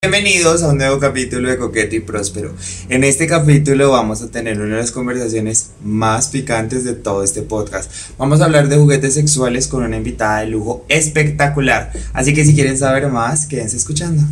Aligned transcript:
Bienvenidos 0.00 0.62
a 0.62 0.68
un 0.68 0.78
nuevo 0.78 1.00
capítulo 1.00 1.50
de 1.50 1.58
Coqueto 1.58 1.96
y 1.96 1.98
Próspero. 1.98 2.54
En 2.88 3.02
este 3.02 3.26
capítulo 3.26 3.90
vamos 3.90 4.22
a 4.22 4.30
tener 4.30 4.60
una 4.60 4.76
de 4.76 4.82
las 4.82 4.92
conversaciones 4.92 5.72
más 5.82 6.28
picantes 6.28 6.84
de 6.84 6.92
todo 6.92 7.24
este 7.24 7.42
podcast. 7.42 7.90
Vamos 8.16 8.40
a 8.40 8.44
hablar 8.44 8.68
de 8.68 8.76
juguetes 8.76 9.14
sexuales 9.14 9.66
con 9.66 9.82
una 9.82 9.96
invitada 9.96 10.38
de 10.38 10.46
lujo 10.46 10.84
espectacular. 10.88 11.90
Así 12.12 12.32
que 12.32 12.44
si 12.44 12.54
quieren 12.54 12.78
saber 12.78 13.08
más, 13.08 13.46
quédense 13.46 13.76
escuchando. 13.76 14.22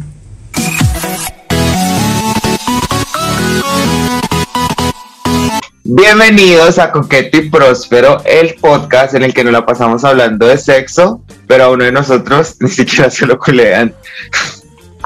Bienvenidos 5.83 6.79
a 6.79 6.93
Coqueto 6.93 7.39
y 7.39 7.51
Próspero, 7.51 8.23
el 8.25 8.55
podcast 8.55 9.14
en 9.14 9.25
el 9.25 9.35
que 9.35 9.43
nos 9.43 9.53
la 9.53 9.67
pasamos 9.67 10.05
hablando 10.05 10.46
de 10.46 10.59
sexo, 10.59 11.25
pero 11.48 11.64
a 11.64 11.71
uno 11.71 11.83
de 11.83 11.91
nosotros 11.91 12.55
ni 12.61 12.69
siquiera 12.69 13.11
se 13.11 13.27
lo 13.27 13.37
culean. 13.37 13.93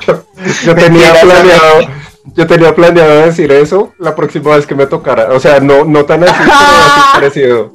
Yo, 0.65 0.75
tenía 0.75 1.13
planeado, 1.21 1.81
yo 2.35 2.47
tenía 2.47 2.75
planeado 2.75 3.27
decir 3.27 3.53
eso 3.53 3.93
la 3.99 4.15
próxima 4.15 4.57
vez 4.57 4.67
que 4.67 4.75
me 4.75 4.87
tocara. 4.87 5.33
O 5.33 5.41
sea, 5.41 5.61
no, 5.61 5.85
no 5.85 6.05
tan 6.05 6.25
así, 6.25 6.33
pero 6.39 6.55
así 6.55 7.01
parecido. 7.15 7.73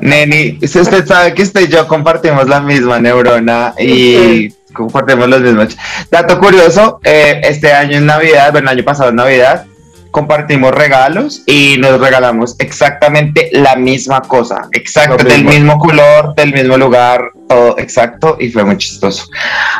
Neni, 0.00 0.58
si 0.66 0.78
usted 0.78 1.04
sabe 1.06 1.34
que 1.34 1.42
usted 1.42 1.62
y 1.62 1.68
yo 1.68 1.86
compartimos 1.88 2.48
la 2.48 2.60
misma 2.60 3.00
neurona 3.00 3.74
y 3.78 4.50
compartimos 4.72 5.28
los 5.28 5.40
mismos. 5.40 5.76
Dato 6.10 6.38
curioso, 6.38 7.00
eh, 7.04 7.40
este 7.44 7.72
año 7.72 7.98
en 7.98 8.06
Navidad, 8.06 8.52
bueno, 8.52 8.70
el 8.70 8.78
año 8.78 8.84
pasado 8.84 9.10
en 9.10 9.16
Navidad, 9.16 9.66
compartimos 10.10 10.72
regalos 10.72 11.42
y 11.46 11.76
nos 11.78 12.00
regalamos 12.00 12.56
exactamente 12.58 13.50
la 13.52 13.76
misma 13.76 14.20
cosa, 14.22 14.68
exacto, 14.72 15.24
del 15.24 15.44
mismo 15.44 15.78
color, 15.78 16.34
del 16.34 16.52
mismo 16.52 16.76
lugar, 16.76 17.32
todo 17.48 17.78
exacto 17.78 18.36
y 18.40 18.50
fue 18.50 18.64
muy 18.64 18.76
chistoso. 18.76 19.26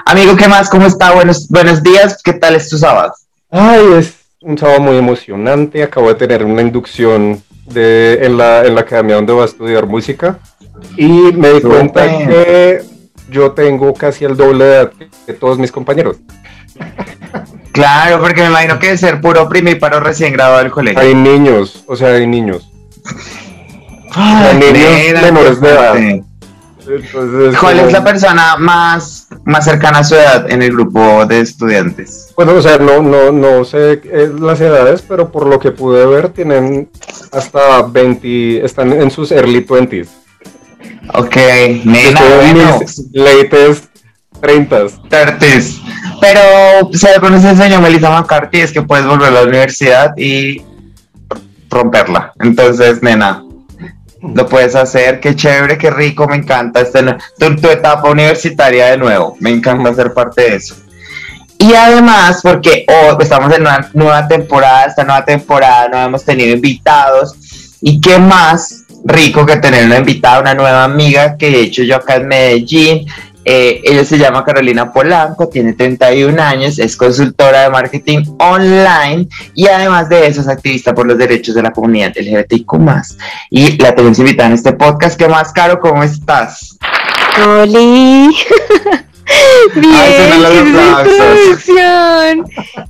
Amigo, 0.07 0.37
¿qué 0.37 0.49
más? 0.49 0.69
¿Cómo 0.69 0.87
está? 0.87 1.13
Buenos, 1.13 1.49
buenos 1.49 1.83
días, 1.83 2.21
¿qué 2.23 2.33
tal 2.33 2.55
es 2.55 2.69
tu 2.69 2.79
sábado? 2.79 3.13
Ay, 3.51 3.81
es 3.99 4.15
un 4.41 4.57
sábado 4.57 4.81
muy 4.81 4.97
emocionante, 4.97 5.83
acabo 5.83 6.09
de 6.09 6.15
tener 6.15 6.45
una 6.45 6.63
inducción 6.63 7.43
de, 7.67 8.19
en, 8.23 8.37
la, 8.37 8.65
en 8.65 8.75
la 8.75 8.83
academia 8.83 9.17
donde 9.17 9.33
voy 9.33 9.43
a 9.43 9.47
estudiar 9.47 9.87
música 9.87 10.39
y 10.97 11.09
me 11.09 11.51
di 11.51 11.61
cuenta 11.61 12.07
que 12.07 12.83
yo 13.31 13.53
tengo 13.53 13.95
casi 13.95 14.25
el 14.25 14.37
doble 14.37 14.65
de 14.65 14.75
edad 14.75 14.93
que 15.27 15.33
todos 15.33 15.59
mis 15.59 15.71
compañeros. 15.71 16.17
Claro, 17.81 18.21
porque 18.21 18.43
me 18.43 18.49
imagino 18.49 18.79
que 18.79 18.93
es 18.93 19.01
ser 19.01 19.21
puro 19.21 19.49
primíparo 19.49 20.01
recién 20.01 20.35
graduado 20.35 20.63
del 20.63 20.71
colegio. 20.71 21.01
Hay 21.01 21.15
niños, 21.15 21.83
o 21.87 21.97
sea, 21.97 22.09
hay 22.11 22.27
niños. 22.27 22.71
hay 24.15 24.57
niños 24.57 25.23
menores 25.23 25.61
de 25.61 25.69
edad. 25.71 26.25
¿Cuál 27.61 27.81
es 27.81 27.93
la 27.93 28.05
persona 28.05 28.57
más, 28.57 29.29
más 29.45 29.65
cercana 29.65 30.01
a 30.01 30.05
su 30.05 30.15
edad 30.15 30.51
en 30.51 30.63
el 30.63 30.73
grupo 30.73 31.25
de 31.25 31.41
estudiantes? 31.41 32.33
Bueno, 32.37 32.55
o 32.55 32.63
sea, 32.63 32.79
no, 32.79 33.01
no, 33.01 33.33
no 33.33 33.65
sé 33.65 34.01
eh, 34.05 34.31
las 34.39 34.61
edades, 34.61 35.03
pero 35.07 35.31
por 35.31 35.47
lo 35.47 35.59
que 35.59 35.71
pude 35.71 36.05
ver, 36.05 36.31
tienen 36.31 36.91
hasta 37.33 37.83
20, 37.83 38.65
están 38.65 38.93
en 38.93 39.11
sus 39.11 39.31
early 39.31 39.65
20s. 39.65 40.09
Ok, 41.15 41.37
nena, 41.85 42.21
bueno. 42.37 42.81
latest 43.13 43.91
30 44.41 44.87
30 45.09 45.37
Pero, 46.21 46.91
¿sabe 46.93 47.21
con 47.21 47.35
ese 47.35 47.51
enseñó 47.51 47.81
Melissa 47.81 48.11
McCarthy? 48.11 48.61
Es 48.61 48.73
que 48.73 48.83
puedes 48.83 49.07
volver 49.07 49.29
a 49.29 49.31
la 49.31 49.43
universidad 49.43 50.17
y 50.17 50.63
romperla. 51.71 52.33
Entonces, 52.41 53.03
nena, 53.03 53.43
lo 54.23 54.47
puedes 54.47 54.75
hacer. 54.75 55.21
Qué 55.21 55.35
chévere, 55.35 55.79
qué 55.79 55.91
rico, 55.91 56.27
me 56.29 56.37
encanta 56.37 56.81
este, 56.81 57.03
tu, 57.39 57.69
etapa 57.69 58.11
universitaria 58.11 58.87
de 58.87 58.99
nuevo. 58.99 59.37
Me 59.41 59.51
encanta 59.51 59.95
ser 59.95 60.13
parte 60.13 60.43
de 60.43 60.57
eso. 60.57 60.77
Y 61.59 61.75
además, 61.75 62.41
porque 62.43 62.87
estamos 63.21 63.53
en 63.55 63.63
una 63.63 63.91
nueva 63.93 64.27
temporada, 64.27 64.85
esta 64.85 65.05
nueva 65.05 65.25
temporada 65.25 65.89
no 65.89 65.99
hemos 65.99 66.25
tenido 66.25 66.55
invitados. 66.55 67.35
Y 67.83 68.01
qué 68.01 68.19
más 68.19 68.85
rico 69.05 69.47
que 69.47 69.57
tener 69.57 69.87
una 69.87 69.99
invitada, 69.99 70.41
una 70.41 70.55
nueva 70.55 70.85
amiga 70.85 71.37
que 71.37 71.49
he 71.49 71.61
hecho 71.63 71.83
yo 71.83 71.97
acá 71.97 72.17
en 72.17 72.29
Medellín. 72.29 73.07
Eh, 73.45 73.81
ella 73.85 74.05
se 74.05 74.19
llama 74.19 74.45
Carolina 74.45 74.93
Polanco, 74.93 75.49
tiene 75.49 75.73
31 75.73 76.41
años, 76.43 76.79
es 76.79 76.97
consultora 76.97 77.63
de 77.63 77.71
marketing 77.71 78.23
online 78.39 79.29
y 79.55 79.67
además 79.67 80.11
de 80.11 80.27
eso 80.27 80.43
es 80.43 80.49
activista 80.49 80.95
por 80.95 81.07
los 81.07 81.17
derechos 81.17 81.55
de 81.55 81.63
la 81.63 81.73
comunidad 81.73 82.13
LGBTIQ+. 82.15 82.73
Y 83.49 83.79
la 83.79 83.95
tenemos 83.95 84.19
invitada 84.19 84.49
en 84.49 84.55
este 84.55 84.73
podcast. 84.73 85.19
¿Qué 85.19 85.27
más, 85.27 85.53
Caro? 85.53 85.81
¿Cómo 85.81 86.03
estás? 86.03 86.77
¡Holi! 87.43 88.29
Bien, 89.77 89.93
qué 90.43 90.61
introducción, 91.07 92.45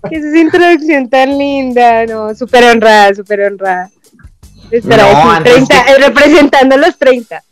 qué 0.08 0.16
es 0.16 0.24
esa 0.24 0.38
introducción 0.38 1.10
tan 1.10 1.36
linda, 1.36 2.06
no, 2.06 2.34
súper 2.34 2.64
honrada, 2.64 3.14
súper 3.14 3.42
honrada. 3.42 3.90
Estará 4.70 5.42
30, 5.42 5.74
eh, 5.74 5.98
representando 5.98 6.78
los 6.78 6.96
30 6.96 7.42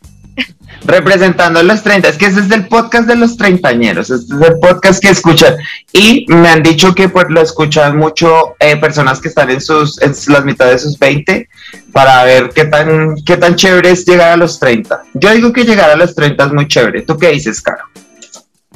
representando 0.85 1.59
a 1.59 1.63
los 1.63 1.83
30. 1.83 2.09
Es 2.09 2.17
que 2.17 2.27
ese 2.27 2.39
es 2.41 2.51
el 2.51 2.67
podcast 2.67 3.07
de 3.07 3.15
los 3.15 3.37
treintañeros. 3.37 4.09
Este 4.09 4.35
es 4.35 4.41
el 4.41 4.59
podcast 4.59 5.01
que 5.01 5.09
escuchan. 5.09 5.55
Y 5.91 6.25
me 6.29 6.49
han 6.49 6.63
dicho 6.63 6.95
que 6.95 7.09
pues, 7.09 7.25
lo 7.29 7.41
escuchan 7.41 7.97
mucho 7.97 8.55
eh, 8.59 8.77
personas 8.77 9.19
que 9.19 9.27
están 9.27 9.49
en, 9.49 9.61
sus, 9.61 10.01
en 10.01 10.13
las 10.33 10.45
mitades 10.45 10.73
de 10.73 10.79
sus 10.79 10.99
20 10.99 11.49
para 11.91 12.23
ver 12.23 12.49
qué 12.49 12.65
tan, 12.65 13.15
qué 13.25 13.37
tan 13.37 13.55
chévere 13.55 13.91
es 13.91 14.05
llegar 14.05 14.31
a 14.31 14.37
los 14.37 14.59
30. 14.59 15.03
Yo 15.13 15.33
digo 15.33 15.53
que 15.53 15.63
llegar 15.63 15.89
a 15.89 15.95
los 15.95 16.15
30 16.15 16.45
es 16.45 16.53
muy 16.53 16.67
chévere. 16.67 17.01
¿Tú 17.01 17.17
qué 17.17 17.29
dices, 17.29 17.61
Caro? 17.61 17.83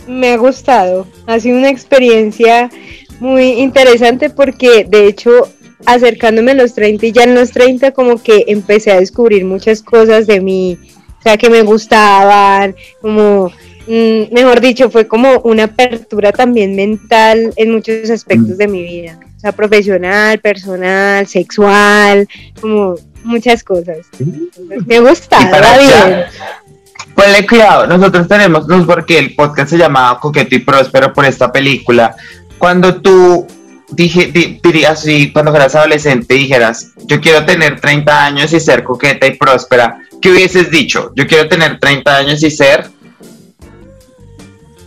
Me 0.08 0.34
ha 0.34 0.38
gustado. 0.38 1.08
Ha 1.28 1.40
sido 1.40 1.58
una 1.58 1.70
experiencia 1.70 2.70
muy 3.20 3.54
interesante 3.54 4.30
porque 4.30 4.86
de 4.88 5.08
hecho 5.08 5.50
acercándome 5.86 6.52
a 6.52 6.56
los 6.56 6.74
30 6.74 7.06
y 7.06 7.12
ya 7.12 7.24
en 7.24 7.36
los 7.36 7.52
30 7.52 7.92
como 7.92 8.22
que 8.22 8.46
empecé 8.48 8.92
a 8.92 9.00
descubrir 9.00 9.46
muchas 9.46 9.82
cosas 9.82 10.28
de 10.28 10.40
mí 10.40 10.78
o 11.24 11.30
sea, 11.30 11.38
que 11.38 11.50
me 11.50 11.62
gustaban, 11.62 12.76
como, 13.02 13.50
mm, 13.88 14.34
mejor 14.34 14.60
dicho, 14.60 14.90
fue 14.90 15.08
como 15.08 15.40
una 15.46 15.64
apertura 15.64 16.34
también 16.34 16.76
mental 16.76 17.54
en 17.56 17.72
muchos 17.72 18.10
aspectos 18.10 18.58
de 18.58 18.68
mi 18.68 18.84
vida, 18.84 19.18
o 19.38 19.40
sea, 19.40 19.54
profesional, 19.54 20.40
personal, 20.40 21.26
sexual, 21.26 22.28
como 22.60 22.96
muchas 23.24 23.64
cosas. 23.64 24.00
me 24.86 25.00
gustaba, 25.00 25.78
bien. 25.78 26.26
Ponle 27.16 27.48
cuidado, 27.48 27.88
nosotros 27.88 28.28
tenemos, 28.28 28.68
no 28.68 28.86
porque 28.86 29.18
el 29.18 29.34
podcast 29.34 29.70
se 29.70 29.78
llamaba 29.78 30.20
Coqueto 30.20 30.56
y 30.56 30.60
Próspero 30.60 31.14
por 31.14 31.24
esta 31.24 31.54
película. 31.54 32.18
Cuando 32.58 33.00
tú 33.00 33.48
dije, 33.92 34.60
dirías 34.62 35.00
así, 35.00 35.32
cuando 35.32 35.52
fueras 35.52 35.74
adolescente, 35.76 36.34
dijeras, 36.34 36.92
yo 37.06 37.22
quiero 37.22 37.46
tener 37.46 37.80
30 37.80 38.26
años 38.26 38.52
y 38.52 38.60
ser 38.60 38.84
coqueta 38.84 39.26
y 39.26 39.38
próspera, 39.38 40.00
¿qué 40.24 40.32
hubieses 40.32 40.72
dicho? 40.72 41.12
Yo 41.16 41.28
quiero 41.28 41.50
tener 41.50 41.80
30 41.80 42.16
años 42.16 42.42
y 42.42 42.50
ser 42.50 42.90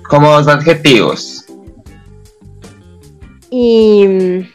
como 0.09 0.33
dos 0.33 0.49
adjetivos. 0.49 1.45
Y 3.51 4.07
mm, 4.07 4.47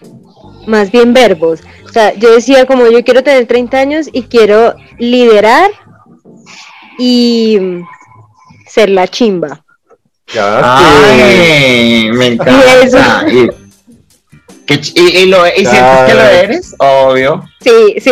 más 0.66 0.92
bien 0.92 1.14
verbos. 1.14 1.62
O 1.86 1.90
sea, 1.90 2.14
yo 2.16 2.34
decía 2.34 2.66
como 2.66 2.90
yo 2.90 3.04
quiero 3.04 3.24
tener 3.24 3.46
30 3.46 3.78
años 3.78 4.10
y 4.12 4.24
quiero 4.24 4.76
liderar 4.98 5.70
y 6.98 7.60
mm, 7.60 7.84
ser 8.68 8.90
la 8.90 9.08
chimba. 9.08 9.64
Ay, 10.34 12.10
me 12.12 12.26
encanta. 12.34 13.26
¿Y, 14.96 15.26
lo, 15.26 15.46
sientes 15.46 16.06
que 16.08 16.14
lo 16.14 16.22
eres? 16.22 16.76
Obvio. 16.80 17.51
Sí, 17.62 17.96
sí, 18.00 18.12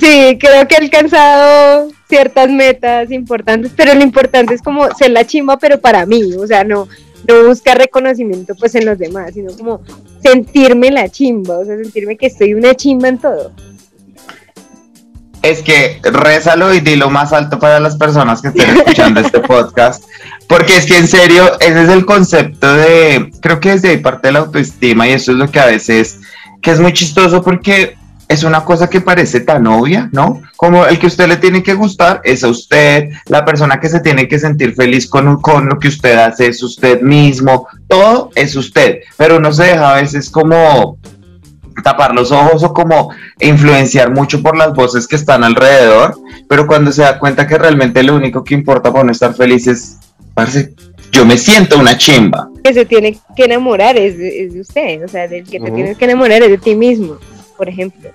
sí, 0.00 0.38
creo 0.40 0.66
que 0.66 0.74
he 0.74 0.78
alcanzado 0.78 1.88
ciertas 2.08 2.50
metas 2.50 3.12
importantes, 3.12 3.70
pero 3.76 3.94
lo 3.94 4.02
importante 4.02 4.54
es 4.54 4.62
como 4.62 4.92
ser 4.94 5.12
la 5.12 5.24
chimba, 5.24 5.56
pero 5.56 5.80
para 5.80 6.04
mí, 6.04 6.34
o 6.36 6.46
sea, 6.48 6.64
no, 6.64 6.88
no 7.28 7.46
buscar 7.46 7.78
reconocimiento 7.78 8.56
pues 8.56 8.74
en 8.74 8.86
los 8.86 8.98
demás, 8.98 9.34
sino 9.34 9.52
como 9.56 9.82
sentirme 10.20 10.90
la 10.90 11.08
chimba, 11.08 11.58
o 11.58 11.64
sea, 11.64 11.76
sentirme 11.76 12.16
que 12.16 12.26
estoy 12.26 12.54
una 12.54 12.74
chimba 12.74 13.08
en 13.08 13.18
todo. 13.18 13.52
Es 15.42 15.62
que 15.62 16.00
rézalo 16.02 16.74
y 16.74 16.80
dilo 16.80 17.08
más 17.08 17.32
alto 17.32 17.60
para 17.60 17.78
las 17.78 17.96
personas 17.96 18.42
que 18.42 18.48
estén 18.48 18.70
escuchando 18.70 19.20
este 19.20 19.38
podcast, 19.46 20.02
porque 20.48 20.76
es 20.76 20.86
que 20.86 20.96
en 20.96 21.06
serio, 21.06 21.52
ese 21.60 21.84
es 21.84 21.88
el 21.88 22.04
concepto 22.04 22.74
de, 22.74 23.30
creo 23.40 23.60
que 23.60 23.74
es 23.74 23.82
de 23.82 23.98
parte 23.98 24.28
de 24.28 24.32
la 24.32 24.40
autoestima 24.40 25.06
y 25.06 25.12
eso 25.12 25.30
es 25.30 25.38
lo 25.38 25.48
que 25.48 25.60
a 25.60 25.66
veces, 25.66 26.18
que 26.60 26.72
es 26.72 26.80
muy 26.80 26.92
chistoso 26.92 27.40
porque 27.42 27.96
es 28.28 28.44
una 28.44 28.64
cosa 28.64 28.90
que 28.90 29.00
parece 29.00 29.40
tan 29.40 29.66
obvia, 29.66 30.10
¿no? 30.12 30.42
Como 30.56 30.84
el 30.84 30.98
que 30.98 31.06
usted 31.06 31.28
le 31.28 31.38
tiene 31.38 31.62
que 31.62 31.74
gustar 31.74 32.20
es 32.24 32.44
a 32.44 32.48
usted, 32.48 33.08
la 33.26 33.44
persona 33.44 33.80
que 33.80 33.88
se 33.88 34.00
tiene 34.00 34.28
que 34.28 34.38
sentir 34.38 34.74
feliz 34.74 35.08
con, 35.08 35.40
con 35.40 35.66
lo 35.66 35.78
que 35.78 35.88
usted 35.88 36.16
hace 36.16 36.48
es 36.48 36.62
usted 36.62 37.00
mismo, 37.00 37.66
todo 37.88 38.30
es 38.34 38.54
usted, 38.54 38.98
pero 39.16 39.38
uno 39.38 39.52
se 39.52 39.64
deja 39.64 39.94
a 39.94 40.00
veces 40.02 40.28
como 40.28 40.98
tapar 41.82 42.12
los 42.12 42.30
ojos 42.30 42.62
o 42.64 42.74
como 42.74 43.10
influenciar 43.40 44.12
mucho 44.12 44.42
por 44.42 44.56
las 44.56 44.74
voces 44.74 45.06
que 45.06 45.16
están 45.16 45.42
alrededor, 45.42 46.18
pero 46.48 46.66
cuando 46.66 46.92
se 46.92 47.02
da 47.02 47.18
cuenta 47.18 47.46
que 47.46 47.56
realmente 47.56 48.02
lo 48.02 48.14
único 48.14 48.44
que 48.44 48.54
importa 48.54 48.92
para 48.92 49.04
no 49.04 49.12
estar 49.12 49.34
feliz 49.34 49.66
es 49.66 49.98
yo 51.10 51.24
me 51.24 51.38
siento 51.38 51.78
una 51.78 51.96
chimba. 51.96 52.48
Que 52.62 52.74
se 52.74 52.84
tiene 52.84 53.18
que 53.34 53.44
enamorar 53.44 53.96
es, 53.96 54.18
de 54.18 54.60
usted, 54.60 55.04
o 55.04 55.08
sea, 55.08 55.26
del 55.26 55.44
que 55.44 55.58
te 55.58 55.70
tienes 55.70 55.96
que 55.96 56.04
enamorar 56.04 56.42
es 56.42 56.50
de 56.50 56.58
ti 56.58 56.74
mismo, 56.74 57.18
por 57.58 57.68
ejemplo. 57.68 58.10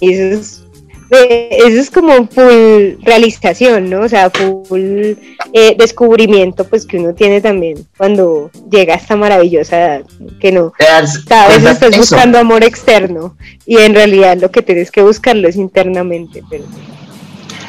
Y 0.00 0.12
eso 0.12 0.36
es 0.38 0.68
eso 1.10 1.80
es 1.80 1.90
como 1.90 2.26
full 2.28 3.02
realización, 3.02 3.88
¿no? 3.88 4.00
O 4.02 4.08
sea, 4.08 4.30
full 4.30 5.14
eh, 5.52 5.76
descubrimiento, 5.78 6.64
pues 6.64 6.84
que 6.84 6.98
uno 6.98 7.14
tiene 7.14 7.40
también 7.40 7.86
cuando 7.96 8.50
llega 8.70 8.94
a 8.94 8.98
esta 8.98 9.16
maravillosa 9.16 10.00
que 10.38 10.52
no. 10.52 10.72
Cada 10.72 11.48
vez 11.48 11.64
estás 11.64 11.96
buscando 11.96 12.38
amor 12.38 12.62
externo 12.62 13.36
y 13.64 13.78
en 13.78 13.94
realidad 13.94 14.36
lo 14.38 14.50
que 14.50 14.62
tienes 14.62 14.90
que 14.90 15.02
buscarlo 15.02 15.48
es 15.48 15.56
internamente. 15.56 16.42
Pero... 16.50 16.64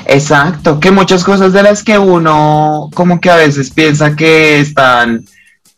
Exacto, 0.06 0.80
que 0.80 0.92
muchas 0.92 1.24
cosas 1.24 1.54
de 1.54 1.64
las 1.64 1.84
que 1.84 1.98
uno 1.98 2.90
como 2.94 3.22
que 3.22 3.30
a 3.30 3.38
veces 3.38 3.70
piensa 3.72 4.16
que 4.18 4.60
están, 4.60 5.26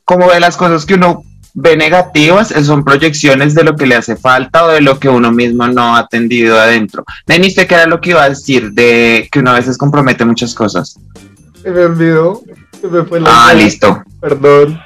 como 0.04 0.32
de 0.32 0.40
las 0.40 0.58
cosas 0.58 0.86
que 0.86 0.96
uno 0.96 1.24
ve 1.53 1.75
negativas 1.75 2.51
eh, 2.51 2.63
son 2.63 2.83
proyecciones 2.83 3.53
de 3.53 3.63
lo 3.63 3.75
que 3.75 3.86
le 3.86 3.95
hace 3.95 4.15
falta 4.15 4.65
o 4.65 4.69
de 4.69 4.81
lo 4.81 5.00
que 5.00 5.09
uno 5.09 5.31
mismo 5.31 5.68
no 5.68 5.95
ha 5.95 6.00
atendido 6.00 6.59
adentro. 6.59 7.03
Deniste 7.25 7.68
que 7.68 7.75
era 7.75 7.86
lo 7.86 8.01
que 8.01 8.12
iba 8.12 8.24
a 8.24 8.30
decir 8.30 8.71
de 8.71 9.27
que 9.31 9.39
uno 9.39 9.51
a 9.51 9.56
veces 9.56 9.77
compromete 9.77 10.25
muchas 10.25 10.53
cosas. 10.53 10.98
Se 11.62 11.69
me 11.69 11.86
olvidó. 11.86 12.42
Se 12.80 12.88
me 12.88 13.03
fue 13.03 13.19
la 13.19 13.50
ah, 13.50 13.53
listo. 13.53 14.03
Perdón. 14.19 14.80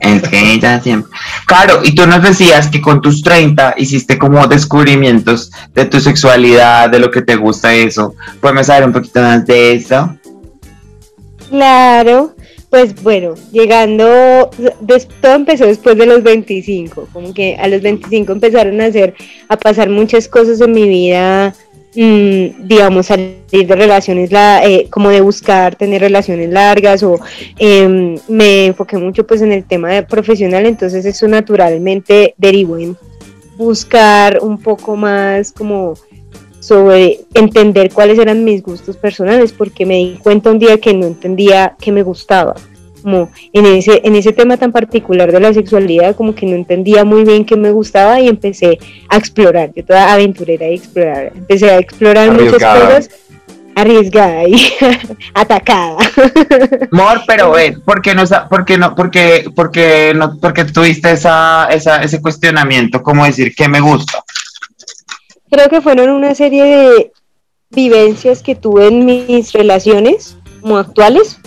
Es 0.00 0.22
que 0.28 0.58
ya 0.58 0.80
siempre. 0.80 1.10
Claro, 1.46 1.80
y 1.82 1.94
tú 1.94 2.06
nos 2.06 2.22
decías 2.22 2.68
que 2.68 2.80
con 2.80 3.00
tus 3.00 3.22
30 3.22 3.74
hiciste 3.78 4.18
como 4.18 4.46
descubrimientos 4.46 5.50
de 5.74 5.84
tu 5.86 6.00
sexualidad, 6.00 6.90
de 6.90 6.98
lo 6.98 7.10
que 7.10 7.22
te 7.22 7.36
gusta 7.36 7.74
eso. 7.74 8.14
¿Puedes 8.40 8.66
saber 8.66 8.84
un 8.84 8.92
poquito 8.92 9.20
más 9.20 9.46
de 9.46 9.74
eso? 9.74 10.16
Claro, 11.48 12.35
pues 12.70 13.00
bueno, 13.02 13.34
llegando, 13.52 14.50
todo 15.20 15.34
empezó 15.34 15.66
después 15.66 15.96
de 15.96 16.06
los 16.06 16.22
25, 16.22 17.08
como 17.12 17.32
que 17.32 17.56
a 17.56 17.68
los 17.68 17.80
25 17.80 18.32
empezaron 18.32 18.80
a 18.80 18.86
hacer, 18.86 19.14
a 19.48 19.56
pasar 19.56 19.88
muchas 19.88 20.28
cosas 20.28 20.60
en 20.60 20.72
mi 20.72 20.88
vida, 20.88 21.54
mm, 21.94 22.66
digamos, 22.66 23.06
salir 23.06 23.36
de 23.50 23.76
relaciones, 23.76 24.32
la, 24.32 24.64
eh, 24.66 24.88
como 24.90 25.10
de 25.10 25.20
buscar 25.20 25.76
tener 25.76 26.00
relaciones 26.00 26.50
largas 26.50 27.02
o 27.02 27.20
em, 27.58 28.16
me 28.28 28.66
enfoqué 28.66 28.98
mucho 28.98 29.26
pues 29.26 29.42
en 29.42 29.52
el 29.52 29.64
tema 29.64 30.02
profesional, 30.02 30.66
entonces 30.66 31.04
eso 31.04 31.28
naturalmente 31.28 32.34
derivó 32.36 32.78
en 32.78 32.96
buscar 33.56 34.40
un 34.42 34.58
poco 34.58 34.96
más 34.96 35.52
como 35.52 35.94
sobre 36.66 37.20
entender 37.34 37.92
cuáles 37.92 38.18
eran 38.18 38.44
mis 38.44 38.62
gustos 38.62 38.96
personales, 38.96 39.52
porque 39.52 39.86
me 39.86 39.96
di 39.96 40.18
cuenta 40.20 40.50
un 40.50 40.58
día 40.58 40.78
que 40.78 40.92
no 40.94 41.06
entendía 41.06 41.76
qué 41.80 41.92
me 41.92 42.02
gustaba. 42.02 42.54
Como 43.02 43.30
en 43.52 43.66
ese, 43.66 44.00
en 44.02 44.16
ese 44.16 44.32
tema 44.32 44.56
tan 44.56 44.72
particular 44.72 45.30
de 45.30 45.38
la 45.38 45.54
sexualidad, 45.54 46.16
como 46.16 46.34
que 46.34 46.44
no 46.44 46.56
entendía 46.56 47.04
muy 47.04 47.22
bien 47.22 47.44
qué 47.44 47.54
me 47.54 47.70
gustaba 47.70 48.20
y 48.20 48.26
empecé 48.26 48.80
a 49.08 49.16
explorar. 49.16 49.70
Yo 49.76 49.84
toda 49.84 50.12
aventurera 50.12 50.68
y 50.68 50.74
explorar. 50.74 51.32
Empecé 51.36 51.70
a 51.70 51.78
explorar 51.78 52.32
muchas 52.32 52.54
cosas 52.54 53.10
arriesgada 53.76 54.48
y 54.48 54.56
atacada. 55.34 55.98
Amor, 56.92 57.20
pero 57.28 57.52
ven, 57.52 57.80
¿por 57.82 58.02
qué 58.02 58.14
no, 58.14 58.24
por 58.48 58.64
qué 58.64 58.78
no, 58.78 58.94
porque, 58.96 59.50
porque 59.54 60.12
no, 60.16 60.38
porque 60.40 60.64
tuviste 60.64 61.12
esa, 61.12 61.68
esa, 61.70 62.02
ese 62.02 62.20
cuestionamiento, 62.20 63.02
como 63.02 63.24
decir 63.24 63.54
que 63.54 63.68
me 63.68 63.80
gusta? 63.80 64.24
Creo 65.50 65.68
que 65.68 65.80
fueron 65.80 66.10
una 66.10 66.34
serie 66.34 66.64
de 66.64 67.12
vivencias 67.70 68.42
que 68.42 68.54
tuve 68.54 68.88
en 68.88 69.04
mis 69.04 69.52
relaciones 69.52 70.36
como 70.60 70.78
actuales, 70.78 71.38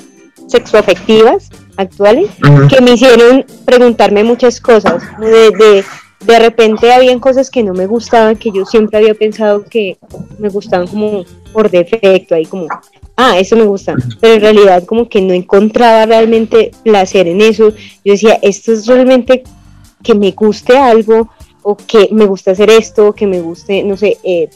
sexoafectivas 0.48 1.50
actuales, 1.78 2.30
que 2.70 2.82
me 2.82 2.92
hicieron 2.92 3.46
preguntarme 3.66 4.24
muchas 4.24 4.60
cosas. 4.60 5.04
De, 5.20 5.52
de, 5.52 5.84
de 6.26 6.40
repente 6.40 6.92
habían 6.92 7.20
cosas 7.20 7.50
que 7.50 7.64
no 7.64 7.74
me 7.74 7.88
gustaban, 7.88 8.36
que 8.36 8.52
yo 8.52 8.66
siempre 8.66 9.00
había 9.00 9.14
pensado 9.14 9.64
que 9.64 9.98
me 10.38 10.50
gustaban 10.50 10.88
como 10.88 11.24
por 11.54 11.70
defecto, 11.70 12.36
ahí 12.36 12.46
como, 12.46 12.68
ah, 13.16 13.38
eso 13.40 13.56
me 13.56 13.64
gusta, 13.64 13.96
pero 14.20 14.36
en 14.36 14.42
realidad 14.42 14.84
como 14.84 15.08
que 15.08 15.22
no 15.22 15.34
encontraba 15.34 16.06
realmente 16.06 16.72
placer 16.84 17.28
en 17.28 17.42
eso. 17.42 17.70
Yo 18.04 18.14
decía, 18.14 18.38
esto 18.42 18.74
es 18.74 18.86
realmente 18.86 19.44
que 20.04 20.16
me 20.16 20.32
guste 20.32 20.78
algo 20.78 21.30
o 21.70 21.78
que 21.78 22.10
me 22.12 22.26
gusta 22.26 22.52
hacer 22.52 22.70
esto, 22.70 23.14
que 23.14 23.28
me 23.28 23.42
guste, 23.42 23.84
no 23.84 23.96
sé, 23.96 24.18
eh, 24.24 24.50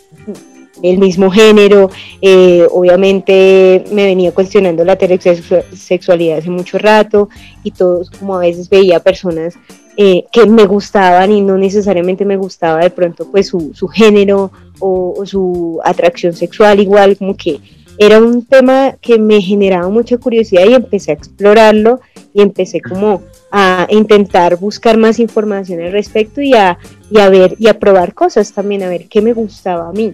el 0.81 0.98
mismo 0.98 1.30
género. 1.30 1.89
Eh, 2.21 2.68
obviamente 2.71 3.83
me 3.92 4.06
venía 4.06 4.31
cuestionando 4.33 4.83
la 4.83 4.94
heterosexualidad 4.94 6.39
hace 6.39 6.50
mucho 6.50 6.77
rato 6.77 7.30
y 7.63 7.71
todos 7.71 8.10
como 8.10 8.36
a 8.36 8.39
veces 8.39 8.69
veía 8.69 9.00
personas 9.00 9.56
eh, 9.95 10.25
que 10.31 10.48
me 10.48 10.65
gustaban 10.65 11.31
y 11.31 11.42
no 11.42 11.57
necesariamente 11.57 12.25
me 12.25 12.38
gustaba 12.38 12.80
de 12.80 12.89
pronto 12.89 13.30
pues 13.30 13.48
su, 13.48 13.74
su 13.75 13.88
género 13.88 14.51
o, 14.80 15.13
o, 15.15 15.25
su 15.25 15.80
atracción 15.83 16.33
sexual 16.33 16.80
igual 16.80 17.15
como 17.15 17.38
que 17.38 17.60
era 17.98 18.19
un 18.19 18.45
tema 18.45 18.95
que 19.01 19.19
me 19.19 19.42
generaba 19.42 19.90
mucha 19.90 20.18
curiosidad 20.18 20.66
y 20.66 20.74
empecé 20.74 21.12
a 21.12 21.16
explorarlo 21.16 22.00
y 22.34 22.42
empecé 22.42 22.81
como 22.81 23.22
a 23.51 23.88
intentar 23.90 24.57
buscar 24.57 24.98
más 24.98 25.19
información 25.19 25.81
al 25.81 25.92
respecto 25.92 26.42
y 26.42 26.54
a, 26.54 26.78
y 27.12 27.19
a 27.19 27.30
ver 27.30 27.56
y 27.60 27.68
a 27.68 27.80
probar 27.80 28.13
cosas 28.13 28.51
también, 28.51 28.84
a 28.84 28.90
ver 28.90 29.07
qué 29.07 29.22
me 29.22 29.34
gustaba 29.34 29.90
a 29.90 29.92
mí. 29.92 30.13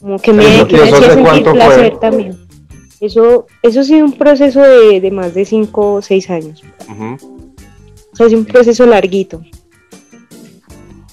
Como 0.00 0.18
que 0.18 0.32
me, 0.32 0.60
hacía 0.60 1.12
sentir 1.12 1.44
placer 1.52 1.98
también. 1.98 2.36
Eso, 3.00 3.46
eso 3.62 3.80
ha 3.80 3.84
sido 3.84 4.04
un 4.04 4.12
proceso 4.12 4.60
de, 4.60 5.10
más 5.12 5.34
de 5.34 5.44
5 5.44 5.94
o 5.94 6.02
6 6.02 6.30
años. 6.30 6.62
O 8.12 8.16
sea, 8.16 8.26
es 8.26 8.32
un 8.32 8.44
proceso 8.44 8.86
larguito. 8.86 9.40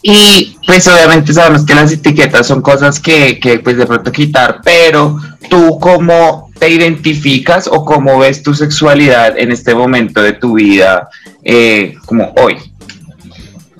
Y 0.07 0.55
pues 0.67 0.87
obviamente 0.87 1.33
sabemos 1.33 1.65
que 1.65 1.73
las 1.73 1.91
etiquetas 1.91 2.45
son 2.45 2.61
cosas 2.61 2.99
que, 2.99 3.39
que 3.39 3.57
pues 3.57 3.75
de 3.75 3.87
pronto 3.87 4.11
quitar, 4.11 4.61
pero 4.63 5.17
tú 5.49 5.79
cómo 5.79 6.51
te 6.59 6.69
identificas 6.69 7.67
o 7.67 7.83
cómo 7.83 8.19
ves 8.19 8.43
tu 8.43 8.53
sexualidad 8.53 9.35
en 9.35 9.51
este 9.51 9.73
momento 9.73 10.21
de 10.21 10.33
tu 10.33 10.53
vida 10.53 11.09
eh, 11.43 11.95
como 12.05 12.31
hoy? 12.39 12.57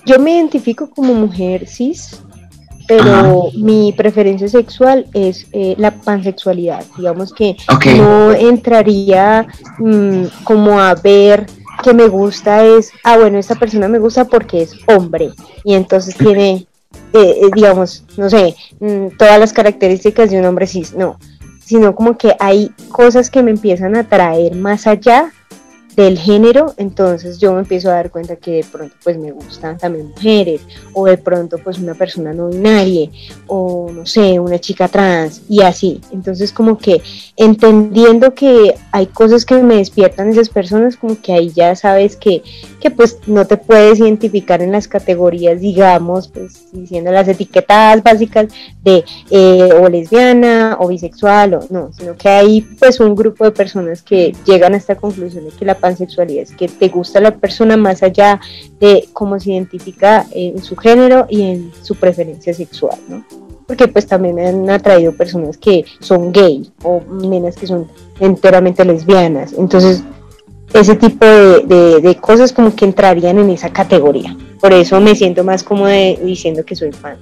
Yo 0.07 0.17
me 0.17 0.37
identifico 0.37 0.89
como 0.89 1.13
mujer 1.13 1.67
cis, 1.67 2.19
pero 2.87 3.51
mi 3.53 3.93
preferencia 3.93 4.47
sexual 4.47 5.05
es 5.13 5.45
eh, 5.51 5.75
la 5.77 5.91
pansexualidad. 5.91 6.83
Digamos 6.97 7.33
que 7.33 7.55
no 7.97 8.33
entraría 8.33 9.45
mm, 9.77 10.23
como 10.43 10.79
a 10.79 10.95
ver 10.95 11.45
que 11.85 11.93
me 11.93 12.07
gusta 12.07 12.65
es, 12.65 12.91
ah, 13.03 13.15
bueno, 13.15 13.37
esta 13.37 13.53
persona 13.53 13.87
me 13.87 13.99
gusta 13.99 14.25
porque 14.25 14.63
es 14.63 14.73
hombre 14.87 15.29
y 15.63 15.75
entonces 15.75 16.17
tiene, 16.17 16.65
eh, 17.13 17.41
digamos, 17.53 18.03
no 18.17 18.27
sé, 18.27 18.55
mm, 18.79 19.17
todas 19.19 19.39
las 19.39 19.53
características 19.53 20.31
de 20.31 20.39
un 20.39 20.45
hombre 20.45 20.65
cis. 20.65 20.95
No, 20.95 21.19
sino 21.63 21.93
como 21.93 22.17
que 22.17 22.35
hay 22.39 22.71
cosas 22.89 23.29
que 23.29 23.43
me 23.43 23.51
empiezan 23.51 23.95
a 23.95 23.99
atraer 23.99 24.55
más 24.55 24.87
allá 24.87 25.31
del 25.95 26.17
género, 26.17 26.73
entonces 26.77 27.39
yo 27.39 27.53
me 27.53 27.59
empiezo 27.59 27.89
a 27.89 27.93
dar 27.93 28.11
cuenta 28.11 28.35
que 28.35 28.51
de 28.51 28.63
pronto 28.63 28.95
pues 29.03 29.17
me 29.17 29.31
gustan 29.31 29.77
también 29.77 30.09
mujeres, 30.09 30.61
o 30.93 31.05
de 31.05 31.17
pronto 31.17 31.57
pues 31.57 31.77
una 31.77 31.93
persona 31.93 32.33
no 32.33 32.49
binaria, 32.49 33.09
o 33.47 33.89
no 33.91 34.05
sé, 34.05 34.39
una 34.39 34.59
chica 34.59 34.87
trans, 34.87 35.43
y 35.47 35.61
así. 35.61 36.01
Entonces 36.11 36.51
como 36.51 36.77
que 36.77 37.01
entendiendo 37.37 38.33
que 38.33 38.75
hay 38.91 39.07
cosas 39.07 39.45
que 39.45 39.55
me 39.55 39.77
despiertan 39.77 40.29
esas 40.29 40.49
personas, 40.49 40.97
como 40.97 41.21
que 41.21 41.33
ahí 41.33 41.51
ya 41.51 41.75
sabes 41.75 42.15
que, 42.15 42.43
que 42.79 42.91
pues 42.91 43.19
no 43.27 43.45
te 43.45 43.57
puedes 43.57 43.99
identificar 43.99 44.61
en 44.61 44.71
las 44.71 44.87
categorías, 44.87 45.61
digamos, 45.61 46.27
pues 46.27 46.71
diciendo 46.71 47.11
las 47.11 47.27
etiquetas 47.27 48.03
básicas 48.03 48.47
de 48.83 49.03
eh, 49.29 49.69
o 49.79 49.87
lesbiana 49.89 50.77
o 50.79 50.89
bisexual, 50.89 51.55
o 51.55 51.59
no, 51.69 51.91
sino 51.93 52.15
que 52.15 52.29
hay 52.29 52.61
pues 52.61 52.99
un 52.99 53.15
grupo 53.15 53.45
de 53.45 53.51
personas 53.51 54.01
que 54.01 54.35
llegan 54.45 54.73
a 54.73 54.77
esta 54.77 54.95
conclusión 54.95 55.45
de 55.45 55.51
que 55.51 55.65
la 55.65 55.75
pansexualidad, 55.85 56.41
es 56.41 56.55
que 56.55 56.67
te 56.67 56.87
gusta 56.87 57.19
la 57.19 57.35
persona 57.35 57.77
más 57.77 58.01
allá 58.01 58.41
de 58.79 59.07
cómo 59.13 59.39
se 59.39 59.51
identifica 59.51 60.25
en 60.31 60.59
su 60.63 60.75
género 60.75 61.27
y 61.29 61.43
en 61.43 61.71
su 61.83 61.93
preferencia 61.93 62.55
sexual, 62.55 62.97
¿no? 63.07 63.23
Porque 63.67 63.87
pues 63.87 64.07
también 64.07 64.33
me 64.33 64.47
han 64.47 64.67
atraído 64.71 65.11
personas 65.15 65.59
que 65.59 65.85
son 65.99 66.31
gay 66.31 66.71
o 66.81 67.01
menas 67.01 67.55
que 67.55 67.67
son 67.67 67.87
enteramente 68.19 68.83
lesbianas. 68.83 69.53
Entonces, 69.53 70.03
ese 70.73 70.95
tipo 70.95 71.23
de, 71.23 72.01
de 72.01 72.15
cosas 72.15 72.51
como 72.51 72.75
que 72.75 72.85
entrarían 72.85 73.37
en 73.37 73.51
esa 73.51 73.69
categoría. 73.69 74.35
Por 74.59 74.73
eso 74.73 74.99
me 74.99 75.13
siento 75.13 75.43
más 75.43 75.61
como 75.63 75.85
diciendo 75.87 76.65
que 76.65 76.75
soy 76.75 76.93
fan. 76.93 77.17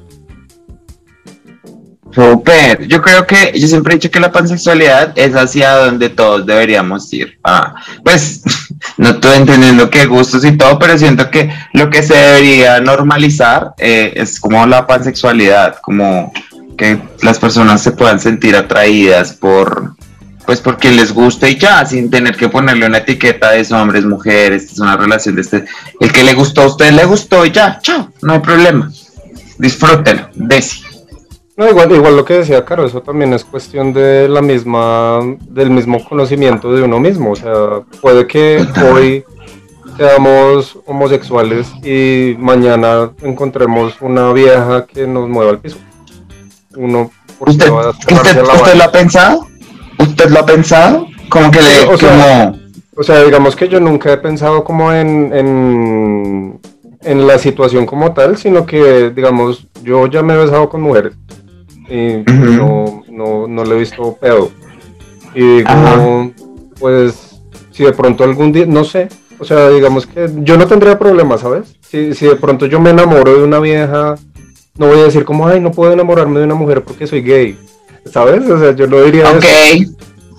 Super, 2.13 2.87
yo 2.87 3.01
creo 3.01 3.25
que 3.25 3.57
yo 3.57 3.67
siempre 3.67 3.93
he 3.93 3.97
dicho 3.97 4.11
que 4.11 4.19
la 4.19 4.31
pansexualidad 4.31 5.13
es 5.15 5.33
hacia 5.35 5.71
donde 5.77 6.09
todos 6.09 6.45
deberíamos 6.45 7.11
ir. 7.11 7.39
Ah, 7.43 7.73
pues 8.03 8.43
no 8.97 9.09
estoy 9.09 9.37
entendiendo 9.37 9.89
qué 9.89 10.05
gustos 10.05 10.45
y 10.45 10.55
todo, 10.55 10.77
pero 10.77 10.97
siento 10.97 11.31
que 11.31 11.51
lo 11.73 11.89
que 11.89 12.03
se 12.03 12.15
debería 12.15 12.79
normalizar 12.81 13.73
eh, 13.79 14.13
es 14.15 14.39
como 14.39 14.65
la 14.67 14.85
pansexualidad, 14.85 15.77
como 15.81 16.31
que 16.77 16.99
las 17.23 17.39
personas 17.39 17.81
se 17.81 17.91
puedan 17.91 18.19
sentir 18.19 18.55
atraídas 18.55 19.33
por, 19.33 19.95
pues 20.45 20.59
porque 20.59 20.91
les 20.91 21.11
gusta 21.11 21.49
y 21.49 21.57
ya, 21.57 21.83
sin 21.85 22.11
tener 22.11 22.35
que 22.35 22.49
ponerle 22.49 22.85
una 22.85 22.99
etiqueta 22.99 23.51
de 23.51 23.65
hombres, 23.73 24.05
mujeres, 24.05 24.71
es 24.71 24.79
una 24.79 24.97
relación 24.97 25.35
de 25.35 25.41
este, 25.41 25.65
el 25.99 26.11
que 26.11 26.23
le 26.23 26.35
gustó 26.35 26.61
a 26.61 26.67
usted 26.67 26.91
le 26.91 27.05
gustó 27.05 27.43
y 27.43 27.51
ya, 27.51 27.79
chao, 27.81 28.11
no 28.21 28.33
hay 28.33 28.39
problema. 28.39 28.91
Disfrútenlo, 29.57 30.29
Desi. 30.35 30.82
No, 31.55 31.69
igual, 31.69 31.91
igual 31.91 32.17
lo 32.17 32.25
que 32.25 32.35
decía 32.35 32.65
Caro, 32.65 32.83
eso 32.83 33.01
también 33.01 33.31
es 33.33 33.45
cuestión 33.45 33.93
de 33.93 34.27
la 34.27 34.41
misma, 34.41 35.19
del 35.47 35.69
mismo 35.69 36.03
conocimiento 36.03 36.73
de 36.73 36.81
uno 36.81 36.99
mismo. 36.99 37.31
O 37.31 37.35
sea, 37.35 37.81
puede 38.01 38.25
que 38.25 38.65
hoy 38.91 39.23
seamos 39.95 40.79
homosexuales 40.87 41.67
y 41.83 42.35
mañana 42.39 43.11
encontremos 43.21 43.93
una 44.01 44.33
vieja 44.33 44.87
que 44.87 45.05
nos 45.05 45.29
mueva 45.29 45.51
al 45.51 45.59
piso. 45.59 45.77
Uno, 46.75 47.11
¿Usted, 47.39 47.69
¿usted, 47.69 48.75
lo 48.75 48.83
ha 48.83 48.91
pensado? 48.91 49.47
¿Usted 49.99 50.29
lo 50.31 50.39
ha 50.39 50.45
pensado? 50.45 51.07
Como 51.29 51.51
que 51.51 51.61
le... 51.61 51.85
O, 51.85 51.97
sea, 51.97 52.55
o 52.95 53.03
sea, 53.03 53.23
digamos 53.23 53.55
que 53.55 53.67
yo 53.67 53.79
nunca 53.79 54.11
he 54.11 54.17
pensado 54.17 54.63
como 54.63 54.91
en, 54.91 55.31
en, 55.31 56.59
en 57.03 57.27
la 57.27 57.37
situación 57.37 57.85
como 57.85 58.11
tal, 58.13 58.37
sino 58.37 58.65
que, 58.65 59.11
digamos, 59.11 59.67
yo 59.83 60.07
ya 60.07 60.23
me 60.23 60.33
he 60.33 60.37
besado 60.37 60.67
con 60.67 60.81
mujeres 60.81 61.13
y 61.89 62.23
no, 62.31 63.03
no, 63.09 63.47
no 63.47 63.65
le 63.65 63.75
he 63.75 63.79
visto 63.79 64.17
pedo. 64.19 64.51
Y 65.35 65.57
digo, 65.57 66.31
pues, 66.79 67.41
si 67.71 67.83
de 67.83 67.93
pronto 67.93 68.23
algún 68.23 68.51
día, 68.51 68.65
no 68.65 68.83
sé, 68.83 69.09
o 69.39 69.45
sea, 69.45 69.69
digamos 69.69 70.05
que 70.05 70.29
yo 70.37 70.57
no 70.57 70.67
tendría 70.67 70.97
problema, 70.97 71.37
¿sabes? 71.37 71.75
Si, 71.81 72.13
si 72.13 72.25
de 72.25 72.35
pronto 72.35 72.65
yo 72.65 72.79
me 72.79 72.91
enamoro 72.91 73.35
de 73.35 73.43
una 73.43 73.59
vieja, 73.59 74.15
no 74.77 74.87
voy 74.87 74.99
a 74.99 75.03
decir 75.03 75.25
como, 75.25 75.47
ay, 75.47 75.59
no 75.59 75.71
puedo 75.71 75.93
enamorarme 75.93 76.39
de 76.39 76.45
una 76.45 76.55
mujer 76.55 76.83
porque 76.83 77.07
soy 77.07 77.21
gay, 77.21 77.57
¿sabes? 78.11 78.49
O 78.49 78.59
sea, 78.59 78.71
yo 78.75 78.87
no 78.87 79.01
diría 79.01 79.29
okay. 79.29 79.87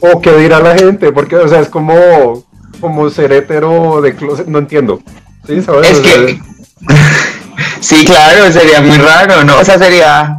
O 0.00 0.20
qué 0.20 0.36
dirá 0.36 0.60
la 0.60 0.76
gente, 0.76 1.12
porque, 1.12 1.36
o 1.36 1.48
sea, 1.48 1.60
es 1.60 1.68
como, 1.68 2.44
como 2.80 3.08
ser 3.10 3.32
hetero 3.32 4.00
de 4.02 4.14
closet, 4.14 4.46
no 4.46 4.58
entiendo. 4.58 5.00
¿Sí? 5.46 5.62
¿Sabes? 5.62 5.90
Es 5.90 6.00
que... 6.00 6.40
sí, 7.80 8.04
claro, 8.04 8.52
sería 8.52 8.80
muy 8.80 8.98
raro, 8.98 9.44
¿no? 9.44 9.58
O 9.58 9.64
sea, 9.64 9.78
sería 9.78 10.36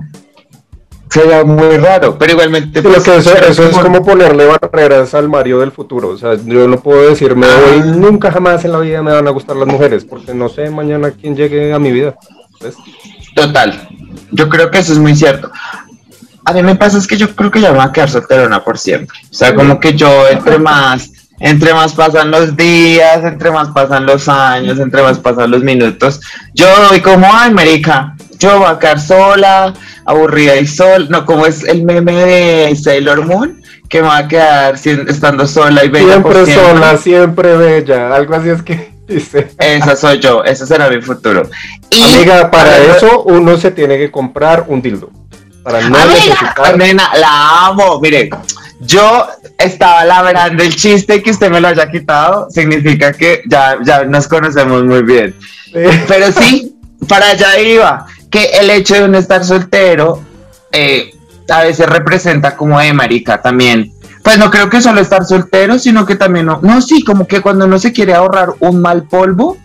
sería 1.15 1.45
muy 1.45 1.77
raro, 1.77 2.17
pero 2.17 2.33
igualmente... 2.33 2.81
Pues, 2.81 3.03
que 3.03 3.15
eso, 3.17 3.31
es 3.63 3.77
como 3.77 4.03
ponerle 4.03 4.45
barreras 4.45 5.13
al 5.13 5.29
Mario 5.29 5.59
del 5.59 5.71
futuro, 5.71 6.09
o 6.09 6.17
sea, 6.17 6.35
yo 6.45 6.67
no 6.67 6.79
puedo 6.81 7.09
decirme 7.09 7.47
ah. 7.47 7.59
hoy, 7.69 7.79
nunca 7.97 8.31
jamás 8.31 8.65
en 8.65 8.73
la 8.73 8.79
vida 8.79 9.01
me 9.01 9.13
van 9.13 9.27
a 9.27 9.31
gustar 9.31 9.55
las 9.55 9.67
mujeres, 9.67 10.03
porque 10.03 10.33
no 10.33 10.49
sé 10.49 10.69
mañana 10.69 11.11
quién 11.11 11.35
llegue 11.35 11.73
a 11.73 11.79
mi 11.79 11.91
vida. 11.91 12.15
Total, 13.33 13.87
yo 14.31 14.49
creo 14.49 14.69
que 14.69 14.79
eso 14.79 14.91
es 14.91 14.99
muy 14.99 15.15
cierto. 15.15 15.49
A 16.43 16.53
mí 16.53 16.61
me 16.61 16.75
pasa 16.75 16.97
es 16.97 17.07
que 17.07 17.17
yo 17.17 17.33
creo 17.33 17.49
que 17.49 17.61
ya 17.61 17.71
me 17.71 17.77
voy 17.77 17.87
a 17.87 17.91
quedar 17.91 18.09
solterona 18.09 18.63
por 18.63 18.77
siempre. 18.77 19.17
O 19.31 19.33
sea, 19.33 19.55
como 19.55 19.79
que 19.79 19.93
yo 19.93 20.27
entre 20.27 20.59
más, 20.59 21.11
entre 21.39 21.73
más 21.73 21.93
pasan 21.93 22.29
los 22.29 22.55
días, 22.55 23.23
entre 23.23 23.51
más 23.51 23.69
pasan 23.69 24.05
los 24.05 24.27
años, 24.27 24.79
entre 24.79 25.01
más 25.01 25.17
pasan 25.19 25.51
los 25.51 25.63
minutos, 25.63 26.19
yo 26.53 26.67
voy 26.89 27.01
como, 27.01 27.27
ay, 27.31 27.49
América, 27.49 28.15
yo 28.37 28.59
voy 28.59 28.67
a 28.67 28.77
quedar 28.77 28.99
sola, 28.99 29.73
aburrida 30.05 30.55
y 30.57 30.67
sol, 30.67 31.07
no, 31.09 31.25
como 31.25 31.45
es 31.45 31.63
el 31.63 31.83
meme 31.83 32.13
de 32.13 32.75
Sailor 32.75 33.25
Moon, 33.25 33.61
que 33.89 34.01
me 34.01 34.07
va 34.07 34.17
a 34.17 34.27
quedar 34.27 34.75
estando 34.75 35.47
sola 35.47 35.83
y 35.83 35.89
bella. 35.89 36.13
Siempre 36.13 36.53
sola, 36.53 36.97
siempre 36.97 37.57
bella, 37.57 38.15
algo 38.15 38.35
así 38.35 38.49
es 38.49 38.61
que 38.61 38.91
dice. 39.07 39.47
Esa 39.57 39.95
soy 39.95 40.19
yo, 40.19 40.43
ese 40.43 40.65
será 40.65 40.89
mi 40.89 41.01
futuro. 41.01 41.49
Amiga, 41.91 42.51
para 42.51 42.77
eso 42.77 43.23
uno 43.23 43.57
se 43.57 43.71
tiene 43.71 43.97
que 43.97 44.11
comprar 44.11 44.65
un 44.67 44.81
dildo. 44.81 45.09
Para 45.63 45.81
no 45.89 45.97
necesitar. 45.97 46.77
Nena, 46.77 47.09
la 47.17 47.67
amo, 47.67 47.99
mire. 47.99 48.29
Yo 48.81 49.25
estaba 49.57 50.03
labrando 50.03 50.61
el 50.61 50.75
chiste 50.75 51.23
que 51.23 51.31
usted 51.31 51.49
me 51.49 51.61
lo 51.61 51.69
haya 51.69 51.89
quitado, 51.89 52.47
significa 52.51 53.13
que 53.13 53.41
ya, 53.47 53.77
ya 53.83 54.03
nos 54.03 54.27
conocemos 54.27 54.83
muy 54.83 55.01
bien. 55.01 55.33
Pero 55.71 56.31
sí, 56.31 56.75
para 57.07 57.29
allá 57.29 57.59
iba 57.59 58.05
que 58.35 58.49
el 58.59 58.69
hecho 58.69 58.95
de 58.95 59.05
uno 59.05 59.17
estar 59.17 59.45
soltero 59.45 60.21
eh, 60.73 61.13
a 61.47 61.63
veces 61.63 61.87
representa 61.87 62.57
como 62.57 62.77
de 62.77 62.91
marica 62.91 63.41
también. 63.41 63.93
Pues 64.21 64.37
no 64.37 64.51
creo 64.51 64.69
que 64.69 64.81
solo 64.81 64.99
estar 64.99 65.23
soltero, 65.23 65.79
sino 65.79 66.05
que 66.05 66.17
también 66.17 66.47
no, 66.47 66.59
no, 66.61 66.81
sí, 66.81 67.01
como 67.01 67.27
que 67.27 67.39
cuando 67.39 67.63
uno 67.63 67.79
se 67.79 67.93
quiere 67.93 68.13
ahorrar 68.13 68.49
un 68.59 68.81
mal 68.81 69.03
polvo, 69.03 69.55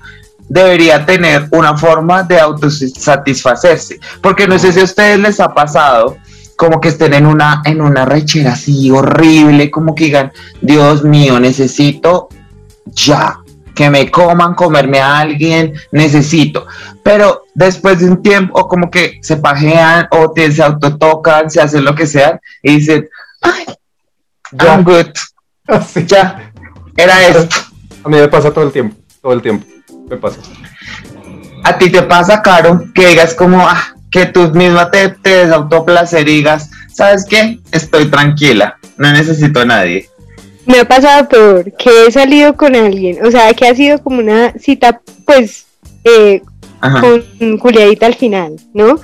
debería 0.49 1.05
tener 1.05 1.49
una 1.50 1.77
forma 1.77 2.23
de 2.23 2.39
autosatisfacerse. 2.39 3.99
Porque 4.21 4.47
no 4.47 4.57
sé 4.57 4.73
si 4.73 4.79
a 4.79 4.85
ustedes 4.85 5.19
les 5.19 5.41
ha 5.41 5.53
pasado 5.53 6.17
como 6.55 6.81
que 6.81 6.91
estén 6.91 7.15
en 7.15 7.27
una, 7.27 7.62
en 7.65 7.81
una 7.81 8.05
rechera 8.05 8.53
así 8.53 8.89
horrible, 8.93 9.69
como 9.69 9.97
que 9.97 10.05
digan, 10.05 10.31
Dios 10.61 11.03
mío, 11.03 11.41
necesito 11.41 12.29
ya, 12.85 13.40
que 13.81 13.89
me 13.89 14.11
coman, 14.11 14.53
comerme 14.55 15.01
a 15.01 15.21
alguien, 15.21 15.73
necesito. 15.91 16.67
Pero 17.03 17.45
después 17.55 17.99
de 17.99 18.11
un 18.11 18.23
tiempo, 18.23 18.69
como 18.69 18.91
que 18.91 19.19
se 19.23 19.39
pajean 19.39 20.07
o 20.11 20.35
se 20.35 20.63
autotocan, 20.63 21.49
se 21.49 21.63
hacen 21.63 21.87
lo 21.87 21.95
que 21.95 22.07
sea, 22.07 22.39
y 22.63 22.75
dicen, 22.75 23.09
ay, 23.41 23.65
ya. 24.53 24.75
I'm 24.75 24.85
good. 24.85 25.07
Ya, 26.07 26.53
era 26.95 27.27
esto. 27.27 27.57
A 28.05 28.09
mí 28.11 28.19
me 28.19 28.29
pasa 28.29 28.51
todo 28.51 28.65
el 28.65 28.73
tiempo, 28.73 28.97
todo 29.23 29.33
el 29.33 29.41
tiempo, 29.41 29.67
me 30.11 30.19
pasa. 30.19 30.41
A 31.65 31.79
ti 31.79 31.89
te 31.89 32.03
pasa, 32.03 32.43
Caro, 32.43 32.85
que 32.95 33.07
digas 33.07 33.35
como, 33.35 33.67
ah, 33.67 33.95
que 34.11 34.27
tú 34.27 34.51
misma 34.53 34.91
te, 34.91 35.09
te 35.09 35.47
desautoplacer 35.47 36.29
y 36.29 36.37
digas, 36.37 36.69
¿sabes 36.93 37.25
qué? 37.25 37.61
Estoy 37.73 38.11
tranquila, 38.11 38.77
no 38.99 39.11
necesito 39.11 39.61
a 39.61 39.65
nadie 39.65 40.11
me 40.67 40.81
ha 40.81 40.85
pasado 40.87 41.29
peor, 41.29 41.73
que 41.76 42.07
he 42.07 42.11
salido 42.11 42.57
con 42.57 42.76
alguien, 42.76 43.25
o 43.25 43.31
sea, 43.31 43.52
que 43.55 43.67
ha 43.67 43.75
sido 43.75 44.02
como 44.02 44.21
una 44.21 44.52
cita, 44.59 45.00
pues, 45.25 45.67
eh, 46.05 46.43
con 46.81 47.59
Juliadita 47.59 48.07
al 48.07 48.14
final, 48.14 48.57
¿no? 48.73 48.99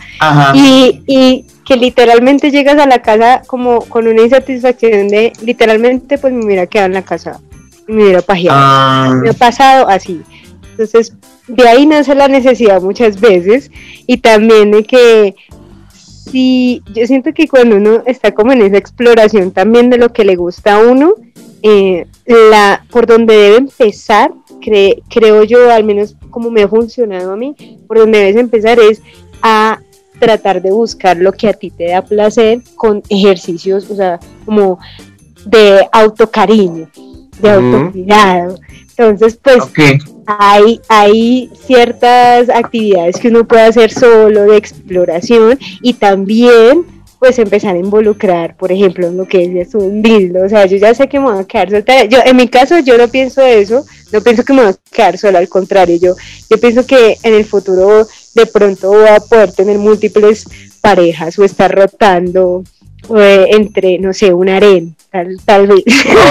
Y, 0.54 1.02
y 1.06 1.46
que 1.64 1.76
literalmente 1.76 2.50
llegas 2.50 2.78
a 2.78 2.86
la 2.86 3.02
casa 3.02 3.42
como 3.46 3.80
con 3.80 4.06
una 4.06 4.22
insatisfacción 4.22 5.08
de, 5.08 5.32
literalmente, 5.42 6.16
pues 6.16 6.32
me 6.32 6.44
hubiera 6.44 6.66
quedado 6.66 6.86
en 6.86 6.94
la 6.94 7.02
casa 7.02 7.40
me 7.86 8.02
hubiera 8.02 8.22
pajeado. 8.22 8.58
Ah. 8.60 9.20
Me 9.22 9.30
ha 9.30 9.32
pasado 9.32 9.88
así. 9.88 10.22
Entonces, 10.70 11.14
de 11.46 11.68
ahí 11.68 11.86
nace 11.86 12.14
la 12.14 12.28
necesidad 12.28 12.82
muchas 12.82 13.20
veces 13.20 13.70
y 14.06 14.18
también 14.18 14.70
de 14.72 14.84
que 14.84 15.36
si 15.94 16.82
yo 16.92 17.06
siento 17.06 17.32
que 17.32 17.48
cuando 17.48 17.76
uno 17.76 18.02
está 18.04 18.32
como 18.32 18.52
en 18.52 18.62
esa 18.62 18.76
exploración 18.76 19.52
también 19.52 19.90
de 19.90 19.98
lo 19.98 20.12
que 20.12 20.24
le 20.24 20.36
gusta 20.36 20.74
a 20.74 20.78
uno, 20.80 21.14
eh, 21.68 22.06
la, 22.26 22.86
por 22.92 23.06
donde 23.06 23.34
debe 23.34 23.56
empezar, 23.56 24.32
creo 25.08 25.42
yo, 25.42 25.68
al 25.68 25.82
menos 25.82 26.14
como 26.30 26.48
me 26.48 26.62
ha 26.62 26.68
funcionado 26.68 27.32
a 27.32 27.36
mí, 27.36 27.56
por 27.88 27.98
donde 27.98 28.20
debes 28.20 28.36
empezar 28.36 28.78
es 28.78 29.02
a 29.42 29.80
tratar 30.20 30.62
de 30.62 30.70
buscar 30.70 31.16
lo 31.16 31.32
que 31.32 31.48
a 31.48 31.54
ti 31.54 31.72
te 31.72 31.88
da 31.88 32.02
placer 32.02 32.62
con 32.76 33.02
ejercicios, 33.08 33.90
o 33.90 33.96
sea, 33.96 34.20
como 34.44 34.78
de 35.44 35.88
autocariño, 35.90 36.88
de 37.40 37.50
autocuidado. 37.50 38.60
Entonces, 38.96 39.36
pues 39.42 39.64
hay, 40.24 40.80
hay 40.88 41.50
ciertas 41.66 42.48
actividades 42.48 43.18
que 43.18 43.26
uno 43.26 43.44
puede 43.44 43.62
hacer 43.62 43.92
solo 43.92 44.42
de 44.42 44.56
exploración 44.56 45.58
y 45.82 45.94
también 45.94 46.95
pues 47.18 47.38
empezar 47.38 47.74
a 47.74 47.78
involucrar, 47.78 48.56
por 48.56 48.70
ejemplo, 48.70 49.06
en 49.06 49.16
lo 49.16 49.26
que 49.26 49.60
es 49.60 49.74
un 49.74 50.02
dildo, 50.02 50.44
o 50.44 50.48
sea, 50.48 50.66
yo 50.66 50.76
ya 50.76 50.94
sé 50.94 51.08
que 51.08 51.18
me 51.18 51.30
voy 51.30 51.40
a 51.40 51.44
quedar 51.44 51.70
soltera, 51.70 52.04
yo 52.04 52.18
en 52.24 52.36
mi 52.36 52.48
caso 52.48 52.78
yo 52.80 52.98
no 52.98 53.08
pienso 53.08 53.42
eso, 53.42 53.84
no 54.12 54.20
pienso 54.20 54.44
que 54.44 54.52
me 54.52 54.62
voy 54.62 54.72
a 54.72 54.94
quedar 54.94 55.18
sola, 55.18 55.38
al 55.38 55.48
contrario, 55.48 55.96
yo, 55.96 56.14
yo 56.50 56.60
pienso 56.60 56.86
que 56.86 57.16
en 57.22 57.34
el 57.34 57.44
futuro 57.44 58.06
de 58.34 58.46
pronto 58.46 58.90
voy 58.90 59.08
a 59.08 59.20
poder 59.20 59.52
tener 59.52 59.78
múltiples 59.78 60.44
parejas 60.80 61.38
o 61.38 61.44
estar 61.44 61.74
rotando 61.74 62.62
eh, 63.16 63.48
entre, 63.50 63.98
no 63.98 64.12
sé, 64.12 64.32
un 64.32 64.48
harén, 64.48 64.96
tal, 65.10 65.36
tal 65.44 65.66
vez. 65.66 65.84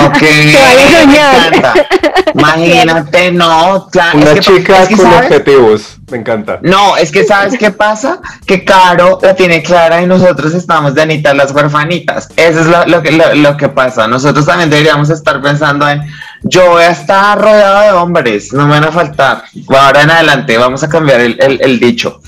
Ok, 0.05 0.23
Imagínate, 2.33 3.31
no, 3.31 3.87
claro. 3.91 4.19
Una 4.19 4.39
chica 4.39 4.87
con 4.95 5.05
objetivos, 5.05 5.97
me 6.11 6.17
encanta. 6.17 6.59
No, 6.61 6.97
es 6.97 7.11
que 7.11 7.23
¿sabes 7.23 7.57
qué 7.57 7.71
pasa? 7.71 8.19
Que 8.45 8.65
Caro 8.65 9.19
la 9.21 9.35
tiene 9.35 9.63
clara 9.63 10.01
y 10.01 10.07
nosotros 10.07 10.53
estamos 10.53 10.93
de 10.93 11.03
Anita 11.03 11.33
las 11.33 11.51
huerfanitas. 11.53 12.29
Eso 12.35 12.59
es 12.59 12.87
lo, 12.87 13.01
que, 13.01 13.11
lo, 13.11 13.57
que 13.57 13.69
pasa. 13.69 14.07
Nosotros 14.07 14.45
también 14.45 14.69
deberíamos 14.69 15.09
estar 15.09 15.41
pensando 15.41 15.87
en, 15.87 16.01
yo 16.43 16.71
voy 16.71 16.83
a 16.83 16.91
estar 16.91 17.39
rodeado 17.39 17.81
de 17.81 17.91
hombres, 17.91 18.51
no 18.51 18.65
me 18.65 18.71
van 18.71 18.83
a 18.83 18.91
faltar. 18.91 19.43
Ahora 19.69 20.01
en 20.01 20.11
adelante 20.11 20.57
vamos 20.57 20.83
a 20.83 20.89
cambiar 20.89 21.21
el, 21.21 21.37
el 21.39 21.79
dicho. 21.79 22.21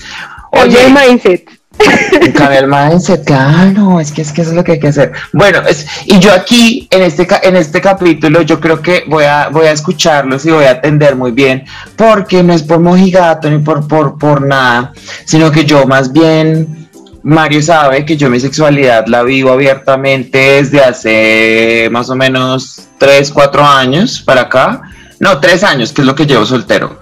Oye, 0.52 0.86
el 0.86 0.92
mindset. 0.92 1.57
Cambiar 2.34 2.64
el 2.64 2.68
mindset, 2.68 3.24
claro, 3.24 4.00
es 4.00 4.12
que, 4.12 4.22
es 4.22 4.32
que 4.32 4.42
eso 4.42 4.50
es 4.50 4.56
lo 4.56 4.64
que 4.64 4.72
hay 4.72 4.80
que 4.80 4.88
hacer. 4.88 5.12
Bueno, 5.32 5.60
es, 5.66 5.86
y 6.06 6.18
yo 6.18 6.32
aquí, 6.32 6.88
en 6.90 7.02
este, 7.02 7.26
en 7.42 7.56
este 7.56 7.80
capítulo, 7.80 8.42
yo 8.42 8.60
creo 8.60 8.82
que 8.82 9.04
voy 9.06 9.24
a, 9.24 9.48
voy 9.48 9.66
a 9.66 9.72
escucharlos 9.72 10.44
y 10.46 10.50
voy 10.50 10.64
a 10.64 10.72
atender 10.72 11.16
muy 11.16 11.32
bien, 11.32 11.64
porque 11.96 12.42
no 12.42 12.52
es 12.52 12.62
por 12.62 12.80
mojigato 12.80 13.50
ni 13.50 13.58
por, 13.58 13.86
por, 13.86 14.18
por 14.18 14.42
nada, 14.42 14.92
sino 15.24 15.50
que 15.50 15.64
yo 15.64 15.86
más 15.86 16.12
bien 16.12 16.88
Mario 17.22 17.62
sabe 17.62 18.04
que 18.04 18.16
yo 18.16 18.30
mi 18.30 18.40
sexualidad 18.40 19.06
la 19.06 19.22
vivo 19.22 19.52
abiertamente 19.52 20.38
desde 20.38 20.82
hace 20.82 21.88
más 21.90 22.08
o 22.10 22.16
menos 22.16 22.88
3, 22.98 23.30
4 23.30 23.64
años 23.64 24.20
para 24.20 24.42
acá. 24.42 24.82
No, 25.20 25.38
3 25.38 25.64
años, 25.64 25.92
que 25.92 26.02
es 26.02 26.06
lo 26.06 26.14
que 26.14 26.26
llevo 26.26 26.46
soltero. 26.46 27.00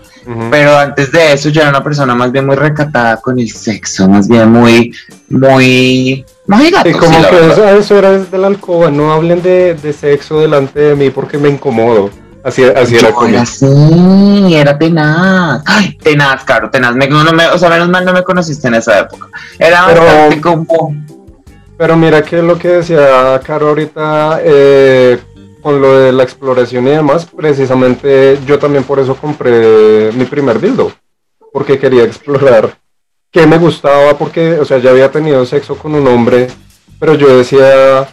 Pero 0.50 0.76
antes 0.76 1.12
de 1.12 1.32
eso 1.34 1.48
yo 1.50 1.60
era 1.60 1.70
una 1.70 1.84
persona 1.84 2.14
más 2.14 2.32
bien 2.32 2.46
muy 2.46 2.56
recatada 2.56 3.16
con 3.20 3.38
el 3.38 3.48
sexo, 3.50 4.08
más 4.08 4.26
bien 4.28 4.50
muy, 4.50 4.92
muy... 5.28 6.24
Muy 6.46 6.70
gato, 6.70 6.88
Y 6.88 6.92
como 6.92 7.12
sí, 7.18 7.26
que 7.30 7.46
eso, 7.52 7.68
eso 7.68 7.98
era 7.98 8.10
desde 8.12 8.38
la 8.38 8.46
alcoba, 8.48 8.90
no 8.90 9.12
hablen 9.12 9.42
de, 9.42 9.74
de 9.74 9.92
sexo 9.92 10.40
delante 10.40 10.78
de 10.80 10.94
mí 10.96 11.10
porque 11.10 11.38
me 11.38 11.48
incomodo. 11.48 12.10
Así, 12.44 12.62
así 12.62 12.94
era 12.96 13.10
como. 13.12 13.26
era 13.28 13.42
así, 13.42 14.54
era 14.54 14.78
tenaz. 14.78 15.62
Ay, 15.66 15.98
tenaz, 16.00 16.44
caro, 16.44 16.70
tenaz. 16.70 16.94
Me, 16.94 17.08
no 17.08 17.32
me- 17.32 17.48
o 17.48 17.58
sea, 17.58 17.68
menos 17.70 17.88
mal 17.88 18.04
no 18.04 18.12
me 18.12 18.22
conociste 18.22 18.68
en 18.68 18.74
esa 18.74 19.00
época. 19.00 19.26
Era 19.58 19.84
Pero- 19.88 20.04
bastante 20.04 20.40
como... 20.40 20.94
Pero 21.78 21.96
mira 21.96 22.22
que 22.22 22.40
lo 22.40 22.56
que 22.58 22.68
decía 22.68 23.38
Caro 23.44 23.68
ahorita 23.68 24.40
eh, 24.42 25.18
con 25.66 25.80
lo 25.80 25.98
de 25.98 26.12
la 26.12 26.22
exploración 26.22 26.86
y 26.86 26.90
demás, 26.90 27.26
precisamente 27.26 28.38
yo 28.46 28.56
también 28.56 28.84
por 28.84 29.00
eso 29.00 29.16
compré 29.16 30.12
mi 30.12 30.24
primer 30.24 30.60
dildo, 30.60 30.92
porque 31.52 31.76
quería 31.76 32.04
explorar 32.04 32.78
qué 33.32 33.48
me 33.48 33.58
gustaba, 33.58 34.16
porque, 34.16 34.60
o 34.60 34.64
sea, 34.64 34.78
ya 34.78 34.90
había 34.90 35.10
tenido 35.10 35.44
sexo 35.44 35.74
con 35.74 35.96
un 35.96 36.06
hombre, 36.06 36.46
pero 37.00 37.14
yo 37.14 37.36
decía, 37.36 38.06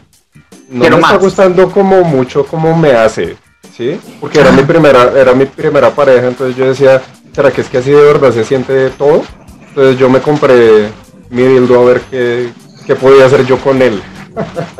no 0.67 0.81
Quiero 0.81 0.97
me 0.97 1.03
está 1.03 1.17
gustando 1.17 1.69
como 1.69 2.01
mucho 2.03 2.43
como 2.43 2.75
me 2.75 2.93
hace, 2.93 3.37
¿sí? 3.77 4.01
Porque 4.19 4.39
era 4.39 4.51
mi 4.51 4.63
primera, 4.63 5.13
era 5.15 5.33
mi 5.33 5.45
primera 5.45 5.91
pareja, 5.91 6.29
entonces 6.29 6.57
yo 6.57 6.65
decía, 6.65 7.03
¿será 7.33 7.51
que 7.51 7.61
es 7.61 7.69
que 7.69 7.77
así 7.77 7.91
de 7.91 8.01
verdad 8.01 8.31
se 8.31 8.43
siente 8.43 8.89
todo? 8.89 9.21
Entonces 9.67 9.99
yo 9.99 10.09
me 10.09 10.21
compré 10.21 10.89
mi 11.29 11.43
dildo 11.43 11.79
a 11.79 11.85
ver 11.85 12.01
qué, 12.09 12.49
qué 12.87 12.95
podía 12.95 13.27
hacer 13.27 13.45
yo 13.45 13.59
con 13.59 13.79
él. 13.79 14.01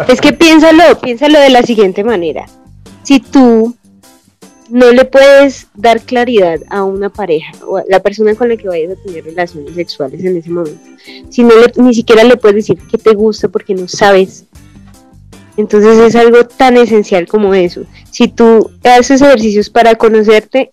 Es 0.08 0.20
que 0.20 0.34
piénsalo, 0.34 1.00
piénsalo 1.00 1.40
de 1.40 1.52
la 1.52 1.62
siguiente 1.62 2.04
manera. 2.04 2.48
Si 3.04 3.20
tú 3.20 3.76
no 4.70 4.92
le 4.92 5.06
puedes 5.06 5.68
dar 5.76 6.02
claridad 6.02 6.60
a 6.70 6.84
una 6.84 7.10
pareja 7.10 7.52
o 7.68 7.78
a 7.78 7.84
la 7.88 8.02
persona 8.02 8.34
con 8.34 8.50
la 8.50 8.58
que 8.58 8.68
vayas 8.68 8.98
a 8.98 9.04
tener 9.04 9.26
relaciones 9.26 9.76
sexuales 9.76 10.24
en 10.24 10.38
ese 10.38 10.50
momento, 10.50 10.80
si 11.30 11.44
no 11.44 11.50
le- 11.56 11.84
ni 11.84 11.94
siquiera 11.94 12.24
le 12.24 12.38
puedes 12.38 12.56
decir 12.68 12.80
que 12.90 12.98
te 12.98 13.14
gusta 13.14 13.50
porque 13.50 13.76
no 13.76 13.88
sabes, 13.88 14.46
entonces 15.58 16.00
es 16.00 16.16
algo 16.16 16.46
tan 16.48 16.78
esencial 16.78 17.28
como 17.28 17.54
eso. 17.54 17.84
Si 18.10 18.28
tú 18.28 18.72
haces 18.84 19.22
ejercicios 19.22 19.70
para 19.70 19.96
conocerte, 19.96 20.72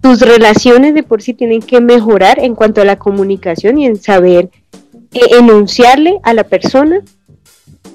tus 0.00 0.20
relaciones 0.20 0.94
de 0.94 1.02
por 1.02 1.22
sí 1.22 1.34
tienen 1.34 1.60
que 1.60 1.80
mejorar 1.80 2.38
en 2.40 2.54
cuanto 2.54 2.80
a 2.80 2.84
la 2.84 2.98
comunicación 2.98 3.78
y 3.78 3.86
en 3.86 3.96
saber 3.96 4.48
eh, 5.12 5.20
enunciarle 5.38 6.18
a 6.22 6.32
la 6.32 6.44
persona 6.44 7.02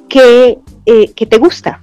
que, 0.08 0.60
eh, 0.86 1.12
que 1.14 1.26
te 1.26 1.38
gusta. 1.38 1.82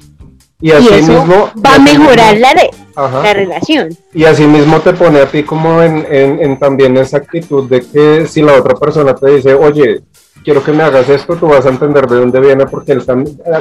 Y 0.61 0.69
Y 0.69 0.73
así 0.73 0.89
eso 0.95 1.13
mismo 1.13 1.51
va 1.65 1.75
a 1.75 1.79
mejorar 1.79 2.35
mismo- 2.35 2.41
la, 2.41 2.53
re- 2.55 2.71
Ajá. 2.97 3.23
la 3.23 3.35
relación. 3.35 3.89
Y 4.15 4.25
así 4.25 4.47
mismo 4.47 4.81
te 4.81 4.93
pone 4.95 5.21
a 5.21 5.27
ti 5.27 5.43
como 5.43 5.83
en, 5.83 6.07
en, 6.11 6.41
en 6.43 6.59
también 6.59 6.97
esa 6.97 7.19
actitud 7.19 7.69
de 7.69 7.83
que 7.83 8.27
si 8.27 8.41
la 8.41 8.55
otra 8.55 8.75
persona 8.75 9.15
te 9.15 9.31
dice, 9.37 9.53
oye, 9.55 10.01
quiero 10.45 10.63
que 10.65 10.73
me 10.73 10.83
hagas 10.85 11.09
esto, 11.09 11.37
tú 11.37 11.49
vas 11.49 11.67
a 11.67 11.71
entender 11.71 12.07
de 12.07 12.17
dónde 12.17 12.41
viene 12.41 12.67
porque 12.67 12.93
él 12.93 13.03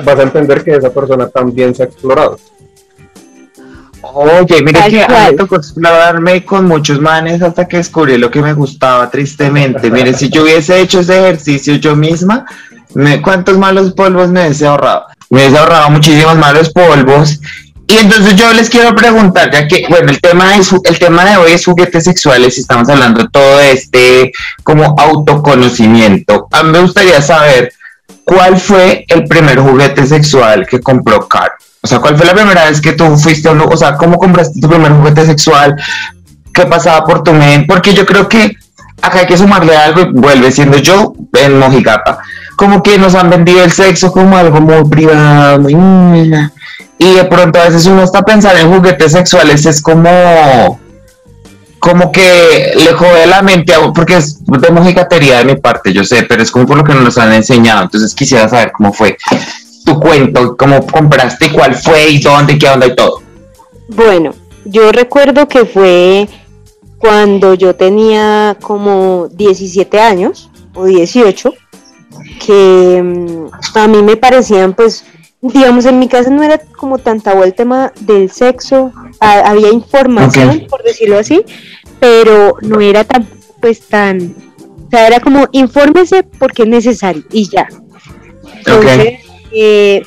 vas 0.05 0.19
a 0.19 0.23
entender 0.23 0.63
que 0.63 0.75
esa 0.75 0.91
persona 0.93 1.27
también 1.27 1.73
se 1.75 1.83
ha 1.83 1.85
explorado. 1.87 2.37
Oye, 4.01 4.61
mira 4.61 4.87
que 4.89 5.01
a 5.01 5.29
mí 5.31 5.37
tocó 5.37 5.55
explorarme 5.55 6.43
con 6.43 6.65
muchos 6.65 6.99
manes 6.99 7.41
hasta 7.41 7.65
que 7.67 7.77
descubrí 7.77 8.17
lo 8.17 8.29
que 8.29 8.41
me 8.41 8.53
gustaba, 8.53 9.09
tristemente. 9.09 9.89
Mire, 9.89 10.13
si 10.13 10.29
yo 10.29 10.43
hubiese 10.43 10.79
hecho 10.81 10.99
ese 10.99 11.19
ejercicio 11.19 11.75
yo 11.75 11.95
misma, 11.95 12.45
me, 12.95 13.21
¿cuántos 13.21 13.57
malos 13.57 13.93
polvos 13.93 14.29
me 14.29 14.41
hubiese 14.41 14.67
ahorrado? 14.67 15.05
Me 15.29 15.41
hubiese 15.41 15.57
ahorrado 15.57 15.89
muchísimos 15.89 16.35
malos 16.37 16.69
polvos. 16.69 17.39
Y 17.87 17.97
entonces 17.97 18.35
yo 18.35 18.51
les 18.53 18.69
quiero 18.69 18.95
preguntar, 18.95 19.51
ya 19.51 19.67
que, 19.67 19.85
bueno, 19.89 20.09
el 20.09 20.21
tema, 20.21 20.55
es, 20.55 20.71
el 20.71 20.99
tema 20.99 21.25
de 21.25 21.37
hoy 21.37 21.51
es 21.51 21.65
juguetes 21.65 22.05
sexuales 22.05 22.57
y 22.57 22.61
estamos 22.61 22.87
hablando 22.89 23.27
todo 23.29 23.57
de 23.57 23.71
este 23.73 24.31
como 24.63 24.95
autoconocimiento. 24.97 26.47
A 26.51 26.63
mí 26.63 26.71
me 26.71 26.79
gustaría 26.79 27.21
saber 27.21 27.73
cuál 28.23 28.57
fue 28.57 29.05
el 29.09 29.25
primer 29.25 29.59
juguete 29.59 30.07
sexual 30.07 30.65
que 30.65 30.79
compró 30.79 31.27
Caro. 31.27 31.53
O 31.81 31.87
sea, 31.87 31.99
¿cuál 31.99 32.15
fue 32.15 32.25
la 32.25 32.33
primera 32.33 32.69
vez 32.69 32.79
que 32.79 32.93
tú 32.93 33.17
fuiste 33.17 33.49
a 33.49 33.51
un 33.51 33.59
O 33.59 33.75
sea, 33.75 33.97
¿cómo 33.97 34.17
compraste 34.17 34.61
tu 34.61 34.69
primer 34.69 34.93
juguete 34.93 35.25
sexual? 35.25 35.75
¿Qué 36.53 36.65
pasaba 36.65 37.05
por 37.05 37.23
tu 37.23 37.33
mente? 37.33 37.67
Porque 37.67 37.93
yo 37.93 38.05
creo 38.05 38.29
que 38.29 38.55
acá 39.03 39.19
hay 39.19 39.25
que 39.25 39.37
sumarle 39.37 39.75
algo 39.75 40.01
y 40.01 40.11
vuelve 40.13 40.51
siendo 40.51 40.77
yo 40.77 41.13
en 41.33 41.59
Mojigata. 41.59 42.19
Como 42.55 42.81
que 42.81 42.97
nos 42.97 43.13
han 43.15 43.29
vendido 43.29 43.61
el 43.63 43.71
sexo 43.71 44.11
como 44.11 44.37
algo 44.37 44.61
muy 44.61 44.89
privado, 44.89 45.69
Y 45.69 47.13
de 47.13 47.23
pronto 47.25 47.59
a 47.59 47.65
veces 47.65 47.85
uno 47.85 48.03
está 48.03 48.21
pensando 48.23 48.59
en 48.59 48.73
juguetes 48.73 49.11
sexuales, 49.11 49.65
es 49.65 49.81
como... 49.81 50.79
Como 51.79 52.13
que 52.13 52.71
le 52.77 52.93
jode 52.93 53.27
la 53.27 53.41
mente, 53.41 53.73
a 53.73 53.91
porque 53.91 54.15
es 54.15 54.39
de 54.45 54.71
mojigatería 54.71 55.39
de 55.39 55.43
mi 55.43 55.55
parte, 55.57 55.91
yo 55.91 56.05
sé, 56.05 56.23
pero 56.23 56.41
es 56.41 56.49
como 56.49 56.65
por 56.65 56.77
lo 56.77 56.83
que 56.85 56.93
nos 56.93 57.17
han 57.17 57.33
enseñado. 57.33 57.83
Entonces 57.83 58.15
quisiera 58.15 58.47
saber 58.47 58.71
cómo 58.71 58.93
fue 58.93 59.17
tu 59.83 59.99
cuento, 59.99 60.55
cómo 60.55 60.87
compraste, 60.87 61.51
cuál 61.51 61.75
fue 61.75 62.07
y 62.07 62.21
dónde, 62.21 62.57
qué 62.57 62.69
onda 62.69 62.87
y 62.87 62.95
todo. 62.95 63.21
Bueno, 63.89 64.33
yo 64.63 64.93
recuerdo 64.93 65.49
que 65.49 65.65
fue 65.65 66.29
cuando 67.03 67.53
yo 67.53 67.75
tenía 67.75 68.55
como 68.61 69.27
17 69.33 69.99
años 69.99 70.49
o 70.73 70.85
18, 70.85 71.53
que 72.45 73.01
mm, 73.03 73.77
a 73.77 73.87
mí 73.89 74.01
me 74.01 74.15
parecían 74.15 74.73
pues, 74.73 75.03
digamos, 75.41 75.83
en 75.83 75.99
mi 75.99 76.07
casa 76.07 76.29
no 76.29 76.41
era 76.43 76.57
como 76.77 76.99
tan 76.99 77.19
tabú 77.19 77.43
el 77.43 77.53
tema 77.53 77.91
del 77.99 78.31
sexo, 78.31 78.93
ha- 79.19 79.49
había 79.49 79.67
información, 79.73 80.47
por 80.69 80.81
decirlo 80.81 81.19
así, 81.19 81.43
pero 81.99 82.55
no 82.61 82.79
era 82.79 83.03
tan, 83.03 83.27
pues 83.59 83.81
tan, 83.81 84.33
o 84.87 84.89
sea, 84.89 85.05
era 85.05 85.19
como 85.19 85.49
infórmese 85.51 86.23
porque 86.23 86.63
es 86.63 86.69
necesario 86.69 87.23
y 87.33 87.49
ya. 87.49 87.67
Entonces, 88.59 89.19
eh, 89.51 90.03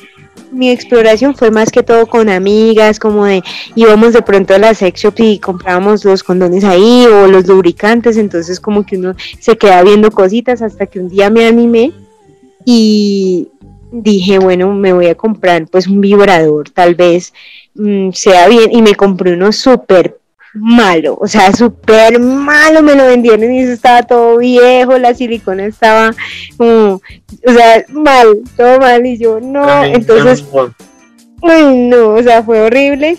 mi 0.51 0.69
exploración 0.69 1.35
fue 1.35 1.51
más 1.51 1.71
que 1.71 1.83
todo 1.83 2.05
con 2.07 2.29
amigas, 2.29 2.99
como 2.99 3.25
de 3.25 3.43
íbamos 3.75 4.13
de 4.13 4.21
pronto 4.21 4.53
a 4.53 4.59
la 4.59 4.73
sex 4.73 5.01
shop 5.01 5.15
y 5.17 5.39
comprábamos 5.39 6.05
los 6.05 6.23
condones 6.23 6.63
ahí 6.63 7.05
o 7.05 7.27
los 7.27 7.47
lubricantes, 7.47 8.17
entonces 8.17 8.59
como 8.59 8.85
que 8.85 8.97
uno 8.97 9.15
se 9.39 9.57
queda 9.57 9.83
viendo 9.83 10.11
cositas 10.11 10.61
hasta 10.61 10.85
que 10.85 10.99
un 10.99 11.09
día 11.09 11.29
me 11.29 11.45
animé 11.45 11.91
y 12.65 13.49
dije, 13.91 14.39
bueno, 14.39 14.73
me 14.73 14.93
voy 14.93 15.07
a 15.07 15.15
comprar 15.15 15.67
pues 15.67 15.87
un 15.87 16.01
vibrador, 16.01 16.69
tal 16.69 16.95
vez 16.95 17.33
mm, 17.75 18.11
sea 18.11 18.47
bien, 18.47 18.71
y 18.71 18.81
me 18.81 18.95
compré 18.95 19.33
uno 19.33 19.51
súper 19.51 20.19
malo, 20.57 21.17
o 21.19 21.27
sea, 21.27 21.53
súper 21.53 22.19
malo, 22.19 22.81
me 22.81 22.95
lo 22.95 23.05
vendieron 23.05 23.53
y 23.53 23.61
eso 23.61 23.73
estaba 23.73 24.03
todo 24.03 24.37
viejo, 24.37 24.97
la 24.97 25.13
silicona 25.13 25.65
estaba 25.65 26.13
como, 26.57 27.01
o 27.45 27.53
sea, 27.53 27.85
mal, 27.89 28.39
todo 28.55 28.79
mal, 28.79 29.05
y 29.05 29.17
yo 29.17 29.39
no, 29.39 29.83
entonces 29.83 30.43
Uy, 31.41 31.87
no, 31.89 32.15
o 32.15 32.23
sea, 32.23 32.43
fue 32.43 32.61
horrible. 32.61 33.17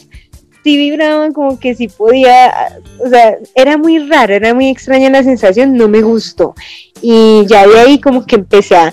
Sí 0.64 0.76
vibraban 0.76 1.32
como 1.32 1.58
que 1.58 1.74
sí 1.74 1.88
podía, 1.88 2.52
o 2.98 3.08
sea, 3.08 3.38
era 3.54 3.78
muy 3.78 3.98
raro, 4.08 4.34
era 4.34 4.52
muy 4.54 4.68
extraña 4.68 5.08
la 5.08 5.22
sensación, 5.22 5.74
no 5.74 5.88
me 5.88 6.02
gustó. 6.02 6.54
Y 7.00 7.44
ya 7.46 7.66
de 7.66 7.78
ahí 7.78 8.00
como 8.00 8.26
que 8.26 8.36
empecé 8.36 8.76
a 8.76 8.92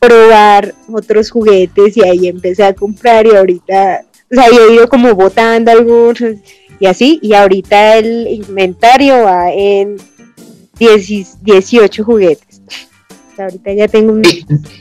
probar 0.00 0.74
otros 0.92 1.30
juguetes 1.30 1.96
y 1.96 2.04
ahí 2.04 2.28
empecé 2.28 2.64
a 2.64 2.74
comprar 2.74 3.26
y 3.26 3.30
ahorita, 3.30 4.04
o 4.30 4.34
sea, 4.34 4.50
yo 4.50 4.68
he 4.68 4.74
ido 4.74 4.88
como 4.88 5.14
botando 5.14 5.70
algunos 5.70 6.20
y 6.84 6.86
así, 6.86 7.18
y 7.22 7.32
ahorita 7.32 7.96
el 7.96 8.28
inventario 8.28 9.24
va 9.24 9.50
en 9.50 9.96
10 10.78 11.42
18 11.42 12.04
juguetes. 12.04 12.60
O 13.32 13.36
sea, 13.36 13.46
ahorita 13.46 13.72
ya 13.72 13.88
tengo 13.88 14.12
un, 14.12 14.22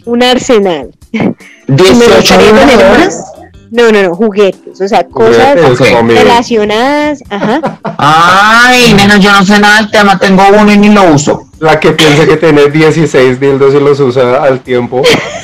un 0.05 0.23
arsenal. 0.23 0.93
Y 1.65 1.71
me 1.71 1.75
18 1.75 2.15
gustaría 2.17 2.49
tener 2.49 2.67
vibradores. 2.67 3.15
más. 3.15 3.33
No, 3.71 3.89
no, 3.89 4.03
no, 4.03 4.15
juguetes, 4.15 4.81
o 4.81 4.87
sea, 4.87 5.05
cosas 5.05 5.57
relacionadas, 6.05 7.23
ajá. 7.29 7.79
Ay, 7.97 8.93
nena, 8.93 9.17
yo 9.17 9.31
no 9.31 9.45
sé 9.45 9.57
nada 9.59 9.77
del 9.77 9.89
tema, 9.89 10.19
tengo 10.19 10.43
uno 10.59 10.73
y 10.73 10.77
ni 10.77 10.89
lo 10.89 11.05
uso. 11.13 11.47
La 11.59 11.79
que 11.79 11.93
piensa 11.93 12.25
que 12.27 12.35
tiene 12.35 12.69
16 12.69 13.39
dildos 13.39 13.73
y 13.73 13.79
los 13.79 13.99
usa 14.01 14.43
al 14.43 14.59
tiempo. 14.59 15.01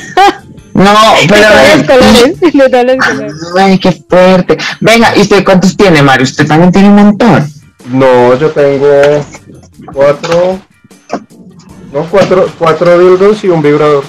No, 0.80 1.14
De 1.20 1.28
pero... 1.28 1.46
todos 1.46 1.76
los 1.76 1.86
colores, 1.86 2.40
de 2.54 2.68
todos 2.68 2.84
los 2.84 3.06
colores. 3.06 3.34
Ay, 3.58 3.78
qué 3.78 3.92
fuerte. 4.08 4.58
Venga, 4.80 5.16
¿y 5.16 5.20
usted 5.20 5.44
cuántos 5.44 5.76
tiene, 5.76 6.02
Mario? 6.02 6.24
Usted 6.24 6.46
también 6.46 6.72
tiene 6.72 6.88
un 6.88 6.96
montón. 6.96 7.52
No, 7.86 8.38
yo 8.38 8.50
tengo 8.50 9.24
cuatro. 9.92 10.58
No, 11.92 12.06
cuatro, 12.10 12.48
cuatro 12.58 12.98
dildos 12.98 13.42
y 13.44 13.48
un 13.48 13.62
vibrador. 13.62 14.04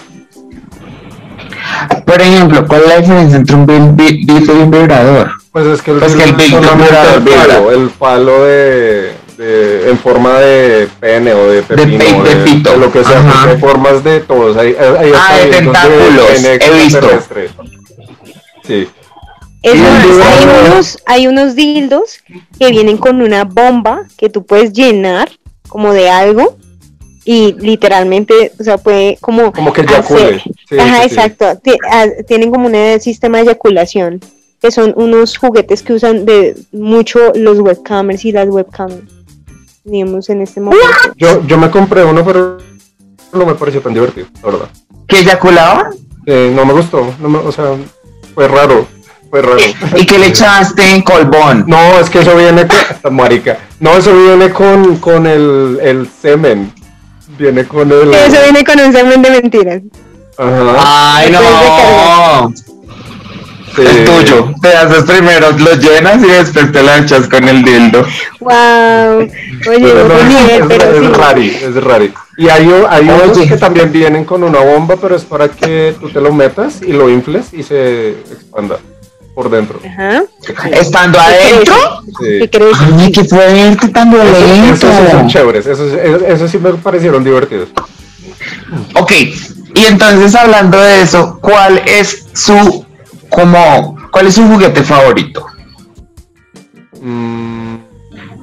Por 2.06 2.22
ejemplo, 2.22 2.66
¿cuál 2.68 2.82
es 2.84 2.88
la 2.88 2.98
diferencia 2.98 3.38
entre 3.38 3.56
un 3.56 3.96
dildo 3.96 4.54
y 4.54 4.58
un 4.58 4.72
vibrador? 4.72 5.32
Pues 5.52 5.66
es 5.66 5.82
que 5.82 5.92
el 5.92 6.00
Pues 6.00 6.16
que 6.16 6.24
el 6.24 6.38
dildo 6.38 6.60
es 6.60 6.66
solamente 6.66 6.86
vibrador 6.86 7.18
el 7.18 7.50
palo, 7.50 7.72
el 7.72 7.90
palo 7.90 8.44
de, 8.44 9.14
de- 9.42 9.90
en 9.90 9.98
forma 9.98 10.40
de 10.40 10.88
pene 11.00 11.34
o 11.34 11.48
de 11.50 11.64
pepino, 11.64 11.98
pe- 12.24 12.36
de 12.36 12.44
pito. 12.46 12.76
lo 12.78 12.92
que 12.92 13.04
sea, 13.04 13.44
hay 13.50 13.58
formas 13.58 14.04
de 14.04 14.20
todos. 14.22 14.56
Hay, 14.58 14.76
hay 14.80 15.12
Ah, 15.16 15.38
de 15.38 15.46
tentáculos, 15.50 16.44
he 16.46 16.84
visto. 16.84 17.10
Sí. 18.64 18.88
Es 19.64 19.76
más, 19.76 20.06
hay 20.06 20.46
unos, 20.72 20.98
hay 21.06 21.28
unos 21.28 21.56
dildos 21.56 22.20
que 22.58 22.70
vienen 22.72 22.98
con 22.98 23.22
una 23.22 23.44
bomba 23.44 24.04
que 24.18 24.30
tú 24.30 24.44
puedes 24.46 24.74
llenar 24.74 25.30
como 25.70 25.94
de 25.94 26.10
algo 26.10 26.58
y 27.26 27.54
literalmente, 27.60 28.52
o 28.60 28.64
sea, 28.64 28.78
puede 28.80 29.18
como... 29.22 29.52
Como 29.54 29.72
que 29.72 29.82
hacer- 29.82 30.18
eyacule. 30.18 30.44
Sí, 30.68 30.80
Ajá, 30.80 30.98
sí, 31.02 31.08
exacto. 31.08 31.46
Ah, 31.92 32.06
Tienen 32.28 32.50
como 32.50 32.68
un 32.68 33.00
sistema 33.00 33.38
de 33.38 33.44
eyaculación, 33.46 34.20
que 34.60 34.72
son 34.72 34.94
unos 34.96 35.38
juguetes 35.38 35.84
que 35.84 35.94
usan 35.94 36.26
de 36.26 36.56
mucho 36.72 37.32
los 37.36 37.60
webcamers 37.60 38.26
y 38.26 38.32
las 38.32 38.48
webcams, 38.50 38.96
digamos, 39.84 40.30
en 40.30 40.42
este 40.42 40.60
momento. 40.62 40.86
Yo, 41.16 41.46
yo 41.46 41.58
me 41.58 41.70
compré 41.70 42.04
uno, 42.04 42.24
pero 42.24 42.58
no 43.34 43.46
me 43.46 43.56
pareció 43.56 43.82
tan 43.82 43.94
divertido, 43.94 44.28
la 44.44 44.50
verdad. 44.52 44.70
¿Que 45.08 45.20
eyaculaba? 45.20 45.90
Eh, 46.26 46.52
no 46.56 46.66
me 46.66 46.74
gustó, 46.74 47.14
no 47.20 47.30
me- 47.30 47.40
o 47.40 47.52
sea, 47.52 47.76
fue 48.36 48.48
raro, 48.48 48.86
fue 49.30 49.42
raro. 49.42 49.58
¿Y 49.98 50.06
que 50.06 50.20
le 50.20 50.28
echaste 50.28 50.84
en 50.92 51.02
colbón? 51.02 51.66
No, 51.68 52.00
es 52.00 52.10
que 52.10 52.20
eso 52.20 52.36
viene 52.36 52.68
con... 52.68 53.14
Marica. 53.16 53.58
No, 53.80 53.98
eso 53.98 54.14
viene 54.16 54.52
con, 54.52 54.98
con 54.98 55.26
el, 55.26 55.80
el 55.82 56.08
semen. 56.10 56.74
Viene 57.38 57.66
con 57.66 57.92
el... 57.92 58.14
Eso 58.14 58.38
viene 58.44 58.64
con 58.64 58.80
un 58.80 58.92
semen 58.94 59.22
de 59.22 59.30
mentiras. 59.32 59.82
Ajá. 60.38 61.16
Ay, 61.18 61.32
no. 61.32 62.54
Sí. 63.76 63.82
Es 63.84 64.06
tuyo. 64.06 64.54
Te 64.62 64.68
haces 64.76 65.04
primero, 65.04 65.52
lo 65.52 65.74
llenas 65.76 66.24
y 66.24 66.28
después 66.28 66.72
te 66.72 66.84
lo 66.84 66.94
echas 66.96 67.28
con 67.28 67.48
el 67.48 67.64
dildo. 67.64 68.06
Wow. 68.40 69.20
Oye, 69.20 69.30
Pero 69.80 70.08
no, 70.08 70.16
es, 70.18 70.62
pero 70.68 70.84
es 70.92 71.06
sí. 71.06 71.12
rari, 71.14 71.48
es 71.50 71.84
rari. 71.84 72.14
Y 72.38 72.50
hay, 72.50 72.70
hay 72.90 73.10
Oye. 73.10 73.24
unos 73.24 73.38
que 73.38 73.58
también 73.58 73.92
vienen 73.92 74.26
con 74.26 74.44
una 74.44 74.60
bomba, 74.60 74.96
pero 75.00 75.16
es 75.16 75.24
para 75.24 75.48
que 75.50 75.96
tú 76.00 76.10
te 76.10 76.20
lo 76.22 76.32
metas 76.34 76.82
y 76.82 76.94
lo 76.94 77.10
infles 77.10 77.54
y 77.54 77.62
se 77.64 78.12
expanda 78.12 78.78
por 79.36 79.50
dentro. 79.50 79.80
Ajá. 79.86 80.24
Estando 80.72 81.20
adentro. 81.20 81.74
Sí. 82.20 82.40
¿Qué 82.40 82.50
crees? 82.50 82.78
Ay, 82.98 83.12
qué 83.12 83.24
fuerte, 83.24 83.88
tan 83.90 84.14
Esos, 84.14 84.24
violento. 84.40 84.74
esos 84.88 84.96
sí 85.06 85.12
son 85.12 85.28
chéveres, 85.28 85.66
esos, 85.68 85.94
esos- 85.94 86.22
esos 86.24 86.52
sí 86.52 86.58
me 86.58 86.74
parecieron 86.74 87.24
divertidos. 87.24 87.70
Ok, 88.96 89.12
y 89.74 89.86
entonces 89.86 90.34
hablando 90.36 90.80
de 90.80 91.02
eso, 91.02 91.40
¿cuál 91.42 91.82
es 91.86 92.26
su 92.34 92.86
como 93.32 93.98
cuál 94.12 94.28
es 94.28 94.36
su 94.36 94.48
juguete 94.48 94.84
favorito? 94.84 95.46
Mm, 97.00 97.76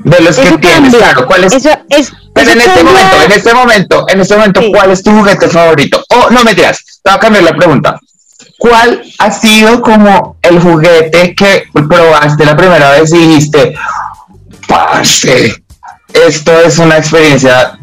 De 0.05 0.21
los 0.21 0.37
que 0.37 0.43
tienes, 0.59 0.93
cambia. 0.93 0.99
claro, 0.99 1.27
¿cuál 1.27 1.45
es? 1.45 1.53
Eso 1.53 1.71
es. 1.91 2.13
Pero 2.35 2.51
eso 2.51 2.53
en 2.53 2.59
este 2.61 2.75
cambia- 2.75 2.93
momento, 2.93 3.23
en 3.25 3.33
este 3.33 3.55
momento, 3.55 4.07
en 4.09 4.21
este 4.21 4.37
momento, 4.37 4.61
Sí. 4.61 4.73
¿cuál 4.73 4.91
es 4.91 5.03
tu 5.03 5.11
juguete 5.11 5.49
favorito? 5.49 6.05
Oh, 6.11 6.31
no 6.31 6.43
me 6.45 6.55
digas, 6.55 6.85
te 7.03 7.11
voy 7.11 7.17
a 7.17 7.21
cambiar 7.21 7.45
la 7.45 7.57
pregunta. 7.57 8.01
¿Cuál 8.59 9.03
ha 9.19 9.31
sido 9.31 9.81
como 9.83 10.37
el 10.43 10.61
juguete 10.61 11.35
que 11.35 11.65
probaste 11.73 12.45
la 12.45 12.57
primera 12.57 12.91
vez 12.93 13.13
y 13.13 13.19
dijiste, 13.19 13.75
parce, 14.67 15.55
esto 16.13 16.53
es 16.61 16.79
una 16.79 16.99
experiencia, 16.99 17.79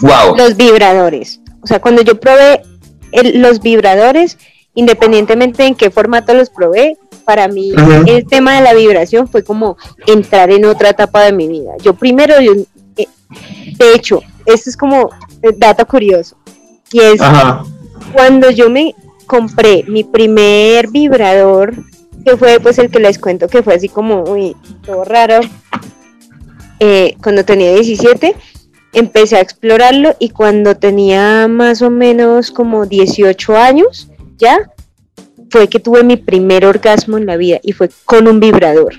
wow? 0.00 0.36
Los 0.36 0.56
vibradores. 0.56 1.40
O 1.62 1.66
sea, 1.66 1.80
cuando 1.80 2.02
yo 2.02 2.18
probé 2.18 2.62
el- 3.12 3.40
los 3.40 3.60
vibradores, 3.60 4.38
independientemente 4.76 5.66
en 5.66 5.74
qué 5.74 5.90
formato 5.90 6.32
los 6.34 6.50
probé, 6.50 6.96
para 7.24 7.48
mí 7.48 7.72
el 8.06 8.24
tema 8.26 8.54
de 8.54 8.62
la 8.62 8.72
vibración 8.72 9.26
fue 9.26 9.42
como 9.42 9.76
entrar 10.06 10.50
en 10.52 10.64
otra 10.64 10.90
etapa 10.90 11.24
de 11.24 11.32
mi 11.32 11.48
vida. 11.48 11.72
Yo 11.82 11.94
primero, 11.94 12.40
yo, 12.40 12.52
eh, 12.96 13.08
de 13.78 13.94
hecho, 13.94 14.20
esto 14.44 14.70
es 14.70 14.76
como 14.76 15.10
eh, 15.42 15.50
dato 15.56 15.84
curioso. 15.86 16.36
Y 16.92 17.00
es 17.00 17.20
Ajá. 17.20 17.64
cuando 18.12 18.50
yo 18.50 18.70
me 18.70 18.94
compré 19.26 19.82
mi 19.88 20.04
primer 20.04 20.88
vibrador, 20.88 21.74
que 22.24 22.36
fue 22.36 22.60
pues 22.60 22.78
el 22.78 22.90
que 22.90 23.00
les 23.00 23.18
cuento 23.18 23.48
que 23.48 23.62
fue 23.62 23.74
así 23.74 23.88
como, 23.88 24.22
uy, 24.22 24.54
todo 24.84 25.04
raro, 25.04 25.40
eh, 26.78 27.16
cuando 27.22 27.44
tenía 27.44 27.72
17, 27.72 28.36
empecé 28.92 29.36
a 29.36 29.40
explorarlo 29.40 30.14
y 30.18 30.28
cuando 30.28 30.76
tenía 30.76 31.48
más 31.48 31.82
o 31.82 31.90
menos 31.90 32.50
como 32.50 32.86
18 32.86 33.56
años, 33.56 34.10
ya, 34.38 34.58
fue 35.50 35.68
que 35.68 35.78
tuve 35.80 36.02
mi 36.02 36.16
primer 36.16 36.64
orgasmo 36.66 37.18
en 37.18 37.26
la 37.26 37.36
vida 37.36 37.58
y 37.62 37.72
fue 37.72 37.90
con 38.04 38.26
un 38.28 38.40
vibrador. 38.40 38.94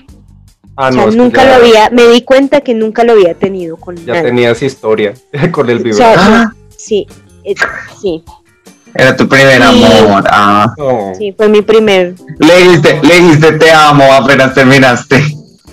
ah, 0.76 0.88
o 0.88 0.92
sea, 0.92 1.06
no, 1.06 1.10
nunca 1.12 1.42
ya- 1.44 1.48
lo 1.58 1.64
había, 1.64 1.90
me 1.90 2.06
di 2.06 2.22
cuenta 2.22 2.60
que 2.60 2.72
nunca 2.74 3.02
lo 3.04 3.12
había 3.12 3.34
tenido 3.34 3.76
con 3.76 3.96
Ya 3.96 4.14
nadie. 4.14 4.22
tenías 4.28 4.62
historia 4.62 5.12
con 5.52 5.68
el 5.70 5.78
O 5.78 5.82
vibrador. 5.82 6.14
sea, 6.18 6.42
Ah. 6.42 6.52
sí, 6.76 7.06
eh, 7.44 7.54
sí, 8.00 8.22
Era 8.94 9.14
tu 9.14 9.28
primer 9.28 9.56
Sí. 9.62 9.84
amor. 9.84 10.24
Ah. 10.30 10.72
Sí, 11.16 11.32
fue 11.36 11.48
mi 11.48 11.60
primer 11.62 12.14
Le 12.38 12.56
dijiste, 12.62 13.00
le 13.02 13.20
dijiste 13.20 13.52
te 13.52 13.70
amo 13.70 14.04
apenas 14.12 14.54
terminaste. 14.54 15.22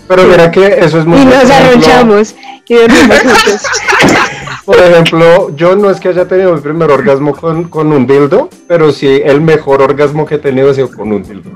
Pero 0.07 0.23
mira 0.25 0.51
que 0.51 0.67
eso 0.81 0.99
es 0.99 1.05
muy... 1.05 1.19
y 1.21 1.25
nos 1.25 1.49
arronchamos 1.49 2.35
y 2.67 2.73
dormimos 2.75 3.17
juntos. 3.19 3.61
Por 4.65 4.77
ejemplo, 4.77 5.55
yo 5.55 5.75
no 5.75 5.91
es 5.91 5.99
que 5.99 6.09
haya 6.09 6.27
tenido 6.27 6.53
mi 6.53 6.59
primer 6.59 6.89
orgasmo 6.89 7.35
con, 7.35 7.65
con 7.65 7.91
un 7.91 8.07
dildo, 8.07 8.49
pero 8.67 8.91
sí 8.91 9.21
el 9.23 9.39
mejor 9.41 9.81
orgasmo 9.81 10.25
que 10.25 10.35
he 10.35 10.39
tenido 10.39 10.71
ha 10.71 10.73
sido 10.73 10.89
con 10.89 11.11
un 11.11 11.21
dildo. 11.23 11.51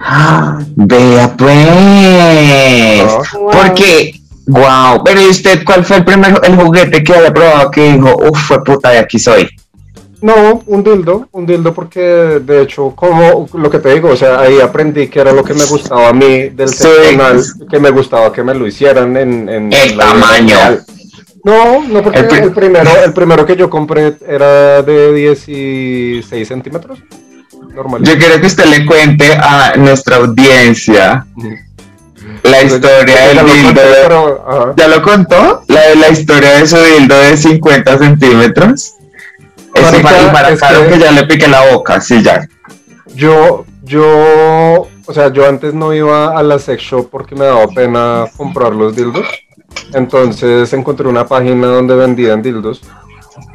Ah, 0.00 0.58
Vea 0.76 1.34
pues. 1.36 3.02
Wow. 3.34 3.50
Porque, 3.50 4.14
wow. 4.46 5.02
Pero 5.04 5.20
¿y 5.20 5.26
usted 5.26 5.62
cuál 5.64 5.84
fue 5.84 5.98
el 5.98 6.04
primer 6.04 6.40
el 6.44 6.56
juguete 6.56 7.02
que 7.04 7.14
había 7.14 7.32
probado 7.34 7.70
que 7.70 7.92
dijo, 7.92 8.16
uff, 8.30 8.38
fue 8.46 8.64
puta, 8.64 8.90
de 8.90 8.98
aquí 9.00 9.18
soy? 9.18 9.48
No, 10.20 10.62
un 10.66 10.82
dildo, 10.82 11.28
un 11.30 11.46
dildo 11.46 11.72
porque 11.72 12.00
de 12.00 12.62
hecho, 12.62 12.92
como 12.96 13.46
lo 13.52 13.70
que 13.70 13.78
te 13.78 13.94
digo, 13.94 14.08
o 14.10 14.16
sea, 14.16 14.40
ahí 14.40 14.60
aprendí 14.60 15.06
que 15.08 15.20
era 15.20 15.32
lo 15.32 15.44
que 15.44 15.54
me 15.54 15.64
gustaba 15.64 16.08
a 16.08 16.12
mí 16.12 16.48
del 16.48 16.68
Sí. 16.70 16.78
sexo 16.84 17.08
anal, 17.10 17.42
que 17.70 17.78
me 17.78 17.90
gustaba 17.90 18.32
que 18.32 18.42
me 18.42 18.54
lo 18.54 18.66
hicieran 18.66 19.16
en, 19.16 19.48
en 19.48 19.72
El 19.72 19.96
tamaño. 19.96 20.56
No, 21.48 21.82
no 21.88 22.02
porque 22.02 22.18
El 22.18 22.24
el, 22.26 22.30
pri- 22.42 22.50
primero, 22.50 22.90
el 23.04 23.12
primero 23.12 23.46
que 23.46 23.56
yo 23.56 23.70
compré 23.70 24.14
era 24.26 24.82
de 24.82 25.12
16 25.14 26.46
centímetros. 26.46 26.98
Normal. 27.74 28.02
Yo 28.02 28.18
quiero 28.18 28.40
que 28.40 28.46
usted 28.46 28.66
le 28.66 28.84
cuente 28.84 29.32
a 29.32 29.74
nuestra 29.76 30.16
audiencia 30.16 31.26
la 32.42 32.62
historia 32.62 33.28
del 33.28 33.46
dildo. 33.46 33.80
de- 33.80 33.96
pero. 34.02 34.74
¿Ya 34.76 34.88
lo 34.88 35.00
contó? 35.02 35.62
La, 35.68 35.94
la 35.94 36.08
historia 36.08 36.50
de 36.58 36.66
su 36.66 36.76
dildo 36.76 37.16
de 37.18 37.36
50 37.36 37.98
centímetros. 37.98 38.94
Ese 39.74 40.00
para, 40.00 40.50
es 40.50 40.58
claro 40.58 40.84
que- 40.84 40.94
que 40.94 40.98
ya 40.98 41.12
le 41.12 41.24
pique 41.24 41.46
la 41.48 41.72
boca, 41.72 42.00
sí, 42.00 42.22
ya. 42.22 42.46
Yo, 43.14 43.64
yo, 43.84 44.88
o 45.06 45.12
sea, 45.14 45.32
yo 45.32 45.48
antes 45.48 45.72
no 45.74 45.94
iba 45.94 46.36
a 46.38 46.42
la 46.42 46.58
sex 46.58 46.82
shop 46.82 47.08
porque 47.10 47.34
me 47.34 47.44
daba 47.46 47.66
pena 47.68 48.26
comprar 48.36 48.72
los 48.74 48.94
dildos. 48.96 49.26
Entonces 49.94 50.72
encontré 50.72 51.08
una 51.08 51.26
página 51.26 51.66
donde 51.68 51.94
vendían 51.94 52.42
dildos. 52.42 52.82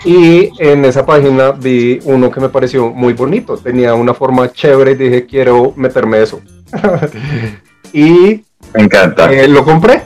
Y 0.06 0.50
en 0.64 0.86
esa 0.86 1.06
página 1.06 1.52
vi 1.52 2.00
uno 2.06 2.32
que 2.32 2.40
me 2.40 2.50
pareció 2.50 2.90
muy 2.90 3.14
bonito. 3.14 3.58
Tenía 3.58 3.94
una 3.94 4.14
forma 4.14 4.52
chévere 4.52 4.92
y 4.92 4.96
dije, 4.96 5.26
quiero 5.26 5.74
meterme 5.76 6.22
eso. 6.22 6.42
y 7.94 8.44
Me 8.74 8.84
encanta. 8.84 9.32
eh, 9.32 9.48
lo 9.48 9.64
compré. 9.64 10.04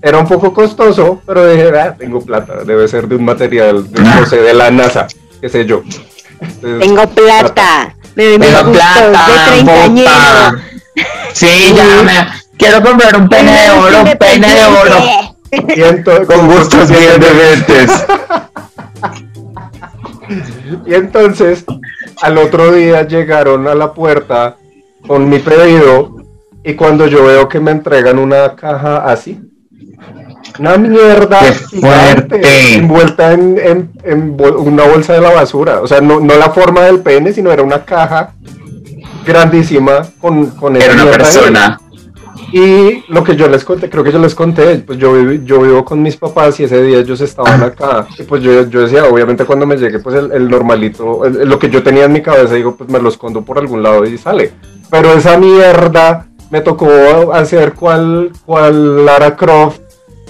Era 0.00 0.18
un 0.18 0.26
poco 0.26 0.52
costoso, 0.52 1.22
pero 1.24 1.46
dije, 1.48 1.70
ah, 1.78 1.94
tengo 1.96 2.20
plata, 2.20 2.64
debe 2.64 2.88
ser 2.88 3.06
de 3.06 3.14
un 3.14 3.24
material, 3.24 3.88
de, 3.90 4.02
no 4.02 4.26
sé, 4.30 4.38
de 4.38 4.52
la 4.52 4.70
NASA, 4.70 5.06
qué 5.40 5.48
sé 5.48 5.64
yo. 5.64 5.82
Entonces, 6.40 6.80
Tengo 6.80 7.06
plata. 7.08 7.94
Me 8.16 8.36
me 8.36 8.46
Tengo 8.46 8.72
plata, 8.72 9.26
de. 9.52 10.04
Sí, 11.32 11.72
ya 11.76 12.02
me... 12.02 12.42
Quiero 12.58 12.82
comprar 12.82 13.16
un 13.16 13.28
pene 13.28 13.50
de 13.62 13.70
oro, 13.70 14.02
un 14.02 14.18
pene 14.18 14.54
de 14.54 14.64
oro. 14.66 15.31
Y 15.52 15.80
ento- 15.82 16.26
Con 16.26 16.46
gustos 16.48 16.88
bien 16.90 17.20
diferentes. 17.20 17.90
Y 20.86 20.94
entonces, 20.94 21.64
al 22.22 22.38
otro 22.38 22.72
día 22.72 23.02
llegaron 23.06 23.68
a 23.68 23.74
la 23.74 23.92
puerta 23.92 24.56
con 25.06 25.28
mi 25.28 25.38
pedido 25.38 26.16
y 26.64 26.74
cuando 26.74 27.06
yo 27.06 27.24
veo 27.24 27.48
que 27.48 27.60
me 27.60 27.70
entregan 27.72 28.18
una 28.18 28.54
caja 28.54 29.04
así, 29.04 29.40
una 30.58 30.76
mierda 30.76 31.40
¡Qué 31.40 31.52
gigante, 31.76 32.74
envuelta 32.76 33.32
en, 33.32 33.58
en- 33.58 33.90
en 34.04 34.36
bol- 34.36 34.56
una 34.56 34.84
bolsa 34.84 35.12
de 35.14 35.20
la 35.20 35.30
basura. 35.30 35.80
O 35.80 35.86
sea, 35.86 36.00
no, 36.00 36.20
no 36.20 36.34
la 36.36 36.50
forma 36.50 36.82
del 36.82 37.00
pene, 37.00 37.32
sino 37.32 37.50
era 37.52 37.62
una 37.62 37.84
caja 37.84 38.32
grandísima 39.26 40.02
con, 40.20 40.46
con 40.50 40.76
esa 40.76 40.84
Era 40.86 40.94
una 41.02 41.10
persona. 41.10 41.80
Y 42.52 43.02
lo 43.08 43.24
que 43.24 43.34
yo 43.34 43.48
les 43.48 43.64
conté, 43.64 43.88
creo 43.88 44.04
que 44.04 44.12
yo 44.12 44.18
les 44.18 44.34
conté, 44.34 44.76
pues 44.80 44.98
yo, 44.98 45.16
vivi- 45.16 45.42
yo 45.44 45.60
vivo 45.62 45.84
con 45.84 46.02
mis 46.02 46.16
papás 46.16 46.60
y 46.60 46.64
ese 46.64 46.82
día 46.82 46.98
ellos 46.98 47.20
estaban 47.22 47.62
acá. 47.62 48.06
Y 48.18 48.24
pues 48.24 48.42
yo, 48.42 48.68
yo 48.68 48.80
decía, 48.82 49.04
obviamente 49.06 49.44
cuando 49.46 49.64
me 49.66 49.76
llegue, 49.76 49.98
pues 50.00 50.16
el, 50.16 50.30
el 50.32 50.48
normalito, 50.50 51.24
el- 51.24 51.48
lo 51.48 51.58
que 51.58 51.70
yo 51.70 51.82
tenía 51.82 52.04
en 52.04 52.12
mi 52.12 52.20
cabeza, 52.20 52.54
digo, 52.54 52.76
pues 52.76 52.90
me 52.90 53.00
lo 53.00 53.08
escondo 53.08 53.42
por 53.42 53.58
algún 53.58 53.82
lado 53.82 54.04
y 54.04 54.18
sale. 54.18 54.52
Pero 54.90 55.12
esa 55.14 55.38
mierda 55.38 56.26
me 56.50 56.60
tocó 56.60 57.32
hacer 57.32 57.72
cual, 57.72 58.30
cual 58.44 59.06
Lara 59.06 59.34
Croft 59.36 59.80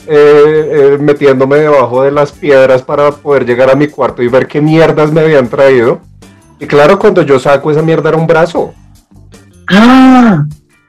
eh, 0.06 0.96
metiéndome 1.00 1.56
debajo 1.56 2.02
de 2.04 2.12
las 2.12 2.30
piedras 2.30 2.82
para 2.82 3.10
poder 3.10 3.44
llegar 3.46 3.70
a 3.70 3.74
mi 3.74 3.88
cuarto 3.88 4.22
y 4.22 4.28
ver 4.28 4.46
qué 4.46 4.60
mierdas 4.60 5.10
me 5.12 5.20
habían 5.22 5.48
traído. 5.48 6.00
Y 6.60 6.66
claro, 6.66 6.98
cuando 7.00 7.22
yo 7.22 7.40
saco 7.40 7.72
esa 7.72 7.82
mierda 7.82 8.10
era 8.10 8.18
un 8.18 8.26
brazo. 8.28 8.72
Ah, 9.68 10.44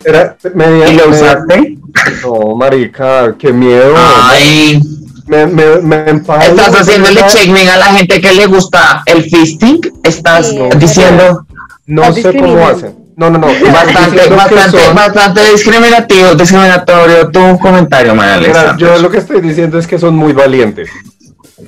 Era 0.05 0.35
media, 0.53 0.87
¿Y 0.89 0.95
lo 0.97 1.07
media- 1.09 1.23
usaste? 1.45 1.77
No, 2.23 2.55
marica, 2.55 3.35
qué 3.37 3.53
miedo. 3.53 3.93
Ay, 3.97 4.81
Me, 5.27 5.45
me, 5.45 5.77
me 5.81 6.09
empalo. 6.09 6.41
estás 6.43 6.75
haciéndole 6.81 7.21
checkmate 7.27 7.69
a 7.69 7.77
la 7.77 7.85
gente 7.85 8.19
que 8.19 8.33
le 8.33 8.45
gusta 8.47 9.03
el 9.05 9.23
fisting. 9.23 9.79
Estás 10.03 10.49
Sí. 10.49 10.59
diciendo 10.79 11.45
No 11.85 12.11
sé 12.13 12.35
cómo 12.37 12.67
hacen. 12.67 12.95
No, 13.15 13.29
no, 13.29 13.37
no. 13.37 13.47
bastante, 13.73 14.27
bastante, 14.29 14.77
son- 14.83 14.95
bastante 14.95 15.51
discriminativo, 15.51 16.33
discriminatorio 16.35 17.29
tu 17.29 17.59
comentario, 17.59 18.15
María 18.15 18.75
yo 18.77 18.97
lo 18.97 19.09
que 19.11 19.19
estoy 19.19 19.39
diciendo 19.39 19.77
es 19.77 19.85
que 19.85 19.99
son 19.99 20.15
muy 20.15 20.33
valientes. 20.33 20.89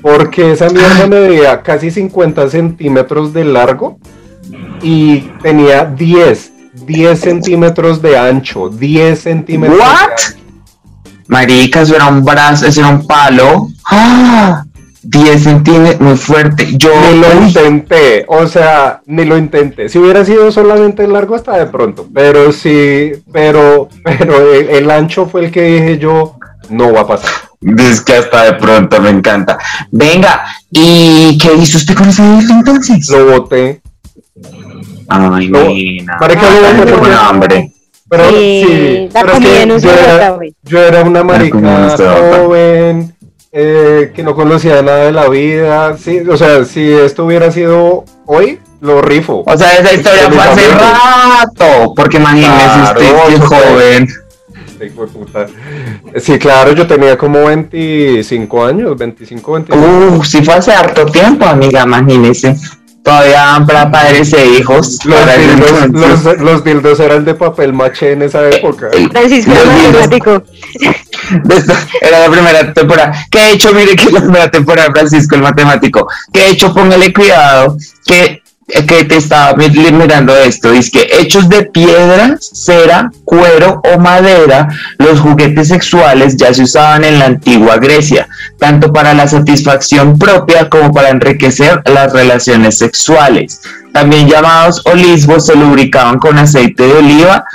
Porque 0.02 0.52
esa 0.54 0.68
mierda 0.70 1.06
medía 1.08 1.62
casi 1.62 1.92
50 1.92 2.50
centímetros 2.50 3.32
de 3.32 3.46
largo 3.46 4.00
y 4.82 5.20
tenía 5.44 5.86
10, 5.86 6.52
10 6.86 7.20
centímetros 7.20 8.02
de 8.02 8.18
ancho, 8.18 8.70
10 8.70 9.20
centímetros. 9.20 9.80
What? 9.80 10.36
Marica, 11.28 11.82
eso 11.82 11.96
era 11.96 12.08
un 12.08 12.24
brazo, 12.24 12.68
eso 12.68 12.82
era 12.82 12.90
un 12.90 13.06
palo. 13.06 13.70
¡Ah! 13.90 14.64
10 15.02 15.44
centímetros, 15.44 16.02
muy 16.02 16.18
fuerte. 16.18 16.68
Yo. 16.78 16.90
Ni 17.12 17.20
lo 17.20 17.46
intenté, 17.46 18.26
o 18.28 18.48
sea, 18.48 19.02
ni 19.06 19.26
lo 19.26 19.38
intenté. 19.38 19.88
Si 19.90 20.00
hubiera 20.00 20.26
sido 20.26 20.52
solamente 20.52 21.08
largo, 21.08 21.36
hasta 21.36 21.58
de 21.58 21.68
pronto. 21.68 22.08
Pero 22.14 22.52
sí, 22.52 23.12
pero, 23.32 23.90
pero 24.04 24.54
el, 24.54 24.70
el 24.70 24.92
ancho 24.92 25.28
fue 25.28 25.46
el 25.46 25.52
que 25.52 25.62
dije 25.62 25.98
yo, 26.00 26.38
no 26.70 26.94
va 26.94 27.02
a 27.02 27.08
pasar. 27.08 27.30
Es 27.78 28.02
que 28.02 28.14
hasta 28.14 28.44
de 28.44 28.54
pronto 28.54 29.02
me 29.02 29.10
encanta. 29.10 29.58
Venga, 29.92 30.46
¿y 30.70 31.38
qué 31.38 31.54
hizo 31.56 31.78
usted 31.78 31.96
con 31.96 32.10
ese 32.10 32.24
entonces? 32.24 33.10
Lo 33.10 33.26
boté. 33.26 33.82
Ay, 35.08 35.50
No, 35.50 35.66
nena. 35.66 36.18
marica, 36.20 36.42
porque- 36.94 37.14
hambre. 37.14 37.72
Pero 38.08 38.30
Sí, 38.30 38.64
sí, 38.68 39.10
la 39.14 39.22
pero 39.22 39.28
es 39.28 39.34
comida 39.34 39.60
que 39.60 39.66
no 39.66 39.78
yo 39.78 39.90
era-. 39.92 40.38
Yo 40.64 40.80
una 41.06 41.24
marica 41.24 41.98
joven, 42.38 43.16
eh, 43.52 44.12
que 44.16 44.24
no 44.24 44.36
conocía 44.36 44.82
nada 44.84 45.06
de 45.06 45.12
la 45.12 45.28
vida. 45.28 45.98
Sí, 45.98 46.20
o 46.20 46.38
sea, 46.38 46.64
si 46.66 46.92
esto 46.92 47.26
hubiera 47.26 47.52
sido 47.52 48.06
hoy, 48.28 48.60
lo 48.82 49.02
rifo. 49.02 49.44
O 49.48 49.58
sea, 49.58 49.72
esa 49.78 49.94
historia 49.94 50.30
fue 50.30 50.40
hace 50.44 50.68
rato. 50.70 51.94
Porque 51.96 52.18
imagínese 52.18 52.82
usted 52.84 53.16
que 53.28 53.40
joven. 53.40 54.08
Puta. 55.14 55.48
Sí, 56.20 56.38
claro, 56.38 56.74
yo 56.74 56.86
tenía 56.86 57.18
como 57.18 57.46
25 57.46 58.66
años, 58.66 58.96
25, 58.98 59.54
26. 59.54 59.86
Uh, 60.20 60.24
si 60.24 60.44
fue 60.44 60.54
hace 60.54 60.74
harto 60.74 61.06
tiempo, 61.06 61.46
amiga, 61.46 61.84
imagínese. 61.84 62.56
Todavía 63.06 63.64
para 63.68 63.92
padres 63.92 64.34
e 64.34 64.44
hijos. 64.58 64.98
Los 65.06 65.20
entonces. 65.20 66.24
los, 66.24 66.40
los 66.40 66.64
dildos 66.64 67.00
eran 67.00 67.24
de 67.24 67.36
papel 67.36 67.72
maché 67.72 68.14
en 68.14 68.24
esa 68.24 68.50
época. 68.50 68.90
Francisco 69.12 69.52
era 69.52 69.64
niños. 69.64 69.92
matemático. 69.92 70.44
De 71.44 71.64
Era 72.02 72.20
la 72.22 72.30
primera 72.32 72.74
temporada. 72.74 73.14
¿Qué 73.30 73.38
he 73.38 73.52
hecho? 73.54 73.72
Mire 73.76 73.96
que 73.96 74.06
es 74.06 74.12
la 74.12 74.22
primera 74.22 74.50
temporada, 74.50 74.90
Francisco, 74.92 75.36
el 75.36 75.44
matemático. 75.44 76.08
¿Qué 76.34 76.48
he 76.48 76.50
hecho? 76.50 76.74
Póngale 76.74 77.14
cuidado. 77.14 77.78
Que, 78.04 78.42
que 78.68 79.04
te 79.04 79.18
estaba 79.18 79.56
mi- 79.56 79.70
mirando 79.70 80.36
esto. 80.36 80.72
Dice 80.72 80.92
que 80.92 81.08
hechos 81.20 81.48
de 81.50 81.64
piedra, 81.64 82.38
cera, 82.40 83.12
cuero 83.24 83.82
o 83.94 84.00
madera, 84.00 84.68
los 84.98 85.20
juguetes 85.20 85.68
sexuales 85.68 86.36
ya 86.36 86.54
se 86.54 86.64
usaban 86.64 87.04
en 87.04 87.20
la 87.20 87.26
antigua 87.26 87.78
Grecia, 87.78 88.28
tanto 88.60 88.92
para 88.92 89.14
la 89.14 89.28
satisfacción 89.28 90.18
propia 90.18 90.70
como 90.70 90.92
para 90.92 91.10
enriquecer 91.10 91.82
las 91.86 92.12
relaciones 92.12 92.78
sexuales. 92.78 93.62
También 93.94 94.28
llamados 94.28 94.82
olisbos 94.86 95.46
se 95.46 95.56
lubricaban 95.56 96.20
con 96.20 96.38
aceite 96.38 96.88
de 96.88 96.94
oliva 96.94 97.46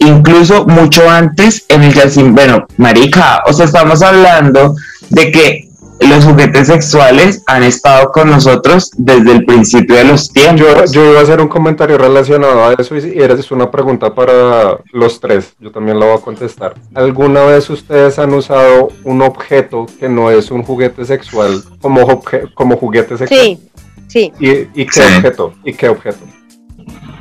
incluso 0.00 0.64
mucho 0.64 1.10
antes 1.10 1.64
en 1.68 1.82
el 1.82 1.92
yacimiento, 1.92 2.40
bueno, 2.40 2.66
marica, 2.76 3.42
o 3.46 3.52
sea, 3.52 3.66
estamos 3.66 4.00
hablando 4.00 4.76
de 5.10 5.32
que 5.32 5.67
los 6.00 6.24
juguetes 6.24 6.68
sexuales 6.68 7.42
han 7.46 7.62
estado 7.64 8.10
con 8.12 8.30
nosotros 8.30 8.90
desde 8.96 9.32
el 9.32 9.44
principio 9.44 9.96
de 9.96 10.04
los 10.04 10.28
Yo, 10.32 10.32
tiempos. 10.54 10.92
yo 10.92 11.10
iba 11.10 11.20
a 11.20 11.22
hacer 11.22 11.40
un 11.40 11.48
comentario 11.48 11.98
relacionado 11.98 12.64
a 12.64 12.72
eso 12.74 12.96
y 12.96 13.18
era 13.20 13.34
una 13.50 13.70
pregunta 13.70 14.14
para 14.14 14.78
los 14.92 15.20
tres. 15.20 15.54
Yo 15.58 15.70
también 15.72 15.98
la 15.98 16.06
voy 16.06 16.16
a 16.16 16.20
contestar. 16.20 16.74
¿Alguna 16.94 17.42
vez 17.44 17.68
ustedes 17.70 18.18
han 18.18 18.32
usado 18.32 18.88
un 19.04 19.22
objeto 19.22 19.86
que 19.98 20.08
no 20.08 20.30
es 20.30 20.50
un 20.50 20.62
juguete 20.62 21.04
sexual 21.04 21.62
como, 21.80 22.02
obje- 22.06 22.52
como 22.54 22.76
juguete 22.76 23.16
sexual? 23.18 23.40
Sí, 23.40 23.58
sí. 24.08 24.32
¿Y, 24.38 24.50
y 24.82 24.86
qué 24.86 24.92
Sí. 24.92 25.16
objeto? 25.16 25.52
¿Y 25.64 25.72
qué 25.74 25.88
objeto? 25.88 26.18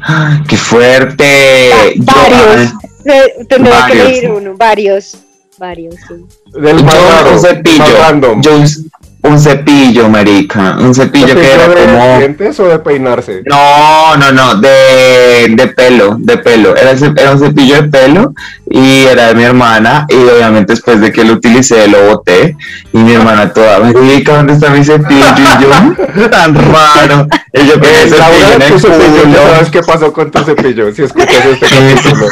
¡Ay, 0.02 0.40
¡Qué 0.48 0.56
fuerte! 0.58 1.70
Yo- 1.96 2.04
varios. 2.06 2.74
Eh, 3.06 3.46
Tendría 3.50 3.74
que 3.76 3.82
Varios. 3.98 4.06
elegir 4.10 4.32
uno. 4.32 4.54
Varios. 4.58 5.18
Varios, 5.60 5.96
sí. 6.08 6.14
Del 6.60 6.84
más 6.84 6.94
raro, 6.96 7.32
un 7.34 7.40
cepillo. 7.40 7.80
más 7.80 8.00
random. 8.00 8.42
Yo 8.42 8.58
us- 8.58 8.82
un 9.24 9.40
cepillo, 9.40 10.08
marica. 10.08 10.78
Un 10.80 10.94
cepillo 10.94 11.26
que 11.26 11.34
¿Cepillo 11.34 11.52
era 11.54 11.68
de 11.68 11.86
como. 11.86 12.18
dientes 12.20 12.60
o 12.60 12.68
de 12.68 12.80
peinarse? 12.80 13.42
No, 13.46 14.16
no, 14.16 14.32
no, 14.32 14.56
de, 14.56 15.48
de 15.50 15.68
pelo, 15.76 16.16
de 16.20 16.38
pelo. 16.38 16.76
Era, 16.78 16.92
era 16.92 17.32
un 17.34 17.40
cepillo 17.40 17.76
de 17.82 17.84
pelo 17.90 18.34
y 18.70 19.02
era 19.06 19.30
de 19.30 19.36
mi 19.36 19.44
hermana. 19.44 20.06
Y 20.10 20.16
obviamente 20.16 20.74
después 20.74 21.02
de 21.02 21.12
que 21.12 21.26
lo 21.26 21.34
utilicé, 21.34 21.88
lo 21.88 22.06
boté. 22.16 22.56
Y 22.94 22.98
mi 23.00 23.14
hermana 23.14 23.52
toda 23.52 23.80
me 23.80 23.94
dijo, 24.00 24.32
¿dónde 24.34 24.54
está 24.54 24.70
mi 24.70 24.86
cepillo? 24.86 25.26
Y 25.36 26.22
yo, 26.22 26.30
tan 26.30 26.54
raro. 26.56 27.28
Y 27.54 27.66
yo 27.68 27.74
el 27.74 28.10
cepillo 28.10 28.54
en 28.56 28.62
el 28.62 28.72
tu 28.72 28.80
cepillo, 28.80 29.16
¿ya 29.16 29.24
culo. 29.24 29.54
sabes 29.56 29.70
qué 29.72 29.82
pasó 29.82 30.14
con 30.14 30.30
tu 30.32 30.44
cepillo? 30.44 30.94
Si 30.94 31.04
escuchas 31.04 31.46
este 31.46 31.66
capítulo. 32.06 32.28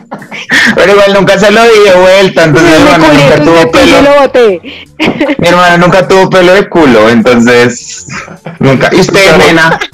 Pero 0.74 0.92
igual 0.92 1.14
nunca 1.14 1.38
se 1.38 1.50
lo 1.50 1.62
di 1.62 1.80
de 1.84 1.94
vuelta. 1.94 2.44
Entonces 2.44 2.80
mi 2.80 3.04
culé 3.04 3.22
nunca 3.22 3.36
tu 3.36 3.44
tuvo 3.44 3.70
pelo. 3.70 4.02
lo 4.02 4.20
boté. 4.20 4.60
Mi 5.38 5.48
hermana 5.48 5.76
nunca 5.78 6.08
tuvo 6.08 6.30
pelo 6.30 6.52
de 6.52 6.68
culo. 6.68 7.08
Entonces, 7.08 8.06
nunca. 8.58 8.90
¿Y 8.92 9.00
usted, 9.00 9.36
nena? 9.38 9.78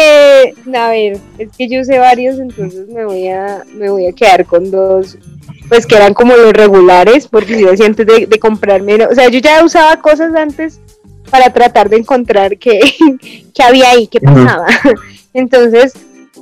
Eh, 0.00 0.54
a 0.76 0.90
ver, 0.90 1.18
es 1.38 1.48
que 1.56 1.68
yo 1.68 1.82
sé 1.82 1.98
varios, 1.98 2.38
entonces 2.38 2.86
me 2.88 3.04
voy 3.04 3.26
a, 3.28 3.64
me 3.74 3.90
voy 3.90 4.06
a 4.06 4.12
quedar 4.12 4.44
con 4.44 4.70
dos, 4.70 5.18
pues 5.68 5.86
que 5.86 5.96
eran 5.96 6.14
como 6.14 6.36
los 6.36 6.52
regulares, 6.52 7.26
porque 7.26 7.58
yo 7.58 7.70
decía 7.70 7.86
antes 7.86 8.06
de, 8.06 8.26
de 8.26 8.38
comprarme, 8.38 9.06
o 9.06 9.14
sea, 9.14 9.28
yo 9.28 9.40
ya 9.40 9.64
usaba 9.64 9.96
cosas 9.96 10.36
antes 10.36 10.78
para 11.30 11.52
tratar 11.52 11.88
de 11.88 11.98
encontrar 11.98 12.58
qué, 12.58 12.80
qué 13.54 13.62
había 13.62 13.90
ahí, 13.90 14.06
qué 14.06 14.20
pasaba. 14.20 14.66
Entonces, 15.34 15.94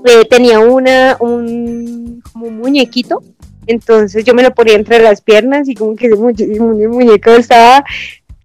eh, 0.07 0.25
tenía 0.29 0.61
una, 0.61 1.17
un, 1.21 2.23
como 2.33 2.47
un 2.47 2.59
muñequito, 2.59 3.23
entonces 3.67 4.25
yo 4.25 4.35
me 4.35 4.43
lo 4.43 4.55
ponía 4.55 4.75
entre 4.75 5.01
las 5.01 5.21
piernas 5.21 5.69
y 5.69 5.75
como 5.75 5.97
que 5.97 6.07
ese 6.07 6.17
mu- 6.17 6.89
muñeco 6.89 7.31
estaba 7.33 7.85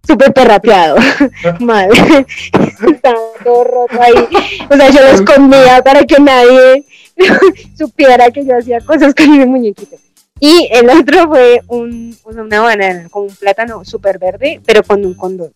súper 0.06 0.34
perrateado, 0.34 0.97
mal, 1.60 1.89
estaba 2.93 3.17
todo 3.43 3.63
roto 3.63 4.02
ahí, 4.02 4.28
o 4.69 4.76
sea, 4.76 4.89
yo 4.89 5.02
lo 5.02 5.08
escondía 5.08 5.82
para 5.84 6.04
que 6.04 6.19
nadie 6.19 6.86
supiera 7.78 8.32
que 8.32 8.45
yo 8.45 8.58
hacía 8.58 8.80
cosas 8.82 9.13
con 9.13 9.34
ese 9.34 9.45
muñequito. 9.45 9.95
Y 10.43 10.67
el 10.71 10.89
otro 10.89 11.28
fue 11.28 11.62
un, 11.67 12.17
una 12.26 12.62
banana, 12.62 13.08
como 13.12 13.28
un 13.28 13.36
plátano 13.36 13.86
súper 13.86 14.17
verde, 14.17 14.60
pero 14.65 14.82
con 14.82 15.06
un 15.06 15.13
condón. 15.13 15.54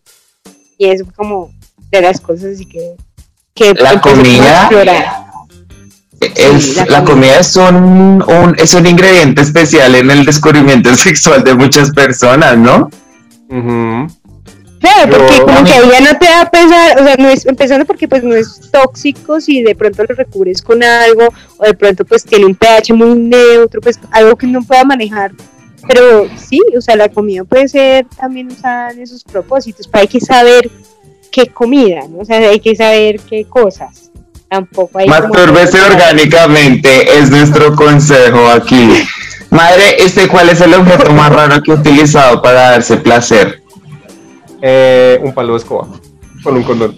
Y 0.78 0.90
es 0.90 1.02
como 1.16 1.52
de 1.90 2.02
las 2.02 2.22
cosas 2.22 2.54
así 2.54 2.68
que... 2.68 2.96
que 3.56 3.74
La 3.74 4.00
comida. 4.00 4.70
Es, 6.22 6.76
la 6.78 6.86
la, 6.86 7.04
comida 7.04 7.40
es 7.40 7.56
un, 7.56 8.24
un- 8.28 8.56
es 8.58 8.74
un 8.74 8.86
ingrediente 8.88 9.42
especial 9.42 9.96
en 9.96 10.10
el 10.12 10.26
descubrimiento 10.26 10.94
sexual 10.96 11.44
de 11.44 11.54
muchas 11.56 11.92
personas, 11.92 12.58
¿no? 12.58 12.90
Ujú. 13.50 14.08
Claro, 14.80 15.12
Yo- 15.12 15.18
porque 15.18 15.42
como 15.42 15.62
mí- 15.62 15.70
que 15.70 15.76
ya 15.92 16.02
no 16.14 16.18
te 16.20 16.26
va 16.28 16.42
a 16.42 16.50
pesar, 16.52 17.02
o 17.02 17.04
sea, 17.06 17.16
no 17.18 17.30
es, 17.30 17.46
empezando 17.46 17.86
porque 17.86 18.08
pues 18.08 18.24
no 18.24 18.34
es 18.36 18.70
tóxico 18.72 19.40
si 19.42 19.62
de 19.64 19.76
pronto 19.76 20.04
lo 20.08 20.16
recubres 20.16 20.62
con 20.62 20.84
algo, 20.84 21.28
o 21.58 21.66
de 21.66 21.74
pronto 21.74 22.06
pues 22.06 22.24
tiene 22.24 22.46
un 22.46 22.56
pH 22.56 22.94
muy 22.94 23.16
neutro, 23.18 23.82
pues 23.82 24.00
algo 24.12 24.36
que 24.36 24.48
no 24.48 24.62
pueda 24.64 24.84
manejar. 24.84 25.32
Pero 25.88 26.28
sí, 26.38 26.60
o 26.76 26.82
sea, 26.82 26.96
la 26.96 27.10
comida 27.10 27.44
puede 27.44 27.68
ser 27.68 28.08
también 28.18 28.48
usada 28.48 28.92
en 28.92 29.02
esos 29.02 29.24
propósitos, 29.24 29.88
pero 29.88 30.02
hay 30.02 30.08
que 30.08 30.20
saber 30.20 30.72
qué 31.32 31.48
comida, 31.48 32.02
¿no? 32.10 32.20
O 32.20 32.26
sea, 32.26 32.38
hay 32.38 32.60
que 32.60 32.76
saber 32.76 33.20
qué 33.20 33.46
cosas. 33.46 34.10
Tampoco 34.50 35.00
hay 35.00 35.08
Mastúrbese 35.08 35.82
orgánicamente 35.82 37.18
es 37.18 37.30
nuestro 37.30 37.76
consejo 37.76 38.48
aquí. 38.50 39.06
Madre, 39.50 40.04
este, 40.04 40.28
¿cuál 40.28 40.50
es 40.50 40.62
el 40.62 40.74
objeto 40.74 41.12
más 41.14 41.32
raro 41.32 41.62
que 41.62 41.72
he 41.72 41.76
utilizado 41.76 42.42
para 42.42 42.72
darse 42.72 42.98
placer? 42.98 43.62
Eh, 44.62 45.20
un 45.22 45.34
palo 45.34 45.54
de 45.54 45.60
escoba 45.60 45.88
con 46.44 46.56
un 46.56 46.64
condón. 46.64 46.96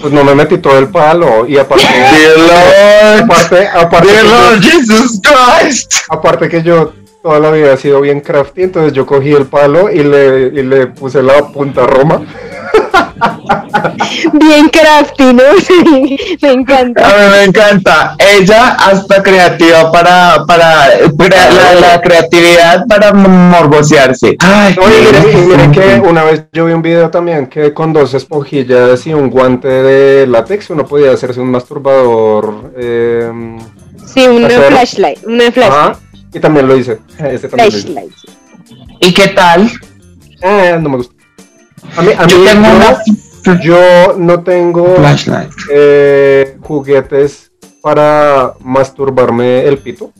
Pues 0.00 0.12
no 0.12 0.22
me 0.22 0.34
metí 0.34 0.58
todo 0.58 0.78
el 0.78 0.88
palo 0.88 1.46
y 1.46 1.56
aparte, 1.56 1.84
aparte, 3.22 3.68
aparte, 3.68 4.08
que 4.08 4.14
yo, 4.14 4.60
Jesus 4.60 5.20
Christ. 5.22 5.94
aparte 6.08 6.48
que 6.48 6.62
yo 6.62 6.92
toda 7.22 7.40
la 7.40 7.50
vida 7.50 7.72
ha 7.72 7.76
sido 7.78 8.02
bien 8.02 8.20
crafty, 8.20 8.64
entonces 8.64 8.92
yo 8.92 9.06
cogí 9.06 9.32
el 9.32 9.46
palo 9.46 9.90
y 9.90 10.02
le, 10.04 10.48
y 10.48 10.62
le 10.62 10.88
puse 10.88 11.22
la 11.22 11.48
punta 11.48 11.86
Roma. 11.86 12.22
Bien 14.32 14.68
crafty, 14.68 15.32
¿no? 15.32 15.42
Sí, 15.64 16.16
me 16.42 16.52
encanta. 16.52 17.04
A 17.06 17.12
mí 17.24 17.30
me 17.30 17.44
encanta. 17.44 18.16
Ella 18.18 18.70
hasta 18.74 19.22
creativa 19.22 19.90
para, 19.90 20.44
para, 20.46 20.88
para 21.16 21.50
la, 21.50 21.74
la 21.74 22.00
creatividad 22.00 22.86
para 22.86 23.12
morbosearse. 23.12 24.36
Ay, 24.40 24.76
Oye, 24.80 25.44
miren 25.46 25.72
que 25.72 26.00
una 26.08 26.24
vez 26.24 26.44
yo 26.52 26.66
vi 26.66 26.72
un 26.72 26.82
video 26.82 27.10
también 27.10 27.46
que 27.46 27.72
con 27.72 27.92
dos 27.92 28.14
esponjillas 28.14 29.06
y 29.06 29.14
un 29.14 29.30
guante 29.30 29.68
de 29.68 30.26
látex 30.26 30.70
uno 30.70 30.84
podía 30.86 31.12
hacerse 31.12 31.40
un 31.40 31.50
masturbador. 31.50 32.72
eh, 32.76 33.30
Sí, 34.06 34.26
una 34.28 34.46
Hacer- 34.46 34.68
flashlight, 34.68 35.24
una 35.24 35.44
y 36.32 36.40
también 36.40 36.66
lo 36.68 36.76
hice. 36.76 36.98
Ese 37.18 37.48
también 37.48 37.70
lo 37.72 37.78
hice. 37.78 37.88
flashlight. 37.88 38.12
¿Y 39.00 39.12
qué 39.14 39.28
tal? 39.28 39.70
Eh, 40.42 40.76
no 40.80 40.88
me 40.90 40.96
gusta. 40.98 41.14
A 41.96 42.02
mí, 42.02 42.12
a 42.16 42.24
mí 42.24 42.32
Yo 42.32 42.44
tengo 42.44 42.68
una 42.68 42.96
yo 43.62 44.14
no 44.18 44.42
tengo 44.42 44.96
flashlight. 44.96 45.50
eh, 45.70 46.56
juguetes 46.60 47.50
para 47.82 48.54
masturbarme 48.60 49.66
el 49.66 49.78
pito 49.78 50.12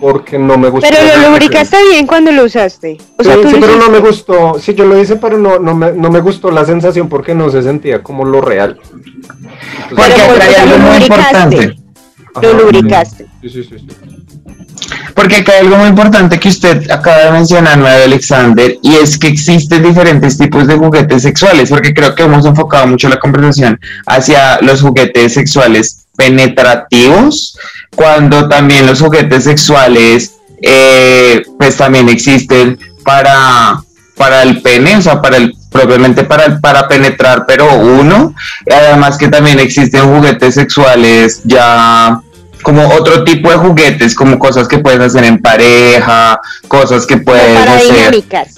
porque 0.00 0.38
no 0.38 0.58
me 0.58 0.68
gusta. 0.68 0.88
Pero 0.90 1.00
lo 1.22 1.28
lubricaste 1.30 1.76
bien 1.90 2.06
cuando 2.06 2.30
lo 2.32 2.44
usaste. 2.44 2.98
O 3.16 3.24
sea, 3.24 3.34
sí, 3.34 3.40
tú 3.42 3.48
sí, 3.48 3.54
lo 3.54 3.60
pero 3.60 3.76
no 3.78 3.90
me 3.90 3.98
gustó. 4.00 4.58
Sí, 4.58 4.74
yo 4.74 4.84
lo 4.84 5.00
hice, 5.00 5.16
pero 5.16 5.38
no, 5.38 5.58
no, 5.58 5.74
me, 5.74 5.92
no 5.92 6.10
me 6.10 6.20
gustó 6.20 6.50
la 6.50 6.64
sensación 6.64 7.08
porque 7.08 7.34
no 7.34 7.50
se 7.50 7.62
sentía 7.62 8.02
como 8.02 8.24
lo 8.24 8.40
real. 8.40 8.78
Entonces, 9.90 10.22
Porque 10.26 10.56
algo 10.56 10.76
lo 10.76 10.78
muy 10.78 10.92
lubricaste. 10.98 11.56
importante. 11.56 11.76
lo 12.42 12.52
lubricaste. 12.54 13.26
Sí, 13.42 13.48
sí, 13.48 13.64
sí, 13.64 13.78
sí. 13.78 13.86
Porque 15.14 15.36
acá 15.36 15.52
hay 15.52 15.60
algo 15.60 15.76
muy 15.76 15.88
importante 15.88 16.38
que 16.38 16.48
usted 16.48 16.90
acaba 16.90 17.24
de 17.24 17.32
mencionar, 17.32 17.84
Alexander, 17.84 18.78
y 18.82 18.94
es 18.94 19.18
que 19.18 19.28
existen 19.28 19.82
diferentes 19.82 20.38
tipos 20.38 20.66
de 20.66 20.76
juguetes 20.76 21.22
sexuales, 21.22 21.70
porque 21.70 21.92
creo 21.92 22.14
que 22.14 22.22
hemos 22.22 22.46
enfocado 22.46 22.86
mucho 22.86 23.08
la 23.08 23.18
conversación 23.18 23.78
hacia 24.06 24.60
los 24.62 24.80
juguetes 24.80 25.34
sexuales 25.34 26.06
penetrativos, 26.16 27.58
cuando 27.94 28.48
también 28.48 28.86
los 28.86 29.00
juguetes 29.00 29.44
sexuales, 29.44 30.34
eh, 30.62 31.42
pues 31.58 31.76
también 31.76 32.08
existen 32.08 32.78
para, 33.04 33.82
para 34.16 34.42
el 34.42 34.62
pene, 34.62 34.96
o 34.96 35.02
sea, 35.02 35.20
para 35.20 35.36
el 35.36 35.54
propiamente 35.70 36.24
para, 36.24 36.60
para 36.60 36.88
penetrar, 36.88 37.44
pero 37.46 37.74
uno, 37.74 38.34
además 38.70 39.18
que 39.18 39.28
también 39.28 39.60
existen 39.60 40.14
juguetes 40.14 40.54
sexuales 40.54 41.42
ya 41.44 42.20
como 42.62 42.88
otro 42.88 43.24
tipo 43.24 43.50
de 43.50 43.56
juguetes, 43.56 44.14
como 44.14 44.38
cosas 44.38 44.68
que 44.68 44.78
puedes 44.78 45.00
hacer 45.00 45.24
en 45.24 45.40
pareja, 45.40 46.40
cosas 46.68 47.06
que 47.06 47.16
puedes 47.18 47.58
para 47.58 47.76
hacer 47.76 47.94
dinámicas. 47.94 48.48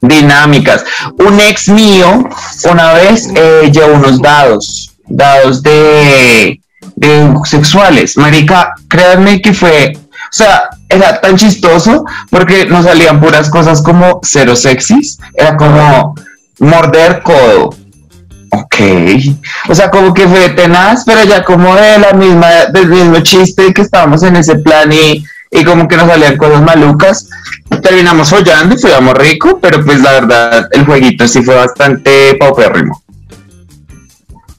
dinámicas. 0.00 0.84
Un 1.18 1.40
ex 1.40 1.68
mío 1.68 2.28
una 2.70 2.92
vez 2.94 3.28
eh, 3.34 3.70
llevó 3.72 3.94
unos 3.94 4.20
dados, 4.20 4.92
dados 5.06 5.62
de, 5.62 6.60
de 6.96 7.34
sexuales. 7.44 8.16
Marica, 8.16 8.74
créanme 8.88 9.40
que 9.40 9.52
fue, 9.52 9.92
o 9.96 10.32
sea, 10.32 10.70
era 10.88 11.20
tan 11.20 11.36
chistoso 11.36 12.04
porque 12.30 12.66
nos 12.66 12.84
salían 12.84 13.20
puras 13.20 13.48
cosas 13.50 13.82
como 13.82 14.20
cero 14.22 14.56
sexys, 14.56 15.18
era 15.34 15.56
como 15.56 16.14
morder 16.58 17.22
codo. 17.22 17.81
Ok, 18.54 18.74
o 19.70 19.74
sea, 19.74 19.90
como 19.90 20.12
que 20.12 20.28
fue 20.28 20.50
tenaz, 20.50 21.04
pero 21.06 21.24
ya 21.24 21.42
como 21.42 21.74
de 21.74 21.98
la 21.98 22.12
misma, 22.12 22.66
del 22.70 22.86
mismo 22.86 23.20
chiste 23.20 23.72
que 23.72 23.80
estábamos 23.80 24.22
en 24.24 24.36
ese 24.36 24.56
plan 24.56 24.92
y, 24.92 25.24
y 25.50 25.64
como 25.64 25.88
que 25.88 25.96
nos 25.96 26.06
salían 26.06 26.36
cosas 26.36 26.60
malucas, 26.60 27.30
terminamos 27.82 28.28
follando 28.28 28.74
y 28.74 28.78
fuimos 28.78 29.14
rico, 29.14 29.58
pero 29.58 29.82
pues 29.82 30.02
la 30.02 30.12
verdad 30.12 30.68
el 30.70 30.84
jueguito 30.84 31.26
sí 31.26 31.42
fue 31.42 31.54
bastante 31.54 32.34
paupérrimo. 32.38 33.02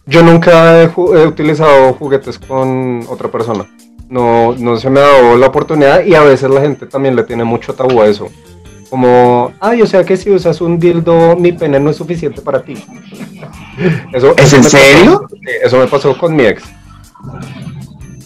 Yo 0.07 0.23
nunca 0.23 0.81
he, 0.81 0.87
utilizado 1.27 1.93
juguetes 1.93 2.39
con 2.39 3.05
otra 3.07 3.29
persona. 3.29 3.65
No, 4.09 4.53
no 4.57 4.77
se 4.77 4.89
me 4.89 4.99
ha 4.99 5.03
dado 5.03 5.37
la 5.37 5.47
oportunidad 5.47 6.03
y 6.03 6.15
a 6.15 6.21
veces 6.21 6.49
la 6.49 6.61
gente 6.61 6.87
también 6.87 7.15
le 7.15 7.23
tiene 7.23 7.43
mucho 7.43 7.73
tabú 7.73 8.01
a 8.01 8.07
eso. 8.07 8.29
Como, 8.93 9.51
ay, 9.59 9.81
o 9.81 9.87
sea 9.87 10.03
que 10.03 10.15
si 10.15 10.29
usas 10.29 10.61
un 10.61 10.77
dildo, 10.77 11.35
mi 11.35 11.51
pene 11.51 11.79
no 11.79 11.89
es 11.89 11.95
suficiente 11.97 12.41
para 12.41 12.61
ti. 12.61 12.75
Eso, 14.13 14.35
¿Es 14.37 14.43
eso 14.45 14.55
en 14.57 14.61
pasó- 14.61 14.77
serio? 14.77 15.27
eso 15.63 15.77
me 15.79 15.87
pasó 15.87 16.15
con 16.15 16.35
mi 16.35 16.43
ex. 16.43 16.61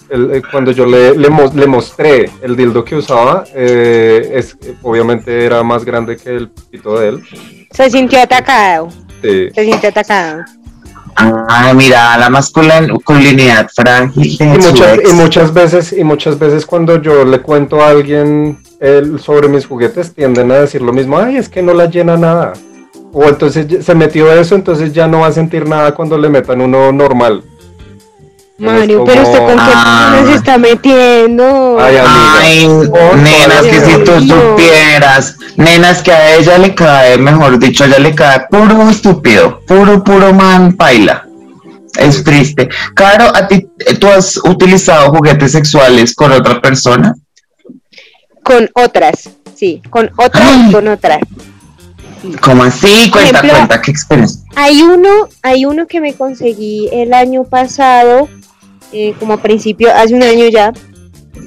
El- 0.10 0.32
eh, 0.34 0.42
cuando 0.52 0.72
yo 0.72 0.86
le, 0.86 1.18
le, 1.18 1.30
mos- 1.30 1.54
le 1.56 1.68
mostré 1.68 2.30
el 2.42 2.58
dildo 2.58 2.84
que 2.84 2.98
usaba, 2.98 3.46
eh, 3.56 4.30
es, 4.34 4.58
obviamente 4.84 5.46
era 5.46 5.64
más 5.64 5.86
grande 5.86 6.18
que 6.18 6.36
el 6.36 6.50
pito 6.50 7.00
de 7.00 7.08
él. 7.12 7.24
Se 7.72 7.90
sintió 7.90 8.20
atacado. 8.22 8.90
Sí. 9.22 9.48
Se 9.56 9.64
sintió 9.64 9.88
atacado. 9.88 10.44
Ah, 11.16 11.72
mira, 11.74 12.18
la 12.18 12.28
masculin- 12.30 12.92
masculinidad 12.92 13.70
frágil 13.74 14.38
de 14.38 14.44
y 14.44 14.48
muchas, 14.50 15.00
y 15.10 15.14
muchas 15.14 15.54
veces 15.54 15.94
y 15.98 16.04
muchas 16.04 16.38
veces 16.38 16.66
cuando 16.66 17.02
yo 17.02 17.24
le 17.24 17.40
cuento 17.42 17.82
a 17.82 17.88
alguien 17.92 18.60
el- 18.80 19.20
sobre 19.20 19.48
mis 19.48 19.66
juguetes 19.66 20.14
tienden 20.14 20.52
a 20.52 20.56
decir 20.56 20.82
lo 20.82 20.94
mismo 20.94 21.18
ay 21.18 21.38
es 21.38 21.50
que 21.50 21.62
no 21.62 21.74
la 21.74 21.86
llena 21.88 22.16
nada 22.18 22.54
o 23.14 23.24
entonces 23.26 23.84
se 23.86 23.96
metió 23.96 24.32
eso 24.32 24.56
entonces 24.56 24.94
ya 24.94 25.08
no 25.08 25.22
va 25.22 25.28
a 25.28 25.32
sentir 25.32 25.68
nada 25.68 25.94
cuando 25.96 26.18
le 26.18 26.30
metan 26.30 26.62
uno 26.62 26.92
normal 26.92 27.44
Mario, 28.60 29.04
pero 29.06 29.22
usted 29.22 29.38
con 29.38 29.50
qué 29.56 29.62
Ah. 29.76 30.10
personas 30.16 30.30
se 30.32 30.36
está 30.40 30.58
metiendo. 30.58 31.78
Ay, 31.80 31.96
amiga. 31.98 32.34
Ay, 32.42 32.68
nenas, 33.18 33.62
que 33.68 33.82
si 33.82 34.04
tú 34.04 34.12
supieras, 34.20 35.36
nenas, 35.58 36.02
que 36.02 36.12
a 36.12 36.36
ella 36.38 36.58
le 36.58 36.74
cae, 36.74 37.20
mejor 37.20 37.60
dicho, 37.60 37.84
a 37.84 37.88
ella 37.88 38.00
le 38.00 38.16
cae 38.16 38.48
puro 38.50 38.90
estúpido, 38.90 39.60
puro, 39.68 40.04
puro 40.04 40.34
man 40.34 40.74
paila. 40.74 41.28
Es 42.00 42.24
triste. 42.24 42.68
Caro, 42.96 43.26
¿a 43.36 43.48
ti, 43.48 43.68
tú 44.00 44.08
has 44.08 44.38
utilizado 44.38 45.12
juguetes 45.12 45.52
sexuales 45.52 46.16
con 46.16 46.32
otra 46.32 46.60
persona? 46.60 47.14
Con 48.48 48.70
otras, 48.74 49.30
sí, 49.56 49.82
con 49.90 50.10
otras 50.18 50.44
Ay. 50.48 50.70
y 50.70 50.72
con 50.72 50.88
otras. 50.88 51.20
¿Cómo 52.42 52.64
así? 52.64 53.10
Cuenta, 53.12 53.40
ejemplo, 53.40 53.50
cuenta, 53.52 53.82
qué 53.82 53.92
experiencia. 53.92 54.42
Hay 54.56 54.82
uno, 54.82 55.10
hay 55.44 55.66
uno 55.66 55.86
que 55.86 56.02
me 56.02 56.14
conseguí 56.14 56.90
el 56.92 57.14
año 57.14 57.44
pasado, 57.44 58.28
eh, 58.92 59.14
como 59.20 59.34
a 59.34 59.42
principio, 59.42 59.94
hace 59.94 60.16
un 60.16 60.24
año 60.24 60.48
ya, 60.48 60.74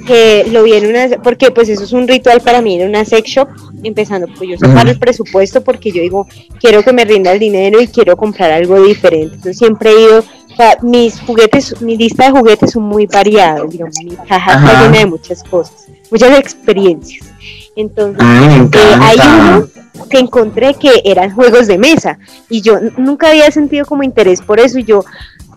que 0.06 0.46
lo 0.50 0.62
vi 0.62 0.74
en 0.74 0.86
una, 0.86 1.08
porque 1.22 1.50
pues 1.50 1.68
eso 1.68 1.84
es 1.84 1.92
un 1.92 2.06
ritual 2.06 2.40
para 2.40 2.62
mí, 2.62 2.80
en 2.80 2.88
una 2.88 3.04
sex 3.04 3.28
shop, 3.28 3.48
empezando, 3.82 4.26
pues 4.36 4.50
yo 4.50 4.56
separo 4.58 4.90
el 4.90 4.98
presupuesto 4.98 5.62
porque 5.62 5.90
yo 5.90 6.02
digo, 6.02 6.26
quiero 6.60 6.82
que 6.82 6.92
me 6.92 7.04
rinda 7.04 7.32
el 7.32 7.38
dinero 7.38 7.80
y 7.80 7.88
quiero 7.88 8.16
comprar 8.16 8.52
algo 8.52 8.80
diferente. 8.82 9.34
Entonces 9.34 9.58
siempre 9.58 9.90
he 9.90 10.02
ido, 10.02 10.24
sea, 10.60 10.76
mis 10.82 11.20
juguetes, 11.20 11.80
mi 11.80 11.96
lista 11.96 12.24
de 12.26 12.30
juguetes 12.38 12.72
son 12.72 12.82
muy 12.84 13.06
variados, 13.06 13.70
digamos, 13.70 13.94
mi 14.04 14.16
caja 14.16 14.52
está 14.54 14.82
llena 14.82 14.98
de 14.98 15.06
muchas 15.06 15.42
cosas, 15.44 15.86
muchas 16.10 16.38
experiencias. 16.38 17.26
Entonces, 17.76 18.22
Ay, 18.22 18.48
me 18.48 18.64
eh, 18.66 18.94
hay 19.00 19.18
uno 19.18 19.68
que 20.10 20.18
encontré 20.18 20.74
que 20.74 21.02
eran 21.04 21.34
juegos 21.34 21.66
de 21.66 21.78
mesa 21.78 22.18
y 22.48 22.60
yo 22.62 22.78
nunca 22.96 23.30
había 23.30 23.50
sentido 23.50 23.84
como 23.86 24.02
interés 24.02 24.40
por 24.42 24.58
eso 24.60 24.78
y 24.78 24.84
yo, 24.84 25.04